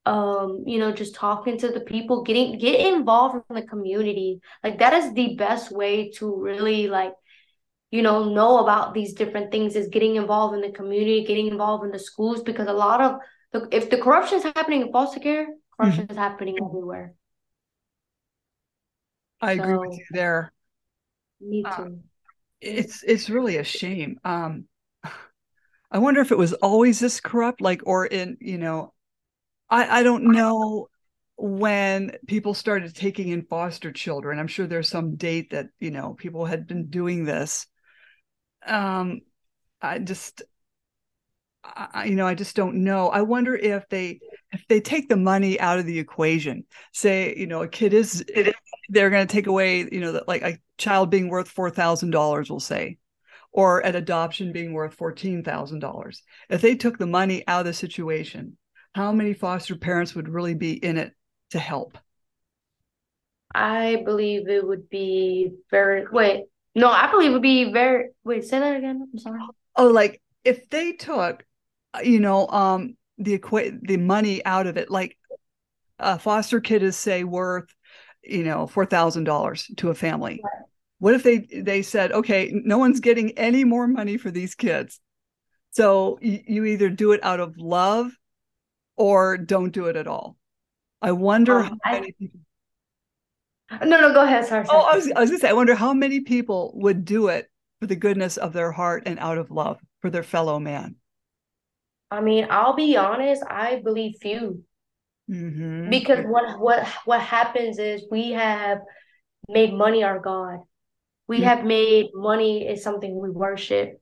um, 0.07 0.65
you 0.67 0.79
know, 0.79 0.93
just 0.93 1.15
talking 1.15 1.59
to 1.59 1.69
the 1.69 1.81
people, 1.81 2.23
getting 2.23 2.59
get 2.59 2.95
involved 2.95 3.45
in 3.49 3.57
the 3.57 3.63
community. 3.63 4.41
Like 4.65 4.79
that 4.79 4.95
is 4.95 5.13
the 5.13 5.37
best 5.37 5.71
way 5.71 6.11
to 6.13 6.35
really 6.35 6.89
like, 6.89 7.13
you 7.91 8.03
know, 8.03 8.33
know 8.33 8.59
about 8.59 8.95
these 8.95 9.13
different 9.13 9.51
things 9.51 9.77
is 9.77 9.89
getting 9.89 10.17
involved 10.17 10.55
in 10.55 10.63
the 10.63 10.71
community, 10.71 11.25
getting 11.25 11.49
involved 11.49 11.85
in 11.85 11.91
the 11.91 11.99
schools 11.99 12.43
because 12.43 12.69
a 12.69 12.73
lot 12.73 13.01
of 13.01 13.21
the 13.53 13.69
if 13.73 13.91
the 13.91 13.99
corruption 13.99 14.39
is 14.39 14.45
happening 14.45 14.83
in 14.83 14.93
foster 14.93 15.21
care, 15.21 15.47
corruption 15.77 16.05
mm-hmm. 16.05 16.13
is 16.13 16.19
happening 16.19 16.57
everywhere. 16.65 17.15
I 19.41 19.57
so, 19.57 19.63
agree 19.63 19.79
with 19.79 19.99
you 19.99 20.05
there. 20.11 20.53
Me 21.41 21.63
uh, 21.67 21.77
too. 21.77 22.01
It's 22.61 23.03
it's 23.03 23.29
really 23.29 23.57
a 23.57 23.65
shame. 23.65 24.19
Um, 24.25 24.65
I 25.91 25.99
wonder 25.99 26.21
if 26.21 26.31
it 26.31 26.39
was 26.39 26.53
always 26.55 27.01
this 27.01 27.21
corrupt, 27.21 27.61
like, 27.61 27.83
or 27.85 28.07
in, 28.07 28.37
you 28.41 28.59
know, 28.59 28.93
I, 29.71 30.01
I 30.01 30.03
don't 30.03 30.25
know 30.25 30.89
when 31.37 32.13
people 32.27 32.55
started 32.55 32.95
taking 32.95 33.29
in 33.29 33.43
foster 33.43 33.93
children. 33.93 34.39
I'm 34.39 34.47
sure 34.47 34.67
there's 34.67 34.89
some 34.89 35.17
date 35.17 35.51
that, 35.51 35.69
you 35.79 35.91
know, 35.91 36.15
people 36.15 36.45
had 36.45 36.67
been 36.67 36.89
doing 36.89 37.25
this. 37.25 37.67
Um, 38.67 39.21
I 39.81 39.99
just, 39.99 40.43
I, 41.65 42.07
you 42.07 42.17
know, 42.17 42.27
I 42.27 42.35
just 42.35 42.57
don't 42.57 42.85
know. 42.85 43.09
I 43.09 43.23
wonder 43.23 43.55
if 43.55 43.89
they, 43.89 44.21
if 44.53 44.65
they 44.69 44.81
take 44.81 45.09
the 45.09 45.17
money 45.17 45.59
out 45.61 45.79
of 45.79 45.87
the 45.87 45.99
equation, 45.99 46.65
say, 46.93 47.35
you 47.37 47.47
know, 47.47 47.63
a 47.63 47.69
kid 47.69 47.95
is, 47.95 48.25
they're 48.89 49.11
going 49.11 49.27
to 49.27 49.33
take 49.33 49.47
away, 49.47 49.89
you 49.91 50.01
know, 50.01 50.13
that 50.13 50.29
like 50.29 50.43
a 50.43 50.59
child 50.79 51.11
being 51.11 51.29
worth 51.29 51.55
$4,000, 51.55 52.51
we'll 52.51 52.61
say 52.61 52.99
or 53.53 53.81
an 53.81 53.97
adoption 53.97 54.53
being 54.53 54.73
worth 54.73 54.97
$14,000. 54.97 56.23
If 56.49 56.61
they 56.61 56.77
took 56.77 56.99
the 56.99 57.07
money 57.07 57.45
out 57.49 57.61
of 57.61 57.67
the 57.67 57.73
situation, 57.73 58.57
how 58.95 59.13
many 59.13 59.35
foster 59.35 59.77
parents 59.77 60.15
would 60.15 60.29
really 60.29 60.55
be 60.55 60.73
in 60.73 60.97
it 60.97 61.13
to 61.51 61.59
help? 61.59 61.99
I 63.55 64.03
believe 64.05 64.49
it 64.49 64.67
would 64.67 64.89
be 64.89 65.53
very, 65.71 66.07
wait, 66.11 66.45
no, 66.75 66.89
I 66.89 67.11
believe 67.11 67.31
it 67.31 67.33
would 67.35 67.43
be 67.43 67.73
very, 67.73 68.11
wait, 68.25 68.45
say 68.45 68.61
that 68.61 68.77
again. 68.77 69.09
I'm 69.13 69.19
sorry. 69.19 69.41
Oh, 69.77 69.89
like 69.89 70.21
if 70.45 70.69
they 70.71 70.93
took, 70.93 71.45
you 72.03 72.21
know, 72.21 72.47
um, 72.49 72.97
the 73.19 73.39
equa- 73.39 73.79
the 73.83 73.97
money 73.97 74.45
out 74.45 74.67
of 74.67 74.77
it, 74.77 74.91
like 74.91 75.17
a 75.99 76.19
foster 76.19 76.61
kid 76.61 76.83
is 76.83 76.97
say 76.97 77.25
worth, 77.25 77.75
you 78.23 78.45
know, 78.45 78.67
four 78.67 78.87
thousand 78.87 79.25
dollars 79.25 79.69
to 79.79 79.91
a 79.91 79.95
family. 79.95 80.41
Right. 80.43 80.65
What 80.99 81.15
if 81.15 81.23
they 81.23 81.39
they 81.39 81.83
said, 81.83 82.13
okay, 82.13 82.53
no 82.53 82.79
one's 82.79 83.01
getting 83.01 83.37
any 83.37 83.65
more 83.65 83.89
money 83.89 84.17
for 84.17 84.31
these 84.31 84.55
kids, 84.55 85.01
so 85.71 86.19
you, 86.23 86.41
you 86.47 86.65
either 86.67 86.89
do 86.89 87.13
it 87.13 87.21
out 87.25 87.41
of 87.41 87.57
love 87.59 88.13
or 89.01 89.39
don't 89.39 89.71
do 89.71 89.87
it 89.87 89.97
at 89.97 90.07
all. 90.07 90.37
I 91.01 91.13
wonder 91.13 91.61
um, 91.61 91.81
how 91.83 91.93
many 91.93 92.13
people. 92.13 92.41
No, 93.83 93.99
no, 94.01 94.13
go 94.13 94.23
ahead. 94.25 94.45
Sorry. 94.45 94.67
sorry. 94.67 94.79
Oh, 94.79 94.87
I 94.93 94.97
was, 94.97 95.11
I 95.17 95.21
was 95.21 95.31
gonna 95.31 95.41
say, 95.41 95.49
I 95.49 95.55
wonder 95.55 95.75
how 95.75 95.95
many 95.95 96.21
people 96.21 96.73
would 96.75 97.07
do 97.07 97.29
it 97.29 97.51
for 97.81 97.87
the 97.87 97.97
goodness 97.97 98.37
of 98.37 98.53
their 98.53 98.71
heart 98.71 99.05
and 99.07 99.19
out 99.19 99.39
of 99.39 99.51
love 99.51 99.79
for 100.03 100.11
their 100.11 100.23
fellow 100.23 100.59
man. 100.59 100.97
I 102.11 102.21
mean, 102.21 102.49
I'll 102.51 102.75
be 102.75 102.97
honest, 102.99 103.43
I 103.49 103.81
believe 103.83 104.17
few. 104.21 104.65
Mm-hmm. 105.31 105.89
Because 105.89 106.27
what 106.27 106.61
what 106.61 106.87
what 107.07 107.23
happens 107.23 107.79
is 107.79 108.05
we 108.11 108.33
have 108.33 108.81
made 109.49 109.73
money 109.73 110.03
our 110.03 110.19
God. 110.19 110.59
We 111.27 111.41
Mhm. 111.41 111.45
have 111.45 111.65
made 111.65 112.11
money 112.13 112.67
is 112.67 112.83
something 112.83 113.19
we 113.19 113.31
worship. 113.31 113.99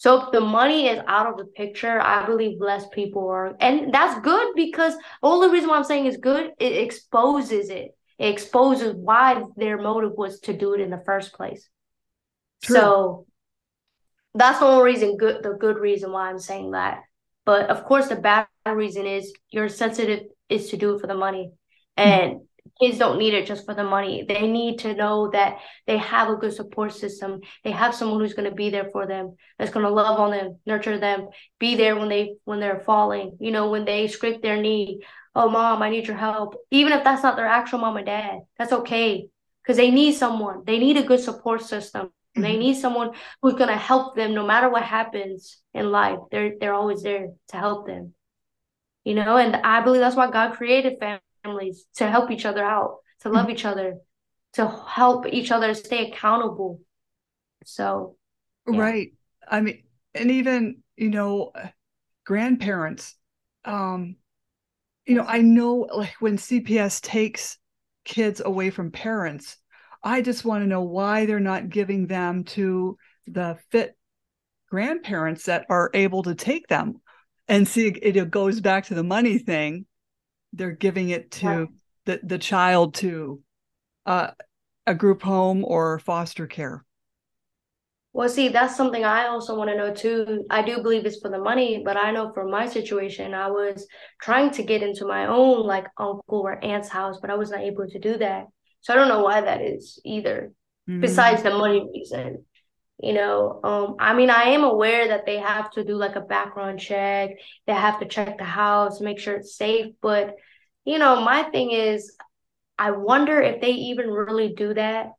So 0.00 0.22
if 0.22 0.32
the 0.32 0.40
money 0.40 0.88
is 0.88 0.98
out 1.06 1.26
of 1.26 1.36
the 1.36 1.44
picture, 1.44 2.00
I 2.00 2.24
believe 2.24 2.58
less 2.58 2.86
people 2.88 3.28
are, 3.28 3.54
and 3.60 3.92
that's 3.92 4.18
good 4.22 4.54
because 4.56 4.96
the 4.96 5.28
only 5.28 5.50
reason 5.50 5.68
why 5.68 5.76
I'm 5.76 5.84
saying 5.84 6.06
it's 6.06 6.16
good, 6.16 6.52
it 6.58 6.72
exposes 6.72 7.68
it. 7.68 7.90
It 8.18 8.28
exposes 8.28 8.94
why 8.94 9.42
their 9.58 9.76
motive 9.76 10.12
was 10.16 10.40
to 10.40 10.56
do 10.56 10.72
it 10.72 10.80
in 10.80 10.88
the 10.88 11.02
first 11.04 11.34
place. 11.34 11.68
True. 12.62 12.76
So 12.76 13.26
that's 14.32 14.60
the 14.60 14.64
only 14.64 14.84
reason 14.84 15.18
good 15.18 15.42
the 15.42 15.50
good 15.50 15.76
reason 15.76 16.12
why 16.12 16.30
I'm 16.30 16.38
saying 16.38 16.70
that. 16.70 17.02
But 17.44 17.68
of 17.68 17.84
course 17.84 18.08
the 18.08 18.16
bad 18.16 18.46
reason 18.66 19.04
is 19.04 19.34
you're 19.50 19.68
sensitive 19.68 20.20
is 20.48 20.70
to 20.70 20.78
do 20.78 20.94
it 20.94 21.02
for 21.02 21.08
the 21.08 21.14
money. 21.14 21.52
Hmm. 21.98 22.08
And 22.08 22.40
kids 22.80 22.98
don't 22.98 23.18
need 23.18 23.34
it 23.34 23.46
just 23.46 23.64
for 23.66 23.74
the 23.74 23.84
money. 23.84 24.24
They 24.26 24.46
need 24.46 24.80
to 24.80 24.94
know 24.94 25.30
that 25.32 25.58
they 25.86 25.98
have 25.98 26.28
a 26.30 26.36
good 26.36 26.52
support 26.54 26.92
system. 26.92 27.40
They 27.64 27.70
have 27.72 27.94
someone 27.94 28.20
who's 28.20 28.34
going 28.34 28.48
to 28.48 28.54
be 28.54 28.70
there 28.70 28.88
for 28.90 29.06
them, 29.06 29.36
that's 29.58 29.70
going 29.70 29.84
to 29.86 29.92
love 29.92 30.18
on 30.18 30.30
them, 30.30 30.58
nurture 30.66 30.98
them, 30.98 31.28
be 31.58 31.76
there 31.76 31.96
when 31.96 32.08
they 32.08 32.34
when 32.44 32.60
they're 32.60 32.80
falling, 32.80 33.36
you 33.40 33.50
know, 33.50 33.70
when 33.70 33.84
they 33.84 34.08
scrape 34.08 34.42
their 34.42 34.60
knee. 34.60 35.02
Oh, 35.34 35.48
mom, 35.48 35.82
I 35.82 35.90
need 35.90 36.06
your 36.08 36.16
help. 36.16 36.56
Even 36.70 36.92
if 36.92 37.04
that's 37.04 37.22
not 37.22 37.36
their 37.36 37.46
actual 37.46 37.78
mom 37.78 37.96
and 37.96 38.06
dad, 38.06 38.40
that's 38.58 38.72
okay 38.72 39.28
because 39.62 39.76
they 39.76 39.90
need 39.90 40.12
someone. 40.14 40.62
They 40.66 40.78
need 40.78 40.96
a 40.96 41.04
good 41.04 41.20
support 41.20 41.62
system. 41.62 42.10
They 42.34 42.56
Mhm. 42.56 42.58
need 42.58 42.74
someone 42.74 43.10
who's 43.42 43.54
gonna 43.54 43.76
help 43.76 44.16
them 44.16 44.34
no 44.34 44.44
matter 44.46 44.68
what 44.68 44.82
happens 44.82 45.62
in 45.74 45.90
life. 45.92 46.18
They're 46.30 46.54
they're 46.58 46.74
always 46.74 47.02
there 47.02 47.28
to 47.48 47.56
help 47.56 47.86
them. 47.86 48.14
You 49.04 49.14
know, 49.14 49.36
and 49.36 49.56
I 49.56 49.80
believe 49.80 50.00
that's 50.00 50.16
why 50.16 50.30
God 50.30 50.54
created 50.56 50.98
families 51.42 51.86
to 51.96 52.08
help 52.08 52.30
each 52.30 52.46
other 52.46 52.64
out, 52.64 52.98
to 53.20 53.28
love 53.28 53.50
each 53.50 53.64
other, 53.64 53.98
to 54.54 54.68
help 54.68 55.26
each 55.26 55.50
other 55.50 55.74
stay 55.74 56.10
accountable. 56.10 56.80
So 57.64 58.16
Yeah. 58.66 58.78
Right. 58.78 59.12
I 59.48 59.60
mean, 59.60 59.82
and 60.14 60.30
even, 60.30 60.82
you 60.96 61.10
know, 61.10 61.52
grandparents, 62.24 63.14
um, 63.64 64.16
you 65.06 65.16
know, 65.16 65.24
I 65.26 65.40
know 65.40 65.88
like 65.94 66.14
when 66.20 66.36
CPS 66.36 67.00
takes 67.00 67.58
kids 68.04 68.40
away 68.44 68.70
from 68.70 68.90
parents, 68.90 69.56
I 70.02 70.22
just 70.22 70.44
want 70.44 70.62
to 70.62 70.68
know 70.68 70.82
why 70.82 71.26
they're 71.26 71.40
not 71.40 71.68
giving 71.68 72.06
them 72.06 72.44
to 72.44 72.96
the 73.26 73.58
fit 73.70 73.96
grandparents 74.68 75.44
that 75.44 75.66
are 75.68 75.90
able 75.94 76.22
to 76.22 76.34
take 76.34 76.66
them. 76.68 77.00
And 77.48 77.66
see, 77.66 77.88
it 77.88 78.30
goes 78.30 78.60
back 78.60 78.86
to 78.86 78.94
the 78.94 79.02
money 79.02 79.38
thing. 79.38 79.86
They're 80.52 80.72
giving 80.72 81.10
it 81.10 81.30
to 81.32 81.46
Right. 81.48 81.68
the, 82.06 82.20
the 82.22 82.38
child 82.38 82.94
to 82.96 83.42
uh, 84.06 84.32
a 84.86 84.94
group 84.94 85.22
home 85.22 85.64
or 85.64 85.98
foster 86.00 86.46
care. 86.46 86.84
Well, 88.12 88.28
see, 88.28 88.48
that's 88.48 88.76
something 88.76 89.04
I 89.04 89.28
also 89.28 89.56
want 89.56 89.70
to 89.70 89.76
know 89.76 89.94
too. 89.94 90.44
I 90.50 90.62
do 90.62 90.82
believe 90.82 91.06
it's 91.06 91.20
for 91.20 91.30
the 91.30 91.38
money, 91.38 91.82
but 91.84 91.96
I 91.96 92.10
know 92.10 92.32
for 92.32 92.44
my 92.44 92.66
situation, 92.66 93.34
I 93.34 93.48
was 93.48 93.86
trying 94.20 94.50
to 94.52 94.64
get 94.64 94.82
into 94.82 95.06
my 95.06 95.26
own 95.26 95.64
like 95.64 95.86
uncle 95.96 96.40
or 96.40 96.62
aunt's 96.64 96.88
house, 96.88 97.18
but 97.20 97.30
I 97.30 97.36
was 97.36 97.50
not 97.50 97.60
able 97.60 97.86
to 97.88 97.98
do 98.00 98.16
that. 98.18 98.46
So 98.80 98.92
I 98.92 98.96
don't 98.96 99.08
know 99.08 99.22
why 99.22 99.42
that 99.42 99.60
is 99.60 100.00
either, 100.04 100.52
Mhm. 100.86 101.00
besides 101.00 101.42
the 101.44 101.50
money 101.50 101.88
reason. 101.94 102.44
You 103.02 103.14
know, 103.14 103.60
um, 103.64 103.96
I 103.98 104.12
mean, 104.14 104.28
I 104.28 104.44
am 104.50 104.62
aware 104.62 105.08
that 105.08 105.24
they 105.24 105.38
have 105.38 105.70
to 105.72 105.84
do 105.84 105.94
like 105.94 106.16
a 106.16 106.20
background 106.20 106.80
check, 106.80 107.30
they 107.66 107.72
have 107.72 107.98
to 108.00 108.06
check 108.06 108.36
the 108.36 108.44
house, 108.44 109.00
make 109.00 109.18
sure 109.18 109.36
it's 109.36 109.56
safe, 109.56 109.94
but 110.02 110.36
you 110.84 110.98
know, 110.98 111.20
my 111.22 111.44
thing 111.44 111.70
is, 111.70 112.14
I 112.78 112.92
wonder 112.92 113.40
if 113.40 113.60
they 113.60 113.70
even 113.72 114.10
really 114.10 114.54
do 114.54 114.74
that 114.74 115.12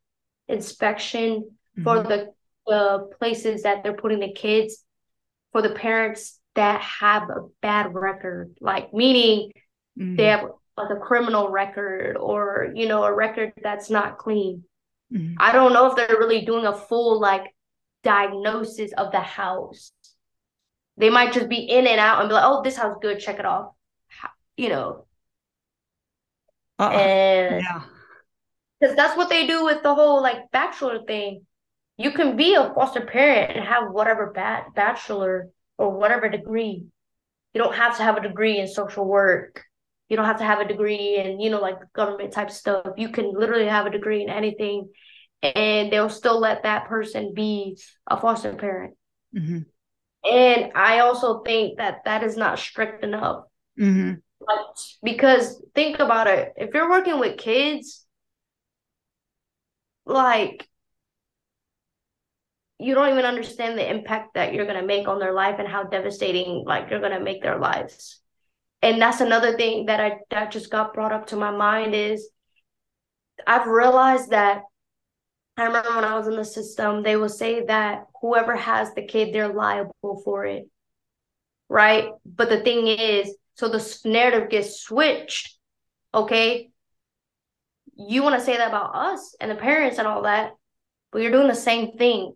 inspection 0.48 1.52
for 1.84 2.00
Mhm. 2.00 2.08
the 2.10 2.34
the 2.68 3.10
places 3.20 3.64
that 3.64 3.84
they're 3.84 3.94
putting 3.98 4.20
the 4.20 4.34
kids 4.34 4.86
for 5.52 5.62
the 5.62 5.72
parents 5.72 6.40
that 6.56 6.82
have 6.82 7.24
a 7.30 7.48
bad 7.62 7.94
record, 7.94 8.56
like 8.62 8.94
meaning 8.94 9.52
Mhm. 9.96 10.18
they 10.18 10.26
have 10.28 10.46
like 10.78 10.92
a 10.92 11.00
criminal 11.00 11.50
record 11.50 12.18
or 12.18 12.72
you 12.76 12.88
know 12.88 13.04
a 13.04 13.14
record 13.14 13.54
that's 13.64 13.90
not 13.90 14.18
clean. 14.18 14.64
Mhm. 15.12 15.36
I 15.40 15.52
don't 15.52 15.74
know 15.74 15.88
if 15.90 15.96
they're 15.96 16.18
really 16.20 16.46
doing 16.46 16.66
a 16.66 16.74
full 16.74 17.20
like 17.20 17.44
diagnosis 18.04 18.94
of 18.94 19.12
the 19.12 19.20
house. 19.22 19.92
They 20.98 21.10
might 21.10 21.34
just 21.34 21.50
be 21.50 21.58
in 21.58 21.88
and 21.88 22.00
out 22.00 22.20
and 22.22 22.30
be 22.30 22.34
like, 22.36 22.44
"Oh, 22.46 22.62
this 22.64 22.78
house 22.78 22.98
good, 23.02 23.20
check 23.20 23.40
it 23.40 23.46
off," 23.46 23.74
you 24.58 24.70
know, 24.70 25.08
Uh, 26.80 26.90
and 26.90 27.62
yeah. 27.62 27.82
because 28.80 28.96
that's 28.96 29.18
what 29.18 29.30
they 29.30 29.48
do 29.48 29.66
with 29.66 29.84
the 29.84 29.94
whole 29.94 30.22
like 30.22 30.50
bachelor 30.52 31.04
thing. 31.06 31.46
You 31.98 32.12
can 32.12 32.36
be 32.36 32.56
a 32.56 32.74
foster 32.74 33.02
parent 33.06 33.52
and 33.56 33.66
have 33.66 33.92
whatever 33.92 34.32
ba 34.34 34.66
bachelor 34.76 35.50
or 35.78 35.92
whatever 35.92 36.30
degree. 36.30 36.86
You 37.54 37.62
don't 37.62 37.76
have 37.76 37.98
to 37.98 38.04
have 38.04 38.18
a 38.18 38.22
degree 38.22 38.60
in 38.60 38.68
social 38.68 39.06
work. 39.06 39.64
You 40.10 40.18
don't 40.18 40.26
have 40.26 40.40
to 40.40 40.46
have 40.46 40.60
a 40.60 40.68
degree 40.68 41.18
in, 41.18 41.40
you 41.40 41.50
know, 41.50 41.62
like 41.62 41.78
government 41.94 42.34
type 42.34 42.52
stuff. 42.52 42.88
You 42.98 43.10
can 43.10 43.34
literally 43.34 43.68
have 43.68 43.86
a 43.86 43.92
degree 43.92 44.24
in 44.24 44.30
anything 44.30 44.90
and 45.42 45.92
they'll 45.92 46.10
still 46.10 46.40
let 46.40 46.64
that 46.64 46.88
person 46.88 47.34
be 47.34 47.78
a 48.08 48.20
foster 48.20 48.54
parent. 48.54 48.96
Mhm. 49.36 49.66
And 50.24 50.72
I 50.76 51.00
also 51.00 51.42
think 51.42 51.78
that 51.78 52.04
that 52.06 52.24
is 52.24 52.38
not 52.38 52.60
strict 52.60 53.04
enough. 53.04 53.46
Mhm. 53.80 54.22
Like, 54.40 54.66
because 55.04 55.64
think 55.74 56.00
about 56.00 56.28
it. 56.28 56.54
If 56.58 56.74
you're 56.74 56.90
working 56.90 57.20
with 57.20 57.38
kids, 57.38 58.06
like 60.06 60.68
you 62.78 62.96
don't 62.96 63.10
even 63.10 63.26
understand 63.26 63.78
the 63.78 63.88
impact 63.88 64.34
that 64.34 64.54
you're 64.54 64.66
gonna 64.66 64.82
make 64.82 65.08
on 65.08 65.20
their 65.20 65.34
life 65.34 65.58
and 65.60 65.68
how 65.68 65.84
devastating 65.84 66.64
like 66.66 66.90
you're 66.90 67.00
gonna 67.00 67.20
make 67.20 67.42
their 67.42 67.60
lives. 67.60 68.20
And 68.82 69.00
that's 69.00 69.22
another 69.22 69.56
thing 69.56 69.86
that 69.86 70.00
I 70.00 70.20
that 70.32 70.52
just 70.52 70.72
got 70.72 70.94
brought 70.94 71.12
up 71.12 71.28
to 71.28 71.36
my 71.36 71.52
mind 71.52 71.94
is 71.94 72.30
I've 73.46 73.68
realized 73.68 74.32
that 74.32 74.64
I 75.62 75.66
remember 75.66 75.96
when 75.96 76.04
I 76.06 76.18
was 76.18 76.28
in 76.28 76.36
the 76.36 76.44
system, 76.44 77.04
they 77.04 77.16
will 77.16 77.30
say 77.30 77.66
that 77.66 78.06
whoever 78.20 78.56
has 78.56 78.94
the 78.96 79.04
kid, 79.04 79.32
they're 79.32 79.54
liable 79.54 80.22
for 80.26 80.44
it. 80.46 80.68
Right? 81.70 82.10
But 82.26 82.50
the 82.50 82.62
thing 82.62 82.88
is, 82.88 83.36
so 83.54 83.70
the 83.70 84.00
narrative 84.06 84.50
gets 84.50 84.80
switched. 84.82 85.56
Okay. 86.16 86.72
You 87.96 88.24
want 88.24 88.40
to 88.40 88.46
say 88.46 88.58
that 88.58 88.70
about 88.70 88.96
us 88.96 89.36
and 89.40 89.52
the 89.52 89.56
parents 89.56 90.00
and 90.00 90.08
all 90.08 90.24
that, 90.24 90.54
but 91.12 91.22
you're 91.22 91.32
doing 91.32 91.48
the 91.48 91.54
same 91.54 91.92
thing. 91.92 92.34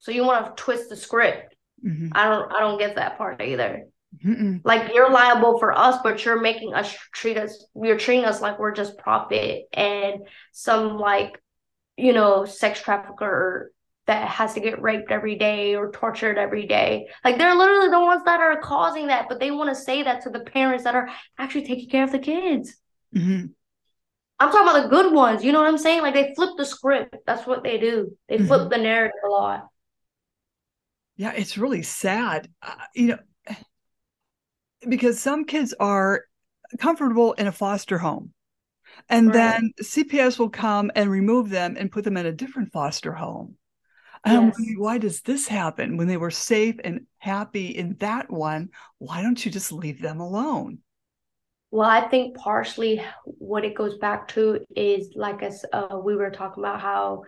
So 0.00 0.12
you 0.12 0.24
want 0.24 0.44
to 0.54 0.62
twist 0.62 0.90
the 0.90 0.96
script. 0.96 1.54
Mhm. 1.82 2.10
I 2.12 2.28
don't 2.28 2.52
I 2.52 2.60
don't 2.60 2.78
get 2.78 2.96
that 2.96 3.16
part 3.16 3.40
either. 3.40 3.86
Mhm. 4.22 4.60
Like 4.64 4.92
you're 4.92 5.10
liable 5.10 5.58
for 5.58 5.72
us, 5.72 5.96
but 6.02 6.24
you're 6.26 6.40
making 6.40 6.74
us 6.74 6.94
treat 7.12 7.38
us 7.38 7.64
you're 7.74 7.96
treating 7.96 8.26
us 8.26 8.42
like 8.42 8.58
we're 8.58 8.72
just 8.72 8.98
profit 8.98 9.64
and 9.72 10.26
some 10.52 10.98
like, 10.98 11.40
you 12.00 12.12
know, 12.12 12.44
sex 12.44 12.80
trafficker 12.80 13.72
that 14.06 14.28
has 14.28 14.54
to 14.54 14.60
get 14.60 14.82
raped 14.82 15.10
every 15.10 15.36
day 15.36 15.76
or 15.76 15.92
tortured 15.92 16.38
every 16.38 16.66
day. 16.66 17.06
Like 17.24 17.38
they're 17.38 17.54
literally 17.54 17.90
the 17.90 18.00
ones 18.00 18.24
that 18.24 18.40
are 18.40 18.60
causing 18.60 19.08
that, 19.08 19.28
but 19.28 19.38
they 19.38 19.50
want 19.50 19.68
to 19.70 19.80
say 19.80 20.02
that 20.02 20.22
to 20.22 20.30
the 20.30 20.40
parents 20.40 20.84
that 20.84 20.94
are 20.94 21.08
actually 21.38 21.66
taking 21.66 21.88
care 21.88 22.04
of 22.04 22.12
the 22.12 22.18
kids. 22.18 22.74
Mhm. 23.14 23.54
I'm 24.40 24.50
talking 24.50 24.68
about 24.68 24.82
the 24.84 24.88
good 24.88 25.12
ones. 25.12 25.44
You 25.44 25.52
know 25.52 25.60
what 25.60 25.68
I'm 25.68 25.78
saying? 25.78 26.02
Like 26.02 26.14
they 26.14 26.34
flip 26.34 26.56
the 26.56 26.64
script. 26.64 27.14
That's 27.26 27.46
what 27.46 27.62
they 27.62 27.78
do. 27.78 28.16
They 28.28 28.38
flip 28.38 28.62
Mhm. 28.62 28.70
the 28.70 28.78
narrative 28.78 29.20
a 29.24 29.28
lot. 29.28 29.68
Yeah, 31.16 31.32
it's 31.32 31.58
really 31.58 31.82
sad. 31.82 32.48
Uh, 32.62 32.74
you 32.94 33.06
know, 33.08 33.18
because 34.88 35.20
some 35.20 35.44
kids 35.44 35.74
are 35.78 36.24
comfortable 36.78 37.34
in 37.34 37.46
a 37.46 37.52
foster 37.52 37.98
home. 37.98 38.32
And 39.08 39.28
Right. 39.28 39.34
then 39.34 39.72
CPS 39.80 40.38
will 40.38 40.50
come 40.50 40.90
and 40.94 41.10
remove 41.10 41.48
them 41.50 41.76
and 41.78 41.90
put 41.90 42.04
them 42.04 42.16
in 42.16 42.26
a 42.26 42.32
different 42.32 42.72
foster 42.72 43.12
home. 43.12 43.56
And 44.24 44.36
I'm 44.36 44.52
Yes. 44.56 44.66
why 44.76 44.98
does 44.98 45.22
this 45.22 45.48
happen 45.48 45.96
when 45.96 46.06
they 46.08 46.16
were 46.18 46.30
safe 46.30 46.76
and 46.84 47.06
happy 47.18 47.68
in 47.68 47.96
that 48.00 48.30
one? 48.30 48.70
Why 48.98 49.22
don't 49.22 49.42
you 49.44 49.50
just 49.50 49.72
leave 49.72 50.00
them 50.00 50.20
alone? 50.20 50.78
Well, 51.70 51.88
I 51.88 52.08
think 52.08 52.36
partially 52.36 53.00
what 53.24 53.64
it 53.64 53.76
goes 53.76 53.96
back 53.98 54.28
to 54.28 54.64
is 54.76 55.12
like 55.14 55.42
as 55.42 55.64
uh, 55.72 55.98
we 56.02 56.16
were 56.16 56.30
talking 56.30 56.62
about 56.62 56.80
how 56.80 57.22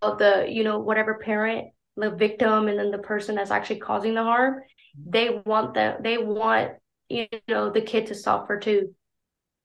the 0.00 0.46
you 0.48 0.64
know 0.64 0.78
whatever 0.78 1.14
parent 1.14 1.68
the 1.96 2.10
victim 2.10 2.68
and 2.68 2.78
then 2.78 2.90
the 2.90 2.98
person 2.98 3.36
that's 3.36 3.50
actually 3.50 3.78
causing 3.78 4.14
the 4.14 4.22
harm 4.22 4.60
they 5.06 5.40
want 5.46 5.74
that 5.74 6.02
they 6.02 6.18
want 6.18 6.72
you 7.08 7.26
know 7.48 7.70
the 7.70 7.80
kid 7.80 8.06
to 8.06 8.14
suffer 8.14 8.58
too 8.58 8.94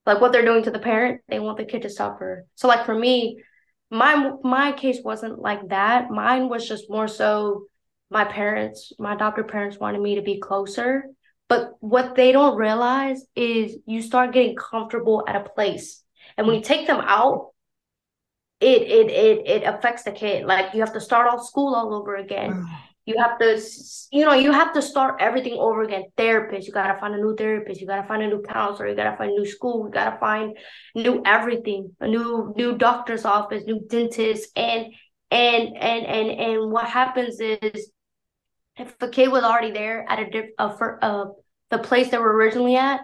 like 0.07 0.21
what 0.21 0.31
they're 0.31 0.45
doing 0.45 0.63
to 0.63 0.71
the 0.71 0.79
parent, 0.79 1.21
they 1.27 1.39
want 1.39 1.57
the 1.57 1.65
kid 1.65 1.83
to 1.83 1.89
suffer. 1.89 2.45
So 2.55 2.67
like 2.67 2.85
for 2.85 2.95
me, 2.95 3.43
my 3.91 4.31
my 4.41 4.71
case 4.71 4.99
wasn't 5.03 5.39
like 5.39 5.69
that. 5.69 6.09
Mine 6.09 6.49
was 6.49 6.67
just 6.67 6.89
more 6.89 7.07
so 7.07 7.65
my 8.09 8.23
parents, 8.23 8.93
my 8.97 9.13
adopted 9.13 9.49
parents 9.49 9.77
wanted 9.77 10.01
me 10.01 10.15
to 10.15 10.21
be 10.21 10.39
closer. 10.39 11.03
But 11.49 11.73
what 11.79 12.15
they 12.15 12.31
don't 12.31 12.57
realize 12.57 13.21
is 13.35 13.77
you 13.85 14.01
start 14.01 14.33
getting 14.33 14.55
comfortable 14.55 15.23
at 15.27 15.35
a 15.35 15.49
place. 15.49 16.03
And 16.37 16.47
when 16.47 16.57
you 16.57 16.61
take 16.61 16.87
them 16.87 17.01
out, 17.01 17.51
it 18.59 18.81
it 18.81 19.09
it 19.11 19.47
it 19.47 19.63
affects 19.63 20.03
the 20.03 20.11
kid. 20.11 20.45
Like 20.45 20.73
you 20.73 20.79
have 20.79 20.93
to 20.93 21.01
start 21.01 21.27
off 21.27 21.45
school 21.45 21.75
all 21.75 21.93
over 21.93 22.15
again. 22.15 22.65
you 23.07 23.15
have 23.17 23.39
to 23.39 23.59
you 24.11 24.25
know 24.25 24.33
you 24.33 24.51
have 24.51 24.73
to 24.73 24.81
start 24.81 25.15
everything 25.19 25.53
over 25.53 25.81
again. 25.81 26.03
Therapist 26.17 26.67
you 26.67 26.73
got 26.73 26.93
to 26.93 26.99
find 26.99 27.15
a 27.15 27.17
new 27.17 27.35
therapist 27.35 27.79
you 27.79 27.87
got 27.87 28.01
to 28.01 28.07
find 28.07 28.21
a 28.21 28.27
new 28.27 28.41
counselor 28.41 28.89
you 28.89 28.95
got 28.95 29.11
to 29.11 29.17
find 29.17 29.31
a 29.31 29.33
new 29.33 29.45
school 29.45 29.87
you 29.87 29.91
got 29.91 30.11
to 30.11 30.19
find 30.19 30.57
new 30.93 31.23
everything 31.25 31.95
a 32.01 32.07
new 32.07 32.53
new 32.57 32.77
doctor's 32.77 33.23
office 33.23 33.63
new 33.65 33.79
dentist 33.87 34.49
and 34.57 34.87
and 35.31 35.77
and 35.77 36.05
and 36.05 36.29
and 36.29 36.71
what 36.71 36.85
happens 36.85 37.39
is 37.39 37.89
if 38.77 38.97
the 38.99 39.07
kid 39.07 39.31
was 39.31 39.43
already 39.43 39.71
there 39.71 40.05
at 40.09 40.19
a 40.19 40.29
diff 40.29 40.49
uh, 40.59 40.75
uh 41.01 41.25
the 41.69 41.79
place 41.79 42.09
they 42.09 42.17
were 42.17 42.35
originally 42.35 42.75
at 42.75 43.01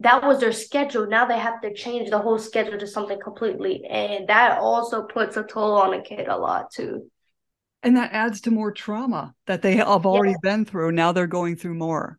that 0.00 0.24
was 0.24 0.40
their 0.40 0.50
schedule. 0.50 1.06
Now 1.06 1.26
they 1.26 1.38
have 1.38 1.60
to 1.60 1.72
change 1.72 2.10
the 2.10 2.18
whole 2.18 2.36
schedule 2.36 2.76
to 2.76 2.88
something 2.88 3.20
completely 3.22 3.84
and 3.84 4.26
that 4.26 4.58
also 4.58 5.04
puts 5.04 5.36
a 5.36 5.44
toll 5.44 5.74
on 5.74 5.94
a 5.94 6.02
kid 6.02 6.26
a 6.26 6.36
lot 6.36 6.72
too 6.72 7.08
and 7.82 7.96
that 7.96 8.12
adds 8.12 8.42
to 8.42 8.50
more 8.50 8.72
trauma 8.72 9.34
that 9.46 9.62
they 9.62 9.76
have 9.76 10.06
already 10.06 10.36
been 10.42 10.64
through. 10.64 10.92
Now 10.92 11.12
they're 11.12 11.26
going 11.26 11.56
through 11.56 11.74
more. 11.74 12.18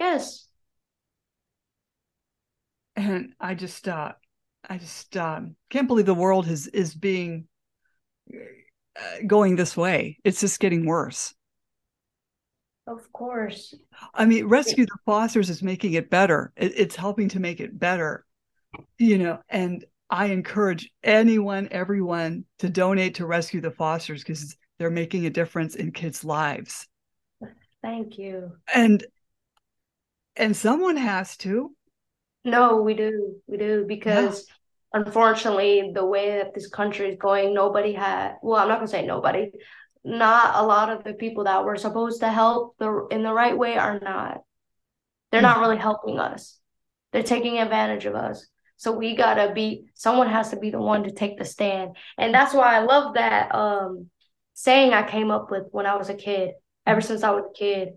Yes. 0.00 0.46
And 2.96 3.34
i 3.40 3.54
just 3.54 3.88
uh 3.88 4.12
i 4.68 4.78
just 4.78 5.16
um 5.16 5.56
can't 5.68 5.88
believe 5.88 6.06
the 6.06 6.14
world 6.14 6.46
is 6.46 6.68
is 6.68 6.94
being 6.94 7.46
uh, 8.32 8.42
going 9.26 9.56
this 9.56 9.76
way. 9.76 10.18
It's 10.24 10.40
just 10.40 10.60
getting 10.60 10.86
worse. 10.86 11.34
Of 12.86 13.12
course. 13.12 13.74
I 14.12 14.26
mean 14.26 14.46
rescue 14.46 14.86
the 14.86 14.98
fosters 15.06 15.50
is 15.50 15.62
making 15.62 15.94
it 15.94 16.10
better. 16.10 16.52
It, 16.56 16.72
it's 16.76 16.96
helping 16.96 17.28
to 17.30 17.40
make 17.40 17.60
it 17.60 17.78
better 17.78 18.24
you 18.98 19.18
know 19.18 19.38
and 19.48 19.84
I 20.10 20.26
encourage 20.26 20.90
anyone, 21.02 21.68
everyone 21.70 22.44
to 22.58 22.68
donate 22.68 23.16
to 23.16 23.26
Rescue 23.26 23.60
the 23.60 23.70
Fosters 23.70 24.22
because 24.22 24.56
they're 24.78 24.90
making 24.90 25.26
a 25.26 25.30
difference 25.30 25.74
in 25.74 25.92
kids' 25.92 26.24
lives. 26.24 26.86
Thank 27.82 28.18
you. 28.18 28.52
And 28.74 29.04
and 30.36 30.56
someone 30.56 30.96
has 30.96 31.36
to. 31.38 31.70
No, 32.44 32.82
we 32.82 32.94
do. 32.94 33.36
We 33.46 33.56
do 33.56 33.84
because 33.86 34.46
yeah. 34.48 35.02
unfortunately 35.02 35.92
the 35.94 36.04
way 36.04 36.38
that 36.38 36.54
this 36.54 36.68
country 36.68 37.10
is 37.10 37.18
going, 37.18 37.54
nobody 37.54 37.92
had 37.92 38.36
well, 38.42 38.60
I'm 38.60 38.68
not 38.68 38.78
gonna 38.78 38.88
say 38.88 39.06
nobody. 39.06 39.52
Not 40.02 40.56
a 40.56 40.66
lot 40.66 40.90
of 40.90 41.04
the 41.04 41.14
people 41.14 41.44
that 41.44 41.64
were 41.64 41.76
supposed 41.76 42.20
to 42.20 42.28
help 42.28 42.76
the 42.78 43.06
in 43.10 43.22
the 43.22 43.32
right 43.32 43.56
way 43.56 43.76
are 43.76 44.00
not. 44.00 44.42
They're 45.30 45.42
mm-hmm. 45.42 45.60
not 45.60 45.60
really 45.60 45.78
helping 45.78 46.18
us. 46.18 46.58
They're 47.12 47.22
taking 47.22 47.58
advantage 47.58 48.06
of 48.06 48.14
us. 48.14 48.46
So 48.76 48.92
we 48.92 49.14
gotta 49.14 49.52
be 49.54 49.86
someone 49.94 50.28
has 50.28 50.50
to 50.50 50.56
be 50.56 50.70
the 50.70 50.80
one 50.80 51.04
to 51.04 51.12
take 51.12 51.38
the 51.38 51.44
stand. 51.44 51.96
And 52.18 52.34
that's 52.34 52.52
why 52.54 52.76
I 52.76 52.80
love 52.80 53.14
that 53.14 53.54
um 53.54 54.10
saying 54.54 54.92
I 54.92 55.02
came 55.02 55.30
up 55.30 55.50
with 55.50 55.64
when 55.72 55.86
I 55.86 55.96
was 55.96 56.08
a 56.08 56.14
kid. 56.14 56.52
Ever 56.86 57.00
since 57.00 57.22
I 57.22 57.30
was 57.30 57.44
a 57.50 57.58
kid, 57.58 57.94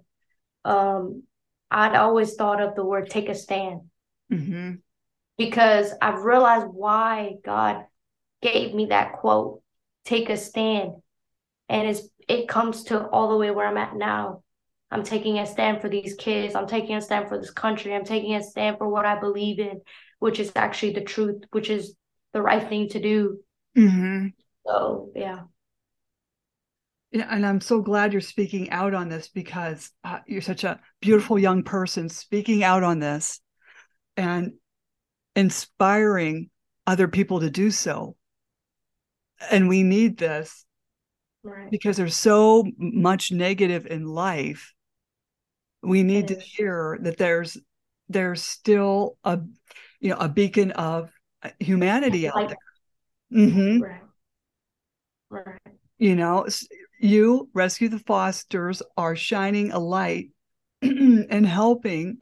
um, 0.66 1.24
I'd 1.70 1.96
always 1.96 2.36
thought 2.36 2.62
of 2.62 2.76
the 2.76 2.84
word 2.84 3.10
"take 3.10 3.30
a 3.30 3.36
stand" 3.36 3.82
mm-hmm. 4.32 4.76
because 5.38 5.94
I've 6.02 6.24
realized 6.24 6.68
why 6.68 7.36
God 7.44 7.86
gave 8.42 8.74
me 8.74 8.88
that 8.88 9.14
quote, 9.14 9.62
"Take 10.06 10.30
a 10.30 10.38
stand," 10.38 10.94
and 11.70 11.88
it's 11.88 12.02
it 12.28 12.48
comes 12.48 12.86
to 12.86 13.08
all 13.08 13.30
the 13.30 13.38
way 13.38 13.52
where 13.52 13.68
I'm 13.68 13.78
at 13.78 13.96
now. 13.96 14.44
I'm 14.90 15.04
taking 15.04 15.38
a 15.38 15.46
stand 15.46 15.82
for 15.82 15.90
these 15.90 16.16
kids. 16.16 16.56
I'm 16.56 16.68
taking 16.68 16.96
a 16.96 17.02
stand 17.02 17.28
for 17.28 17.38
this 17.38 17.52
country. 17.52 17.94
I'm 17.94 18.06
taking 18.06 18.36
a 18.36 18.44
stand 18.44 18.78
for 18.78 18.88
what 18.88 19.06
I 19.06 19.20
believe 19.20 19.60
in, 19.60 19.82
which 20.20 20.40
is 20.40 20.52
actually 20.56 20.94
the 20.94 21.02
truth, 21.02 21.44
which 21.52 21.70
is 21.70 21.94
the 22.32 22.42
right 22.42 22.68
thing 22.68 22.88
to 22.90 23.02
do. 23.02 23.40
Mm-hmm. 23.78 24.28
So 24.66 25.12
yeah. 25.14 25.42
Yeah, 27.18 27.28
and 27.32 27.48
I'm 27.48 27.62
so 27.62 27.82
glad 27.82 28.14
you're 28.14 28.22
speaking 28.22 28.70
out 28.70 28.94
on 28.94 29.10
this 29.10 29.28
because 29.28 29.90
uh, 30.04 30.20
you're 30.28 30.40
such 30.40 30.64
a 30.64 30.80
beautiful 31.02 31.40
young 31.40 31.64
person 31.64 32.10
speaking 32.10 32.64
out 32.64 32.84
on 32.84 33.00
this 33.00 33.40
and 34.16 34.54
inspiring 35.36 36.52
other 36.86 37.08
people 37.08 37.40
to 37.40 37.50
do 37.50 37.72
so. 37.72 38.16
And 39.50 39.68
we 39.68 39.82
need 39.82 40.20
this 40.20 40.64
right. 41.42 41.72
because 41.72 41.98
there's 41.98 42.16
so 42.16 42.66
much 42.78 43.32
negative 43.32 43.88
in 43.88 44.06
life. 44.06 44.76
We 45.82 46.04
need 46.04 46.28
to 46.28 46.40
hear 46.40 47.00
that 47.02 47.18
there's 47.18 47.58
there's 48.10 48.44
still 48.44 49.18
a 49.24 49.40
you 50.00 50.12
know 50.12 50.18
a 50.18 50.30
beacon 50.30 50.70
of 50.72 51.10
humanity 51.60 52.28
out 52.28 52.50
there. 52.50 52.58
Mm-hmm. 53.34 53.82
Right. 53.82 54.02
Right. 55.32 55.60
You 55.98 56.16
know, 56.16 56.46
you, 57.00 57.50
Rescue 57.54 57.90
the 57.90 58.00
Fosters, 58.00 58.82
are 58.96 59.16
shining 59.16 59.72
a 59.72 59.80
light 59.80 60.30
and 60.82 61.46
helping 61.46 62.22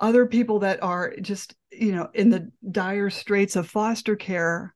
other 0.00 0.26
people 0.26 0.60
that 0.60 0.82
are 0.82 1.14
just, 1.20 1.54
you 1.70 1.92
know, 1.92 2.08
in 2.14 2.30
the 2.30 2.50
dire 2.70 3.10
straits 3.10 3.56
of 3.56 3.68
foster 3.68 4.16
care 4.16 4.74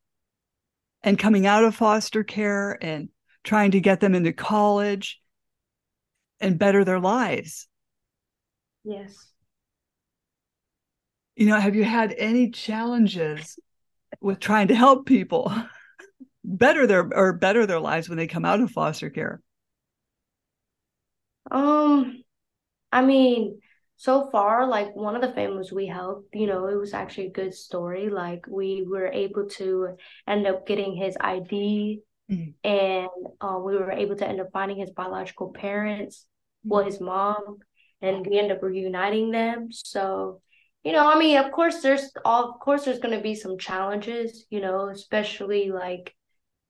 and 1.03 1.19
coming 1.19 1.47
out 1.47 1.65
of 1.65 1.75
foster 1.75 2.25
care 2.25 2.79
and 2.83 3.09
trying 3.45 3.73
to 3.73 3.81
get 3.81 4.01
them 4.01 4.15
into 4.15 4.33
college 4.33 5.21
and 6.41 6.59
better 6.59 6.85
their 6.85 7.01
lives. 7.01 7.69
Yes. 8.85 9.33
You 11.37 11.47
know, 11.47 11.59
have 11.59 11.75
you 11.75 11.85
had 11.85 12.15
any 12.19 12.51
challenges 12.51 13.59
with 14.21 14.39
trying 14.39 14.69
to 14.69 14.75
help 14.75 15.07
people? 15.07 15.53
better 16.45 16.87
their 16.87 17.09
or 17.15 17.33
better 17.33 17.67
their 17.67 17.81
lives 17.81 18.09
when 18.09 18.19
they 18.19 18.27
come 18.27 18.45
out 18.45 18.61
of 18.61 18.71
foster 18.71 19.11
care? 19.11 19.41
Um, 21.51 22.23
I 22.91 23.03
mean, 23.03 23.61
so 23.97 24.29
far, 24.31 24.67
like 24.67 24.95
one 24.97 25.15
of 25.15 25.23
the 25.23 25.33
families 25.33 25.73
we 25.73 25.87
helped, 25.87 26.35
you 26.35 26.47
know, 26.47 26.67
it 26.67 26.75
was 26.75 26.95
actually 26.95 27.29
a 27.29 27.33
good 27.33 27.55
story. 27.55 28.09
Like 28.09 28.47
we 28.49 28.85
were 28.87 29.07
able 29.07 29.49
to 29.51 29.97
end 30.27 30.47
up 30.47 30.67
getting 30.67 30.95
his 30.95 31.17
ID, 31.21 32.01
mm. 32.31 32.55
and 32.65 33.09
uh, 33.41 33.59
we 33.59 33.77
were 33.77 33.93
able 33.93 34.17
to 34.17 34.29
end 34.29 34.41
up 34.41 34.49
finding 34.53 34.79
his 34.79 34.91
biological 34.91 35.53
parents, 35.53 36.27
well, 36.65 36.85
his 36.85 37.01
mom, 37.01 37.59
and 38.01 38.27
we 38.27 38.39
end 38.39 38.53
up 38.53 38.63
reuniting 38.63 39.31
them. 39.31 39.69
So, 39.71 40.41
you 40.83 40.93
know, 40.93 41.09
I 41.09 41.19
mean, 41.19 41.37
of 41.37 41.53
course, 41.53 41.81
there's 41.81 42.11
all, 42.25 42.51
of 42.51 42.59
course, 42.59 42.85
there's 42.85 42.99
going 42.99 43.17
to 43.17 43.23
be 43.23 43.35
some 43.35 43.57
challenges, 43.57 44.47
you 44.51 44.61
know, 44.61 44.89
especially 44.89 45.71
like 45.71 46.15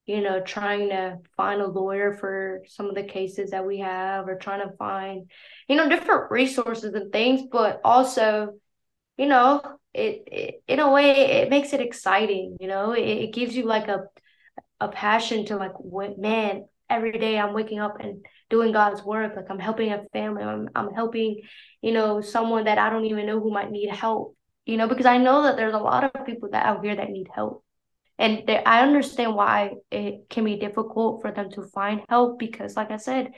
you 0.07 0.21
know, 0.21 0.41
trying 0.41 0.89
to 0.89 1.19
find 1.37 1.61
a 1.61 1.67
lawyer 1.67 2.15
for 2.15 2.63
some 2.67 2.89
of 2.89 2.95
the 2.95 3.05
cases 3.05 3.51
that 3.51 3.67
we 3.67 3.79
have 3.79 4.29
or 4.29 4.37
trying 4.37 4.69
to 4.69 4.77
find, 4.77 5.31
you 5.69 5.77
know, 5.77 5.89
different 5.89 6.31
resources 6.31 6.95
and 6.95 7.13
things, 7.13 7.43
but 7.51 7.81
also, 7.85 8.55
you 9.17 9.27
know, 9.27 9.63
it, 9.95 10.25
it 10.27 10.63
in 10.67 10.81
a 10.81 10.91
way 10.91 11.11
it 11.43 11.51
makes 11.51 11.73
it 11.73 11.81
exciting, 11.81 12.57
you 12.61 12.67
know, 12.67 12.93
it, 12.93 13.03
it 13.03 13.35
gives 13.35 13.55
you 13.55 13.65
like 13.65 13.89
a 13.89 14.05
a 14.81 14.89
passion 14.89 15.47
to 15.47 15.57
like 15.57 15.73
man, 16.19 16.67
every 16.91 17.13
day 17.13 17.39
I'm 17.39 17.55
waking 17.55 17.79
up 17.79 18.01
and 18.01 18.25
doing 18.51 18.73
God's 18.73 19.03
work. 19.05 19.37
Like 19.37 19.51
I'm 19.51 19.61
helping 19.61 19.93
a 19.93 20.05
family. 20.13 20.43
I'm 20.43 20.69
I'm 20.75 20.93
helping, 20.93 21.43
you 21.81 21.93
know, 21.93 22.21
someone 22.21 22.65
that 22.65 22.79
I 22.79 22.91
don't 22.91 23.05
even 23.05 23.27
know 23.27 23.39
who 23.41 23.53
might 23.53 23.71
need 23.71 23.91
help. 23.91 24.37
You 24.67 24.77
know, 24.77 24.89
because 24.89 25.07
I 25.07 25.19
know 25.19 25.43
that 25.45 25.57
there's 25.57 25.75
a 25.75 25.79
lot 25.79 26.05
of 26.05 26.27
people 26.27 26.51
that 26.51 26.67
out 26.67 26.85
here 26.85 26.95
that 26.97 27.11
need 27.11 27.29
help 27.35 27.65
and 28.23 28.47
they, 28.47 28.63
I 28.63 28.83
understand 28.83 29.35
why 29.35 29.73
it 29.91 30.31
can 30.31 30.45
be 30.45 30.57
difficult 30.57 31.23
for 31.23 31.33
them 31.33 31.51
to 31.51 31.63
find 31.65 32.03
help 32.09 32.39
because, 32.39 32.77
like 32.77 32.93
I 32.93 32.97
said, 32.97 33.33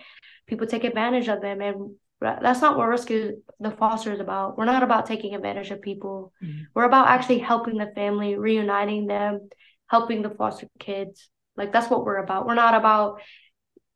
people 0.47 0.66
take 0.66 0.85
advantage 0.85 1.26
of 1.28 1.41
them, 1.41 1.62
and 1.62 1.97
that's 2.20 2.61
not 2.61 2.76
what 2.76 2.89
rescue 2.89 3.41
the 3.59 3.70
foster 3.70 4.12
is 4.12 4.20
about. 4.20 4.59
We're 4.59 4.66
not 4.66 4.82
about 4.82 5.07
taking 5.07 5.35
advantage 5.35 5.70
of 5.70 5.80
people. 5.80 6.35
Mm-hmm. 6.45 6.64
We're 6.74 6.85
about 6.85 7.09
actually 7.09 7.39
helping 7.39 7.78
the 7.78 7.93
family, 7.95 8.37
reuniting 8.37 9.07
them, 9.07 9.49
helping 9.87 10.20
the 10.20 10.28
foster 10.28 10.68
kids. 10.78 11.30
Like 11.57 11.72
that's 11.72 11.91
what 11.91 12.05
we're 12.05 12.22
about. 12.22 12.47
We're 12.47 12.55
not 12.55 12.74
about 12.74 13.22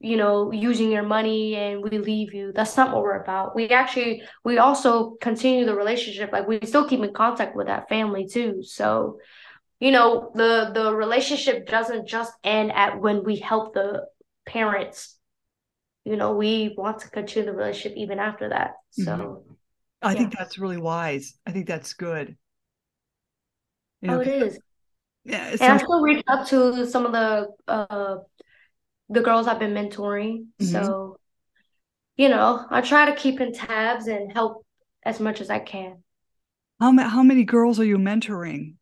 you 0.01 0.17
know 0.17 0.53
using 0.53 0.91
your 0.91 1.03
money 1.03 1.57
and 1.57 1.83
we 1.83 1.99
leave 1.99 2.33
you 2.33 2.53
that's 2.55 2.77
not 2.77 2.95
what 2.95 3.03
we're 3.03 3.21
about 3.21 3.57
we 3.57 3.69
actually 3.71 4.23
we 4.45 4.59
also 4.59 5.17
continue 5.21 5.67
the 5.67 5.75
relationship 5.75 6.31
like 6.31 6.47
we 6.47 6.61
still 6.65 6.89
keep 6.89 7.03
in 7.03 7.13
contact 7.13 7.57
with 7.57 7.67
that 7.67 7.89
family 7.89 8.25
too 8.25 8.63
so 8.63 9.19
you 9.81 9.91
know 9.91 10.31
the 10.35 10.71
the 10.75 10.95
relationship 10.95 11.67
doesn't 11.67 12.07
just 12.09 12.33
end 12.45 12.73
at 12.73 13.01
when 13.01 13.25
we 13.25 13.37
help 13.37 13.75
the 13.75 14.07
parents 14.47 15.17
you 16.05 16.17
know 16.17 16.35
we 16.37 16.75
want 16.77 17.01
to 17.01 17.11
continue 17.11 17.51
the 17.51 17.57
relationship 17.57 17.97
even 17.97 18.19
after 18.19 18.51
that 18.51 18.73
so 18.91 19.45
mm-hmm. 19.45 19.53
i 20.03 20.15
yeah. 20.15 20.19
think 20.19 20.33
that's 20.37 20.59
really 20.59 20.79
wise 20.79 21.35
i 21.47 21.53
think 21.53 21.67
that's 21.67 21.95
good 21.95 22.37
You 24.01 24.09
know, 24.11 24.17
Oh, 24.17 24.21
it 24.21 24.29
is 24.29 24.59
yeah, 25.25 25.57
And 25.61 25.73
I 25.73 25.77
still 25.79 26.03
reach 26.03 26.25
out 26.29 26.47
to 26.49 26.87
some 26.87 27.07
of 27.07 27.13
the 27.13 27.49
uh 27.67 28.17
the 29.11 29.23
girls 29.23 29.47
I've 29.47 29.59
been 29.59 29.75
mentoring. 29.75 30.47
Mhm. 30.61 30.73
So, 30.73 31.19
you 32.17 32.29
know, 32.29 32.67
I 32.71 32.81
try 32.83 33.07
to 33.07 33.17
keep 33.17 33.41
in 33.41 33.53
tabs 33.53 34.07
and 34.09 34.33
help 34.33 34.67
as 35.05 35.21
much 35.21 35.41
as 35.41 35.51
I 35.51 35.59
can. 35.61 36.05
how 36.81 36.91
ma- 36.91 37.09
how 37.09 37.23
many 37.23 37.45
girls 37.45 37.79
are 37.79 37.85
you 37.85 37.99
mentoring? 37.99 38.78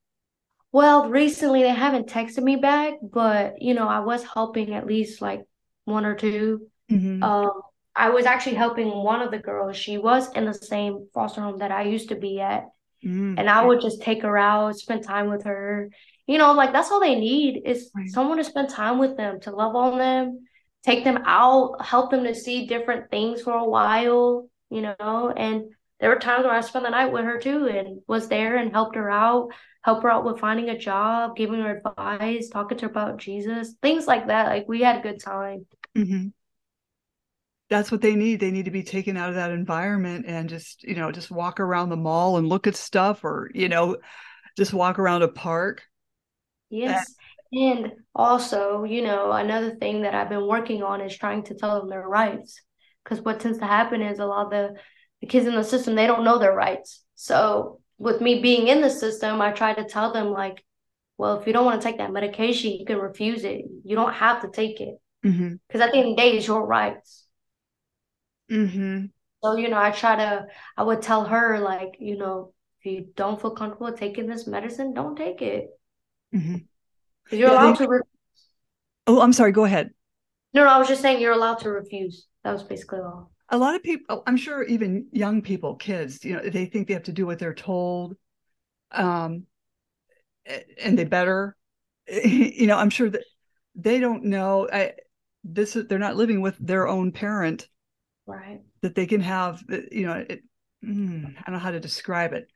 Well, 0.77 1.09
recently 1.09 1.63
they 1.63 1.71
haven't 1.71 2.09
texted 2.09 2.43
me 2.43 2.57
back, 2.57 2.99
but 3.01 3.63
you 3.63 3.73
know, 3.73 3.89
I 3.89 4.01
was 4.01 4.23
helping 4.23 4.75
at 4.75 4.87
least 4.87 5.23
like 5.23 5.41
one 5.87 6.05
or 6.05 6.15
two. 6.15 6.67
Mhm. 6.91 7.23
Um, 7.23 7.63
I 7.95 8.11
was 8.11 8.27
actually 8.27 8.57
helping 8.57 8.91
one 8.91 9.23
of 9.23 9.31
the 9.31 9.39
girls. 9.39 9.79
She 9.79 9.97
was 9.97 10.31
in 10.35 10.45
the 10.45 10.53
same 10.53 11.09
foster 11.15 11.41
home 11.41 11.61
that 11.61 11.73
I 11.73 11.85
used 11.85 12.11
to 12.11 12.15
be 12.15 12.43
at, 12.43 12.65
Mm. 13.03 13.39
and 13.39 13.49
I 13.49 13.65
would 13.65 13.81
just 13.81 14.03
take 14.03 14.21
her 14.21 14.37
out, 14.37 14.77
spend 14.77 15.03
time 15.03 15.31
with 15.31 15.45
her. 15.45 15.89
You 16.27 16.37
know, 16.37 16.53
like 16.53 16.75
that's 16.75 16.91
all 16.91 17.01
they 17.01 17.19
need 17.19 17.63
is 17.65 17.91
Right. 17.95 18.11
someone 18.11 18.37
to 18.37 18.45
spend 18.45 18.69
time 18.69 18.99
with 18.99 19.17
them, 19.17 19.41
to 19.45 19.53
love 19.53 19.75
on 19.77 19.97
them, 19.97 20.47
take 20.85 21.05
them 21.05 21.23
out, 21.25 21.81
help 21.81 22.11
them 22.11 22.25
to 22.25 22.35
see 22.35 22.67
different 22.67 23.11
things 23.11 23.41
for 23.41 23.55
a 23.55 23.65
while, 23.65 24.51
you 24.69 24.83
know. 24.83 25.33
And 25.35 25.71
there 26.01 26.11
were 26.11 26.17
times 26.19 26.45
where 26.45 26.53
I 26.53 26.61
spent 26.61 26.85
the 26.85 26.91
night 26.91 27.13
with 27.13 27.25
her 27.25 27.39
too 27.39 27.69
and 27.69 28.03
was 28.07 28.29
there 28.29 28.57
and 28.57 28.71
helped 28.71 28.97
her 28.97 29.11
out, 29.11 29.49
help 29.83 30.03
her 30.03 30.11
out 30.11 30.25
with 30.25 30.41
finding 30.41 30.69
a 30.69 30.79
job, 30.79 31.37
giving 31.37 31.61
her 31.61 31.83
advice, 31.85 32.49
talking 32.49 32.77
to 32.79 32.87
her 32.87 32.91
about 32.91 33.19
Jesus, 33.19 33.75
things 33.81 34.07
like 34.07 34.27
that. 34.27 34.49
Like 34.49 34.69
we 34.69 34.83
had 34.83 34.99
a 34.99 35.03
good 35.03 35.21
time. 35.21 35.67
Mhm. 35.97 36.33
That's 37.69 37.91
what 37.91 38.01
they 38.01 38.15
need. 38.15 38.41
They 38.41 38.51
need 38.51 38.67
to 38.67 38.71
be 38.71 38.85
taken 38.85 39.17
out 39.17 39.31
of 39.31 39.35
that 39.35 39.51
environment 39.51 40.27
and 40.29 40.49
just, 40.49 40.85
you 40.85 40.95
know, 40.95 41.11
just 41.11 41.31
walk 41.31 41.59
around 41.59 41.89
the 41.89 41.97
mall 41.97 42.37
and 42.37 42.49
look 42.49 42.67
at 42.67 42.77
stuff 42.77 43.25
or, 43.25 43.51
you 43.55 43.69
know, 43.69 43.97
just 44.57 44.73
walk 44.73 44.99
around 44.99 45.23
a 45.23 45.29
park. 45.29 45.83
Yes. 46.71 47.15
And 47.53 47.93
also, 48.15 48.85
you 48.85 49.03
know, 49.03 49.33
another 49.33 49.75
thing 49.77 50.03
that 50.03 50.15
I've 50.15 50.29
been 50.29 50.47
working 50.47 50.83
on 50.83 51.01
is 51.01 51.17
trying 51.17 51.43
to 51.45 51.55
tell 51.55 51.81
them 51.81 51.89
their 51.89 52.07
rights. 52.07 52.61
Because 53.03 53.21
what 53.25 53.41
tends 53.41 53.59
to 53.59 53.67
happen 53.67 54.03
is 54.03 54.19
a 54.19 54.27
lot 54.27 54.47
of 54.47 54.51
the, 54.51 54.81
the 55.21 55.27
kids 55.27 55.47
in 55.47 55.55
the 55.55 55.65
system, 55.65 55.95
they 55.95 56.07
don't 56.07 56.25
know 56.25 56.39
their 56.39 56.55
rights. 56.55 57.05
So 57.15 57.81
with 57.99 58.21
me 58.21 58.41
being 58.41 58.69
in 58.69 58.81
the 58.81 58.91
system, 58.91 59.41
I 59.41 59.53
try 59.53 59.75
to 59.75 59.85
tell 59.85 60.13
them 60.13 60.31
like, 60.31 60.65
well, 61.19 61.41
if 61.41 61.47
you 61.47 61.53
don't 61.53 61.65
want 61.65 61.81
to 61.81 61.87
take 61.89 61.99
that 61.99 62.13
medication, 62.13 62.73
you 62.73 62.87
can 62.87 62.99
refuse 62.99 63.45
it. 63.45 63.65
You 63.85 63.97
don't 63.97 64.15
have 64.15 64.43
to 64.43 64.49
take 64.51 64.81
it. 64.81 64.97
Because 65.69 65.81
at 65.83 65.93
the 65.93 65.99
end 65.99 66.11
of 66.11 66.17
the 66.17 66.23
day, 66.23 66.37
it's 66.37 66.47
your 66.47 66.67
rights. 66.67 67.27
hmm 68.49 69.11
So, 69.43 69.57
you 69.57 69.69
know, 69.69 69.79
I 69.79 69.91
try 69.91 70.17
to, 70.17 70.47
I 70.77 70.83
would 70.83 71.03
tell 71.03 71.25
her 71.25 71.59
like, 71.61 71.97
you 72.01 72.17
know, 72.17 72.53
if 72.81 72.87
you 72.93 73.09
don't 73.15 73.41
feel 73.41 73.51
comfortable 73.53 73.93
taking 73.93 74.27
this 74.27 74.47
medicine, 74.47 74.95
don't 74.95 75.17
take 75.17 75.43
it. 75.43 75.71
hmm 76.33 76.57
'Cause 77.29 77.39
you're 77.39 77.49
Yeah, 77.49 77.55
allowed 77.55 77.75
they- 77.75 77.85
to 77.85 77.89
re 77.89 78.01
Oh, 79.07 79.21
I'm 79.21 79.33
sorry. 79.33 79.53
Go 79.53 79.65
ahead. 79.65 79.93
No, 80.53 80.65
no, 80.65 80.71
I 80.71 80.79
was 80.79 80.89
just 80.89 81.03
saying 81.03 81.21
you're 81.21 81.33
allowed 81.33 81.59
to 81.61 81.71
refuse. 81.71 82.27
That 82.43 82.53
was 82.53 82.63
basically 82.65 83.01
all. 83.01 83.31
A 83.49 83.59
lot 83.59 83.75
of 83.77 83.83
people, 83.83 84.23
I'm 84.27 84.37
sure 84.37 84.65
even 84.65 85.07
young 85.13 85.41
people, 85.43 85.77
kids, 85.77 86.25
you 86.25 86.35
know, 86.35 86.49
they 86.49 86.67
think 86.67 86.89
they 86.89 86.95
have 86.95 87.05
to 87.05 87.13
do 87.13 87.27
what 87.27 87.39
they're 87.39 87.55
told. 87.55 88.17
Um, 88.91 89.47
and 90.83 90.99
they 90.99 91.05
better, 91.05 91.57
you 92.09 92.67
know, 92.67 92.77
I'm 92.77 92.91
sure 92.91 93.11
that 93.11 93.25
they 93.75 94.01
don't 94.01 94.25
know. 94.25 94.69
I, 94.73 94.93
this 95.45 95.77
is, 95.77 95.87
they're 95.87 95.99
not 95.99 96.17
living 96.17 96.41
with 96.41 96.57
their 96.59 96.89
own 96.89 97.13
parent 97.13 97.69
Right. 98.27 98.61
that 98.83 98.95
they 98.95 99.07
can 99.07 99.21
have, 99.21 99.63
uh, 99.71 99.79
you 99.91 100.07
know, 100.07 100.25
it, 100.29 100.43
mm, 100.85 101.25
I 101.37 101.43
don't 101.43 101.55
know 101.55 101.59
how 101.59 101.71
to 101.71 101.81
describe 101.81 102.33
it, 102.33 102.49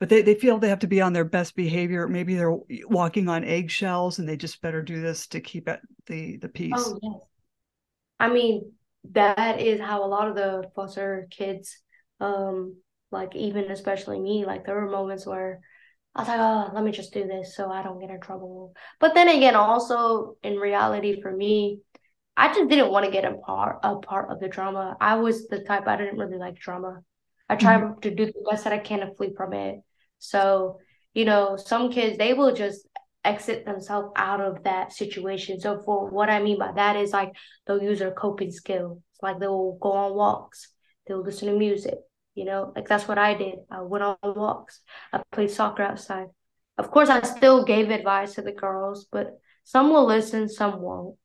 but 0.00 0.08
they, 0.08 0.22
they 0.22 0.34
feel 0.34 0.58
they 0.58 0.68
have 0.68 0.80
to 0.80 0.86
be 0.86 1.00
on 1.00 1.12
their 1.12 1.24
best 1.24 1.56
behavior. 1.56 2.08
Maybe 2.08 2.34
they're 2.34 2.56
walking 2.86 3.28
on 3.28 3.44
eggshells 3.44 4.18
and 4.18 4.28
they 4.28 4.36
just 4.36 4.60
better 4.60 4.82
do 4.82 5.00
this 5.00 5.26
to 5.28 5.40
keep 5.40 5.68
it 5.68 5.80
the, 6.06 6.36
the 6.38 6.48
peace. 6.48 6.76
Oh, 6.76 6.98
yes. 7.02 7.20
I 8.20 8.28
mean, 8.28 8.72
that 9.10 9.60
is 9.60 9.80
how 9.80 10.04
a 10.04 10.06
lot 10.06 10.28
of 10.28 10.34
the 10.34 10.70
foster 10.74 11.26
kids, 11.30 11.76
um, 12.20 12.76
like 13.10 13.34
even 13.34 13.70
especially 13.70 14.20
me, 14.20 14.44
like 14.44 14.64
there 14.64 14.76
were 14.76 14.90
moments 14.90 15.26
where 15.26 15.60
I 16.14 16.20
was 16.20 16.28
like, 16.28 16.40
oh, 16.40 16.70
let 16.74 16.84
me 16.84 16.92
just 16.92 17.12
do 17.12 17.26
this 17.26 17.56
so 17.56 17.70
I 17.70 17.82
don't 17.82 18.00
get 18.00 18.10
in 18.10 18.20
trouble. 18.20 18.74
But 19.00 19.14
then 19.14 19.28
again, 19.28 19.56
also 19.56 20.36
in 20.42 20.56
reality 20.56 21.20
for 21.20 21.30
me, 21.34 21.80
I 22.36 22.48
just 22.48 22.68
didn't 22.68 22.90
want 22.90 23.04
to 23.04 23.10
get 23.10 23.24
a 23.24 23.34
part 23.34 23.80
a 23.82 23.96
part 23.96 24.30
of 24.30 24.40
the 24.40 24.48
drama. 24.48 24.96
I 25.00 25.16
was 25.16 25.48
the 25.48 25.60
type 25.60 25.86
I 25.86 25.96
didn't 25.96 26.18
really 26.18 26.38
like 26.38 26.56
drama. 26.56 27.00
I 27.48 27.56
try 27.56 27.78
to 28.00 28.10
do 28.10 28.26
the 28.26 28.46
best 28.50 28.64
that 28.64 28.72
I 28.72 28.78
can 28.78 29.00
to 29.00 29.14
flee 29.14 29.34
from 29.36 29.52
it. 29.52 29.80
So, 30.18 30.78
you 31.12 31.26
know, 31.26 31.56
some 31.56 31.92
kids 31.92 32.16
they 32.16 32.32
will 32.32 32.54
just 32.54 32.86
exit 33.24 33.64
themselves 33.64 34.12
out 34.16 34.40
of 34.40 34.64
that 34.64 34.92
situation. 34.92 35.60
So 35.60 35.80
for 35.84 36.10
what 36.10 36.30
I 36.30 36.42
mean 36.42 36.58
by 36.58 36.72
that 36.72 36.96
is 36.96 37.12
like 37.12 37.32
they'll 37.66 37.82
use 37.82 37.98
their 38.00 38.12
coping 38.12 38.50
skills. 38.50 38.98
Like 39.22 39.38
they'll 39.38 39.78
go 39.80 39.92
on 39.92 40.14
walks, 40.14 40.68
they'll 41.06 41.22
listen 41.22 41.48
to 41.48 41.56
music, 41.58 41.94
you 42.34 42.44
know, 42.44 42.72
like 42.74 42.88
that's 42.88 43.06
what 43.06 43.18
I 43.18 43.34
did. 43.34 43.60
I 43.70 43.82
went 43.82 44.02
on 44.04 44.16
walks, 44.22 44.80
I 45.12 45.22
played 45.30 45.50
soccer 45.50 45.82
outside. 45.82 46.26
Of 46.78 46.90
course, 46.90 47.08
I 47.08 47.22
still 47.22 47.64
gave 47.64 47.90
advice 47.90 48.34
to 48.34 48.42
the 48.42 48.52
girls, 48.52 49.06
but 49.12 49.38
some 49.64 49.90
will 49.90 50.06
listen, 50.06 50.48
some 50.48 50.80
won't. 50.80 51.16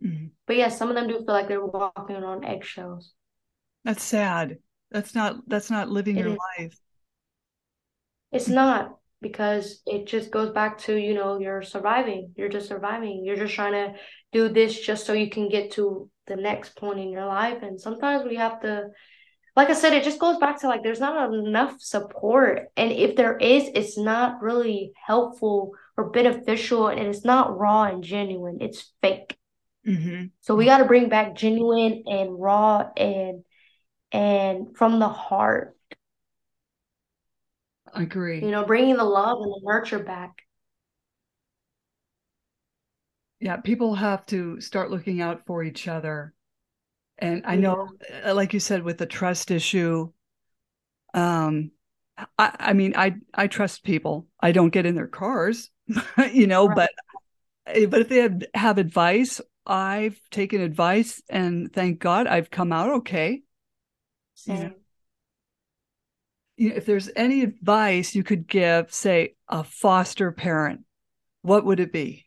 Mhm. 0.00 0.30
But 0.46 0.56
yeah, 0.56 0.68
some 0.68 0.88
of 0.88 0.96
them 0.96 1.06
do 1.08 1.16
feel 1.18 1.26
like 1.34 1.48
they're 1.48 1.64
walking 1.64 2.16
on 2.16 2.44
eggshells. 2.44 3.12
That's 3.84 4.02
sad. 4.02 4.58
That's 4.90 5.14
not, 5.14 5.48
that's 5.48 5.70
not 5.70 5.88
living 5.90 6.16
It 6.16 6.20
your 6.20 6.30
is. 6.30 6.38
life. 6.58 6.78
It's 8.32 8.48
not 8.48 8.97
because 9.20 9.82
it 9.86 10.06
just 10.06 10.30
goes 10.30 10.50
back 10.50 10.78
to, 10.78 10.96
you 10.96 11.14
know, 11.14 11.38
you're 11.38 11.62
surviving. 11.62 12.32
You're 12.36 12.48
just 12.48 12.68
surviving. 12.68 13.24
You're 13.24 13.36
just 13.36 13.54
trying 13.54 13.72
to 13.72 13.98
do 14.32 14.48
this 14.48 14.78
just 14.78 15.06
so 15.06 15.12
you 15.12 15.30
can 15.30 15.48
get 15.48 15.72
to 15.72 16.10
the 16.26 16.36
next 16.36 16.76
point 16.76 17.00
in 17.00 17.10
your 17.10 17.26
life. 17.26 17.62
And 17.62 17.80
sometimes 17.80 18.24
we 18.24 18.36
have 18.36 18.60
to, 18.60 18.88
like 19.56 19.70
I 19.70 19.74
said, 19.74 19.92
it 19.92 20.04
just 20.04 20.20
goes 20.20 20.38
back 20.38 20.60
to 20.60 20.68
like 20.68 20.82
there's 20.82 21.00
not 21.00 21.32
enough 21.34 21.80
support. 21.80 22.68
And 22.76 22.92
if 22.92 23.16
there 23.16 23.36
is, 23.36 23.70
it's 23.74 23.98
not 23.98 24.42
really 24.42 24.92
helpful 25.06 25.72
or 25.96 26.10
beneficial 26.10 26.88
and 26.88 27.00
it's 27.00 27.24
not 27.24 27.58
raw 27.58 27.84
and 27.84 28.04
genuine. 28.04 28.58
It's 28.60 28.92
fake. 29.02 29.36
hmm 29.84 30.26
So 30.40 30.54
we 30.54 30.64
got 30.64 30.78
to 30.78 30.84
bring 30.84 31.08
back 31.08 31.34
genuine 31.36 32.04
and 32.06 32.40
raw 32.40 32.88
and 32.96 33.44
and 34.12 34.76
from 34.76 35.00
the 35.00 35.08
heart, 35.08 35.76
I 37.94 38.02
agree. 38.02 38.40
you 38.40 38.50
know, 38.50 38.64
bringing 38.64 38.96
the 38.96 39.04
love 39.04 39.38
and 39.40 39.50
the 39.52 39.60
nurture 39.62 39.98
back. 39.98 40.42
yeah 43.40 43.56
people 43.56 43.94
have 43.94 44.24
to 44.26 44.60
start 44.60 44.90
looking 44.90 45.20
out 45.20 45.44
for 45.46 45.62
each 45.62 45.86
other 45.88 46.34
and 47.18 47.42
i 47.46 47.56
know 47.56 47.88
uh, 48.24 48.34
like 48.34 48.52
you 48.52 48.60
said 48.60 48.82
with 48.82 48.98
the 48.98 49.06
trust 49.06 49.50
issue 49.50 50.10
um 51.14 51.70
i 52.38 52.54
i 52.60 52.72
mean 52.72 52.92
i 52.96 53.14
i 53.34 53.46
trust 53.46 53.84
people 53.84 54.26
i 54.40 54.52
don't 54.52 54.70
get 54.70 54.86
in 54.86 54.94
their 54.94 55.06
cars 55.06 55.70
you 56.32 56.46
know 56.46 56.68
Right. 56.68 56.76
but 56.76 56.90
eh, 57.66 57.86
but 57.86 58.00
if 58.00 58.08
they 58.08 58.18
have, 58.18 58.42
have 58.54 58.78
advice 58.78 59.40
i've 59.66 60.20
taken 60.30 60.60
advice 60.60 61.22
and 61.30 61.72
thank 61.72 61.98
god 62.00 62.26
i've 62.26 62.50
come 62.50 62.72
out 62.72 62.90
okay 62.90 63.42
Yeah. 64.46 64.54
Same. 64.54 64.56
You 64.62 64.68
know, 64.68 64.74
if 66.58 66.86
there's 66.86 67.10
any 67.16 67.42
advice 67.42 68.14
you 68.14 68.22
could 68.24 68.46
give 68.46 68.92
say 68.92 69.34
a 69.48 69.64
foster 69.64 70.32
parent 70.32 70.82
what 71.42 71.64
would 71.64 71.80
it 71.80 71.92
be 71.92 72.26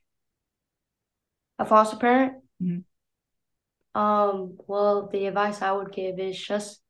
A 1.59 1.65
foster 1.65 1.95
parent? 1.97 2.43
Mhm. 2.59 2.83
Um, 3.93 4.57
well, 4.67 5.07
the 5.07 5.25
advice 5.27 5.61
I 5.61 5.71
would 5.71 5.91
give 5.91 6.19
is 6.19 6.39
just, 6.39 6.81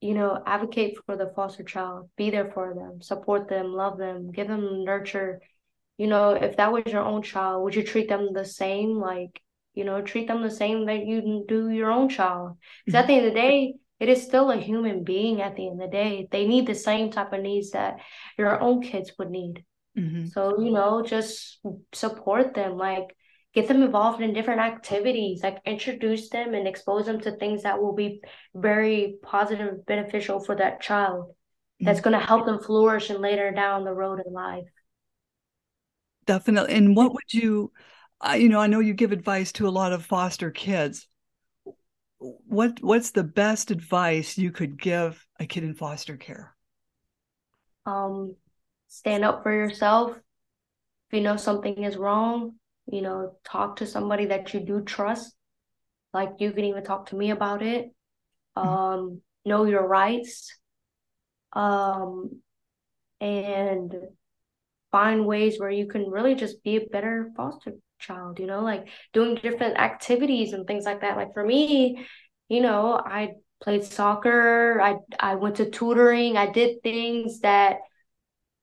you 0.00 0.14
know, 0.14 0.42
advocate 0.46 0.96
for 1.06 1.16
the 1.16 1.32
foster 1.34 1.62
child, 1.64 2.10
be 2.16 2.30
there 2.30 2.50
for 2.52 2.74
them, 2.74 3.00
support 3.02 3.48
them, 3.48 3.72
love 3.72 3.98
them, 3.98 4.32
give 4.32 4.48
them 4.48 4.84
nurture. 4.84 5.40
You 5.98 6.08
know, 6.08 6.30
if 6.30 6.56
that 6.56 6.72
was 6.72 6.84
your 6.86 7.04
own 7.04 7.22
child, 7.22 7.64
would 7.64 7.74
you 7.74 7.84
treat 7.84 8.08
them 8.08 8.32
the 8.32 8.44
same? 8.44 8.98
Like, 8.98 9.40
you 9.74 9.84
know, 9.84 10.02
treat 10.02 10.28
them 10.28 10.42
the 10.42 10.50
same 10.50 10.86
that 10.86 11.06
you 11.06 11.44
do 11.46 11.70
your 11.70 11.92
own 11.92 12.08
child. 12.08 12.58
Because 12.84 13.00
at 13.00 13.06
the 13.06 13.14
end 13.14 13.26
of 13.26 13.34
the 13.34 13.40
day, 13.40 13.74
it 14.02 14.08
is 14.08 14.22
still 14.22 14.50
a 14.50 14.56
human 14.56 15.04
being 15.04 15.40
at 15.40 15.54
the 15.54 15.68
end 15.68 15.80
of 15.80 15.90
the 15.90 15.96
day. 15.96 16.28
They 16.30 16.46
need 16.46 16.66
the 16.66 16.74
same 16.74 17.10
type 17.10 17.32
of 17.32 17.40
needs 17.40 17.70
that 17.70 18.00
your 18.36 18.60
own 18.60 18.82
kids 18.82 19.12
would 19.18 19.30
need. 19.30 19.64
Mhm. 19.96 20.32
So, 20.32 20.60
you 20.60 20.72
know, 20.72 21.02
just 21.02 21.60
support 21.92 22.54
them, 22.54 22.76
like 22.76 23.14
get 23.54 23.68
them 23.68 23.82
involved 23.82 24.20
in 24.20 24.32
different 24.32 24.60
activities, 24.60 25.42
like 25.42 25.58
introduce 25.64 26.30
them 26.30 26.54
and 26.54 26.66
expose 26.66 27.06
them 27.06 27.20
to 27.20 27.32
things 27.36 27.62
that 27.62 27.80
will 27.80 27.94
be 27.94 28.20
very 28.54 29.18
positive 29.22 29.86
beneficial 29.86 30.40
for 30.40 30.56
that 30.56 30.80
child. 30.80 31.34
That's 31.80 32.00
going 32.00 32.18
to 32.18 32.26
help 32.26 32.46
them 32.46 32.60
flourish 32.60 33.10
and 33.10 33.20
later 33.20 33.50
down 33.50 33.84
the 33.84 33.94
road 33.94 34.20
in 34.24 34.32
life. 34.32 34.68
Definitely. 36.26 36.74
And 36.74 36.96
what 36.96 37.12
would 37.12 37.32
you, 37.32 37.72
you 38.36 38.48
know, 38.48 38.60
I 38.60 38.68
know 38.68 38.80
you 38.80 38.94
give 38.94 39.12
advice 39.12 39.52
to 39.52 39.68
a 39.68 39.76
lot 39.80 39.92
of 39.92 40.04
foster 40.04 40.50
kids. 40.50 41.06
What 42.46 42.82
what's 42.82 43.10
the 43.10 43.24
best 43.24 43.70
advice 43.70 44.38
you 44.38 44.52
could 44.52 44.80
give 44.80 45.26
a 45.40 45.46
kid 45.46 45.64
in 45.64 45.74
foster 45.74 46.16
care? 46.16 46.54
Um, 47.84 48.36
stand 48.88 49.24
up 49.24 49.42
for 49.42 49.52
yourself, 49.52 50.12
if 50.12 51.16
you 51.16 51.20
know 51.20 51.36
something 51.36 51.82
is 51.82 51.96
wrong, 51.96 52.54
you 52.86 53.02
know, 53.02 53.36
talk 53.44 53.76
to 53.76 53.86
somebody 53.86 54.26
that 54.26 54.54
you 54.54 54.60
do 54.60 54.82
trust. 54.82 55.34
Like 56.14 56.34
you 56.38 56.52
can 56.52 56.64
even 56.64 56.84
talk 56.84 57.06
to 57.06 57.16
me 57.16 57.30
about 57.30 57.62
it. 57.62 57.90
Mm-hmm. 58.56 58.68
Um, 58.68 59.20
know 59.44 59.64
your 59.64 59.86
rights. 59.86 60.58
Um, 61.52 62.40
and 63.20 63.94
find 64.90 65.26
ways 65.26 65.58
where 65.58 65.70
you 65.70 65.86
can 65.86 66.10
really 66.10 66.34
just 66.34 66.62
be 66.62 66.76
a 66.76 66.86
better 66.86 67.30
foster 67.36 67.72
child, 68.02 68.38
you 68.38 68.46
know, 68.46 68.60
like 68.60 68.88
doing 69.12 69.36
different 69.36 69.78
activities 69.78 70.52
and 70.52 70.66
things 70.66 70.84
like 70.84 71.00
that. 71.00 71.16
Like 71.16 71.32
for 71.32 71.44
me, 71.44 72.06
you 72.48 72.60
know, 72.60 73.00
I 73.04 73.34
played 73.62 73.84
soccer, 73.84 74.80
I 74.80 74.96
I 75.18 75.36
went 75.36 75.56
to 75.56 75.70
tutoring, 75.70 76.36
I 76.36 76.50
did 76.50 76.82
things 76.82 77.40
that 77.40 77.78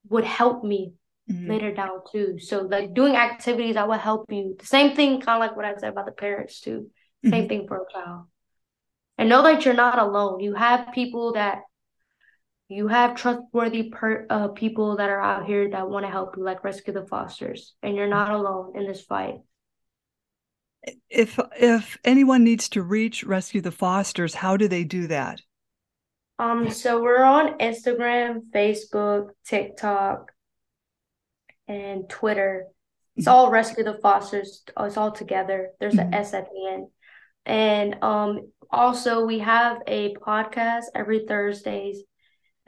would 0.09 0.25
help 0.25 0.63
me 0.63 0.93
mm-hmm. 1.29 1.49
later 1.49 1.73
down 1.73 1.99
too. 2.11 2.39
So 2.39 2.61
like 2.61 2.93
doing 2.93 3.15
activities 3.15 3.75
that 3.75 3.87
will 3.87 3.97
help 3.97 4.31
you. 4.31 4.55
The 4.59 4.65
same 4.65 4.95
thing 4.95 5.21
kind 5.21 5.41
of 5.41 5.47
like 5.47 5.55
what 5.55 5.65
I 5.65 5.75
said 5.75 5.89
about 5.89 6.05
the 6.05 6.11
parents 6.11 6.61
too. 6.61 6.89
Same 7.23 7.33
mm-hmm. 7.33 7.47
thing 7.47 7.67
for 7.67 7.77
a 7.77 7.91
child. 7.91 8.25
And 9.17 9.27
know 9.27 9.43
that 9.43 9.65
you're 9.65 9.73
not 9.73 9.99
alone. 9.99 10.39
You 10.39 10.53
have 10.53 10.93
people 10.93 11.33
that 11.33 11.59
you 12.69 12.87
have 12.87 13.15
trustworthy 13.15 13.89
per, 13.89 14.27
uh, 14.29 14.49
people 14.49 14.97
that 14.97 15.09
are 15.09 15.21
out 15.21 15.45
here 15.45 15.69
that 15.71 15.89
want 15.89 16.05
to 16.05 16.11
help 16.11 16.37
you, 16.37 16.43
like 16.43 16.63
Rescue 16.63 16.93
the 16.93 17.05
Fosters, 17.05 17.73
and 17.81 17.95
you're 17.95 18.07
not 18.07 18.31
alone 18.31 18.73
in 18.75 18.87
this 18.87 19.01
fight. 19.01 19.39
If 21.09 21.39
if 21.59 21.97
anyone 22.05 22.43
needs 22.43 22.69
to 22.69 22.83
reach 22.83 23.23
Rescue 23.23 23.59
the 23.59 23.71
Fosters, 23.71 24.35
how 24.35 24.55
do 24.55 24.67
they 24.67 24.83
do 24.83 25.07
that? 25.07 25.41
Um, 26.37 26.69
so 26.69 27.01
we're 27.01 27.23
on 27.23 27.57
Instagram, 27.57 28.43
Facebook, 28.53 29.31
TikTok, 29.45 30.31
and 31.67 32.07
Twitter. 32.07 32.67
It's 33.17 33.27
mm-hmm. 33.27 33.35
all 33.35 33.51
Rescue 33.51 33.83
the 33.83 33.99
Fosters. 34.01 34.63
It's 34.79 34.95
all 34.95 35.11
together. 35.11 35.71
There's 35.79 35.95
mm-hmm. 35.95 36.13
an 36.13 36.13
S 36.13 36.33
at 36.33 36.45
the 36.45 36.71
end. 36.71 36.87
And 37.45 38.01
um, 38.03 38.51
also 38.71 39.25
we 39.25 39.39
have 39.39 39.79
a 39.87 40.13
podcast 40.15 40.85
every 40.95 41.25
Thursdays 41.25 42.03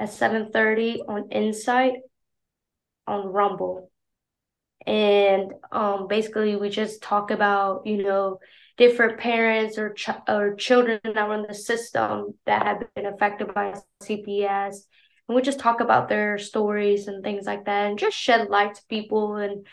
at 0.01 0.09
7:30 0.09 1.03
on 1.07 1.29
Insight 1.31 1.93
on 3.05 3.27
Rumble. 3.27 3.91
And 4.87 5.53
um, 5.71 6.07
basically 6.07 6.55
we 6.55 6.69
just 6.69 7.03
talk 7.03 7.29
about, 7.29 7.85
you 7.85 8.01
know, 8.03 8.39
different 8.77 9.19
parents 9.19 9.77
or 9.77 9.93
ch- 9.93 10.09
or 10.27 10.55
children 10.55 10.99
that 11.03 11.17
are 11.17 11.33
in 11.35 11.45
the 11.47 11.53
system 11.53 12.33
that 12.47 12.65
have 12.65 12.83
been 12.95 13.05
affected 13.05 13.53
by 13.53 13.75
CPS. 14.01 14.77
And 15.27 15.35
we 15.35 15.43
just 15.43 15.59
talk 15.59 15.81
about 15.81 16.09
their 16.09 16.39
stories 16.39 17.07
and 17.07 17.23
things 17.23 17.45
like 17.45 17.65
that 17.65 17.87
and 17.87 17.99
just 17.99 18.17
shed 18.17 18.49
light 18.49 18.73
to 18.75 18.81
people 18.89 19.35
and 19.35 19.67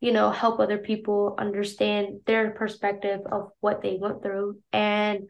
you 0.00 0.12
know 0.12 0.30
help 0.30 0.60
other 0.60 0.78
people 0.78 1.34
understand 1.38 2.20
their 2.26 2.52
perspective 2.52 3.20
of 3.30 3.50
what 3.60 3.82
they 3.82 3.98
went 4.00 4.22
through 4.22 4.58
and 4.72 5.28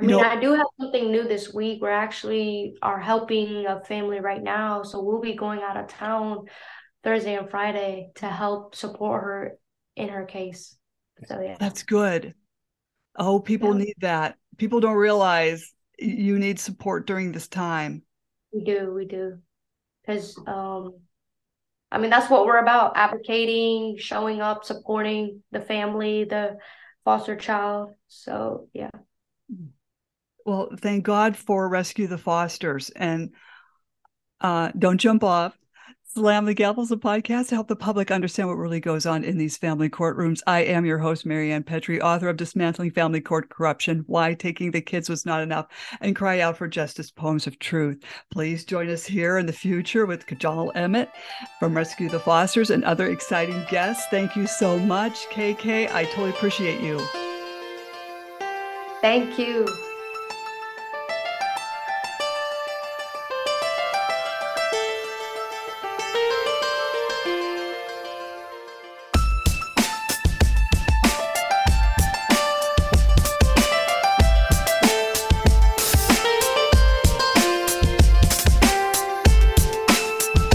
I 0.00 0.02
mean, 0.02 0.16
know, 0.16 0.20
I 0.20 0.38
do 0.38 0.52
have 0.52 0.66
something 0.80 1.12
new 1.12 1.28
this 1.28 1.54
week. 1.54 1.80
We're 1.80 1.90
actually 1.90 2.74
are 2.82 2.98
helping 2.98 3.64
a 3.66 3.80
family 3.84 4.18
right 4.18 4.42
now. 4.42 4.82
So 4.82 5.00
we'll 5.00 5.20
be 5.20 5.34
going 5.34 5.60
out 5.62 5.76
of 5.76 5.86
town 5.86 6.46
Thursday 7.04 7.36
and 7.36 7.48
Friday 7.48 8.10
to 8.16 8.26
help 8.26 8.74
support 8.74 9.22
her 9.22 9.52
in 9.94 10.08
her 10.08 10.24
case. 10.24 10.76
So 11.26 11.40
yeah. 11.40 11.56
That's 11.60 11.84
good. 11.84 12.34
Oh, 13.16 13.38
people 13.38 13.78
yeah. 13.78 13.84
need 13.84 13.94
that. 14.00 14.36
People 14.56 14.80
don't 14.80 14.96
realize 14.96 15.72
you 16.00 16.36
need 16.40 16.58
support 16.58 17.06
during 17.06 17.30
this 17.30 17.46
time. 17.46 18.02
We 18.52 18.64
do, 18.64 18.92
we 18.92 19.04
do. 19.04 19.38
Because 20.04 20.36
um 20.48 20.94
I 21.90 21.98
mean, 21.98 22.10
that's 22.10 22.30
what 22.30 22.46
we're 22.46 22.58
about 22.58 22.96
advocating, 22.96 23.96
showing 23.98 24.40
up, 24.40 24.64
supporting 24.64 25.42
the 25.52 25.60
family, 25.60 26.24
the 26.24 26.56
foster 27.04 27.36
child. 27.36 27.90
So, 28.08 28.68
yeah. 28.72 28.90
Well, 30.44 30.70
thank 30.78 31.04
God 31.04 31.36
for 31.36 31.68
Rescue 31.68 32.06
the 32.06 32.18
Fosters. 32.18 32.90
And 32.90 33.30
uh, 34.40 34.72
don't 34.76 34.98
jump 34.98 35.24
off. 35.24 35.56
Slam 36.16 36.46
the 36.46 36.54
Gavel 36.54 36.82
is 36.82 36.90
a 36.90 36.96
podcast 36.96 37.48
to 37.48 37.56
help 37.56 37.68
the 37.68 37.76
public 37.76 38.10
understand 38.10 38.48
what 38.48 38.56
really 38.56 38.80
goes 38.80 39.04
on 39.04 39.22
in 39.22 39.36
these 39.36 39.58
family 39.58 39.90
courtrooms. 39.90 40.40
I 40.46 40.60
am 40.60 40.86
your 40.86 40.96
host, 40.96 41.26
Marianne 41.26 41.62
Petrie, 41.62 42.00
author 42.00 42.30
of 42.30 42.38
Dismantling 42.38 42.92
Family 42.92 43.20
Court 43.20 43.50
Corruption, 43.50 44.02
Why 44.06 44.32
Taking 44.32 44.70
the 44.70 44.80
Kids 44.80 45.10
Was 45.10 45.26
Not 45.26 45.42
Enough, 45.42 45.66
and 46.00 46.16
Cry 46.16 46.40
Out 46.40 46.56
for 46.56 46.68
Justice 46.68 47.10
Poems 47.10 47.46
of 47.46 47.58
Truth. 47.58 48.02
Please 48.30 48.64
join 48.64 48.88
us 48.88 49.04
here 49.04 49.36
in 49.36 49.44
the 49.44 49.52
future 49.52 50.06
with 50.06 50.24
Kajal 50.24 50.74
Emmett 50.74 51.10
from 51.58 51.76
Rescue 51.76 52.08
the 52.08 52.18
Fosters 52.18 52.70
and 52.70 52.82
other 52.82 53.08
exciting 53.10 53.62
guests. 53.68 54.06
Thank 54.10 54.36
you 54.36 54.46
so 54.46 54.78
much, 54.78 55.26
KK. 55.26 55.92
I 55.92 56.04
totally 56.04 56.30
appreciate 56.30 56.80
you. 56.80 56.98
Thank 59.02 59.38
you. 59.38 59.66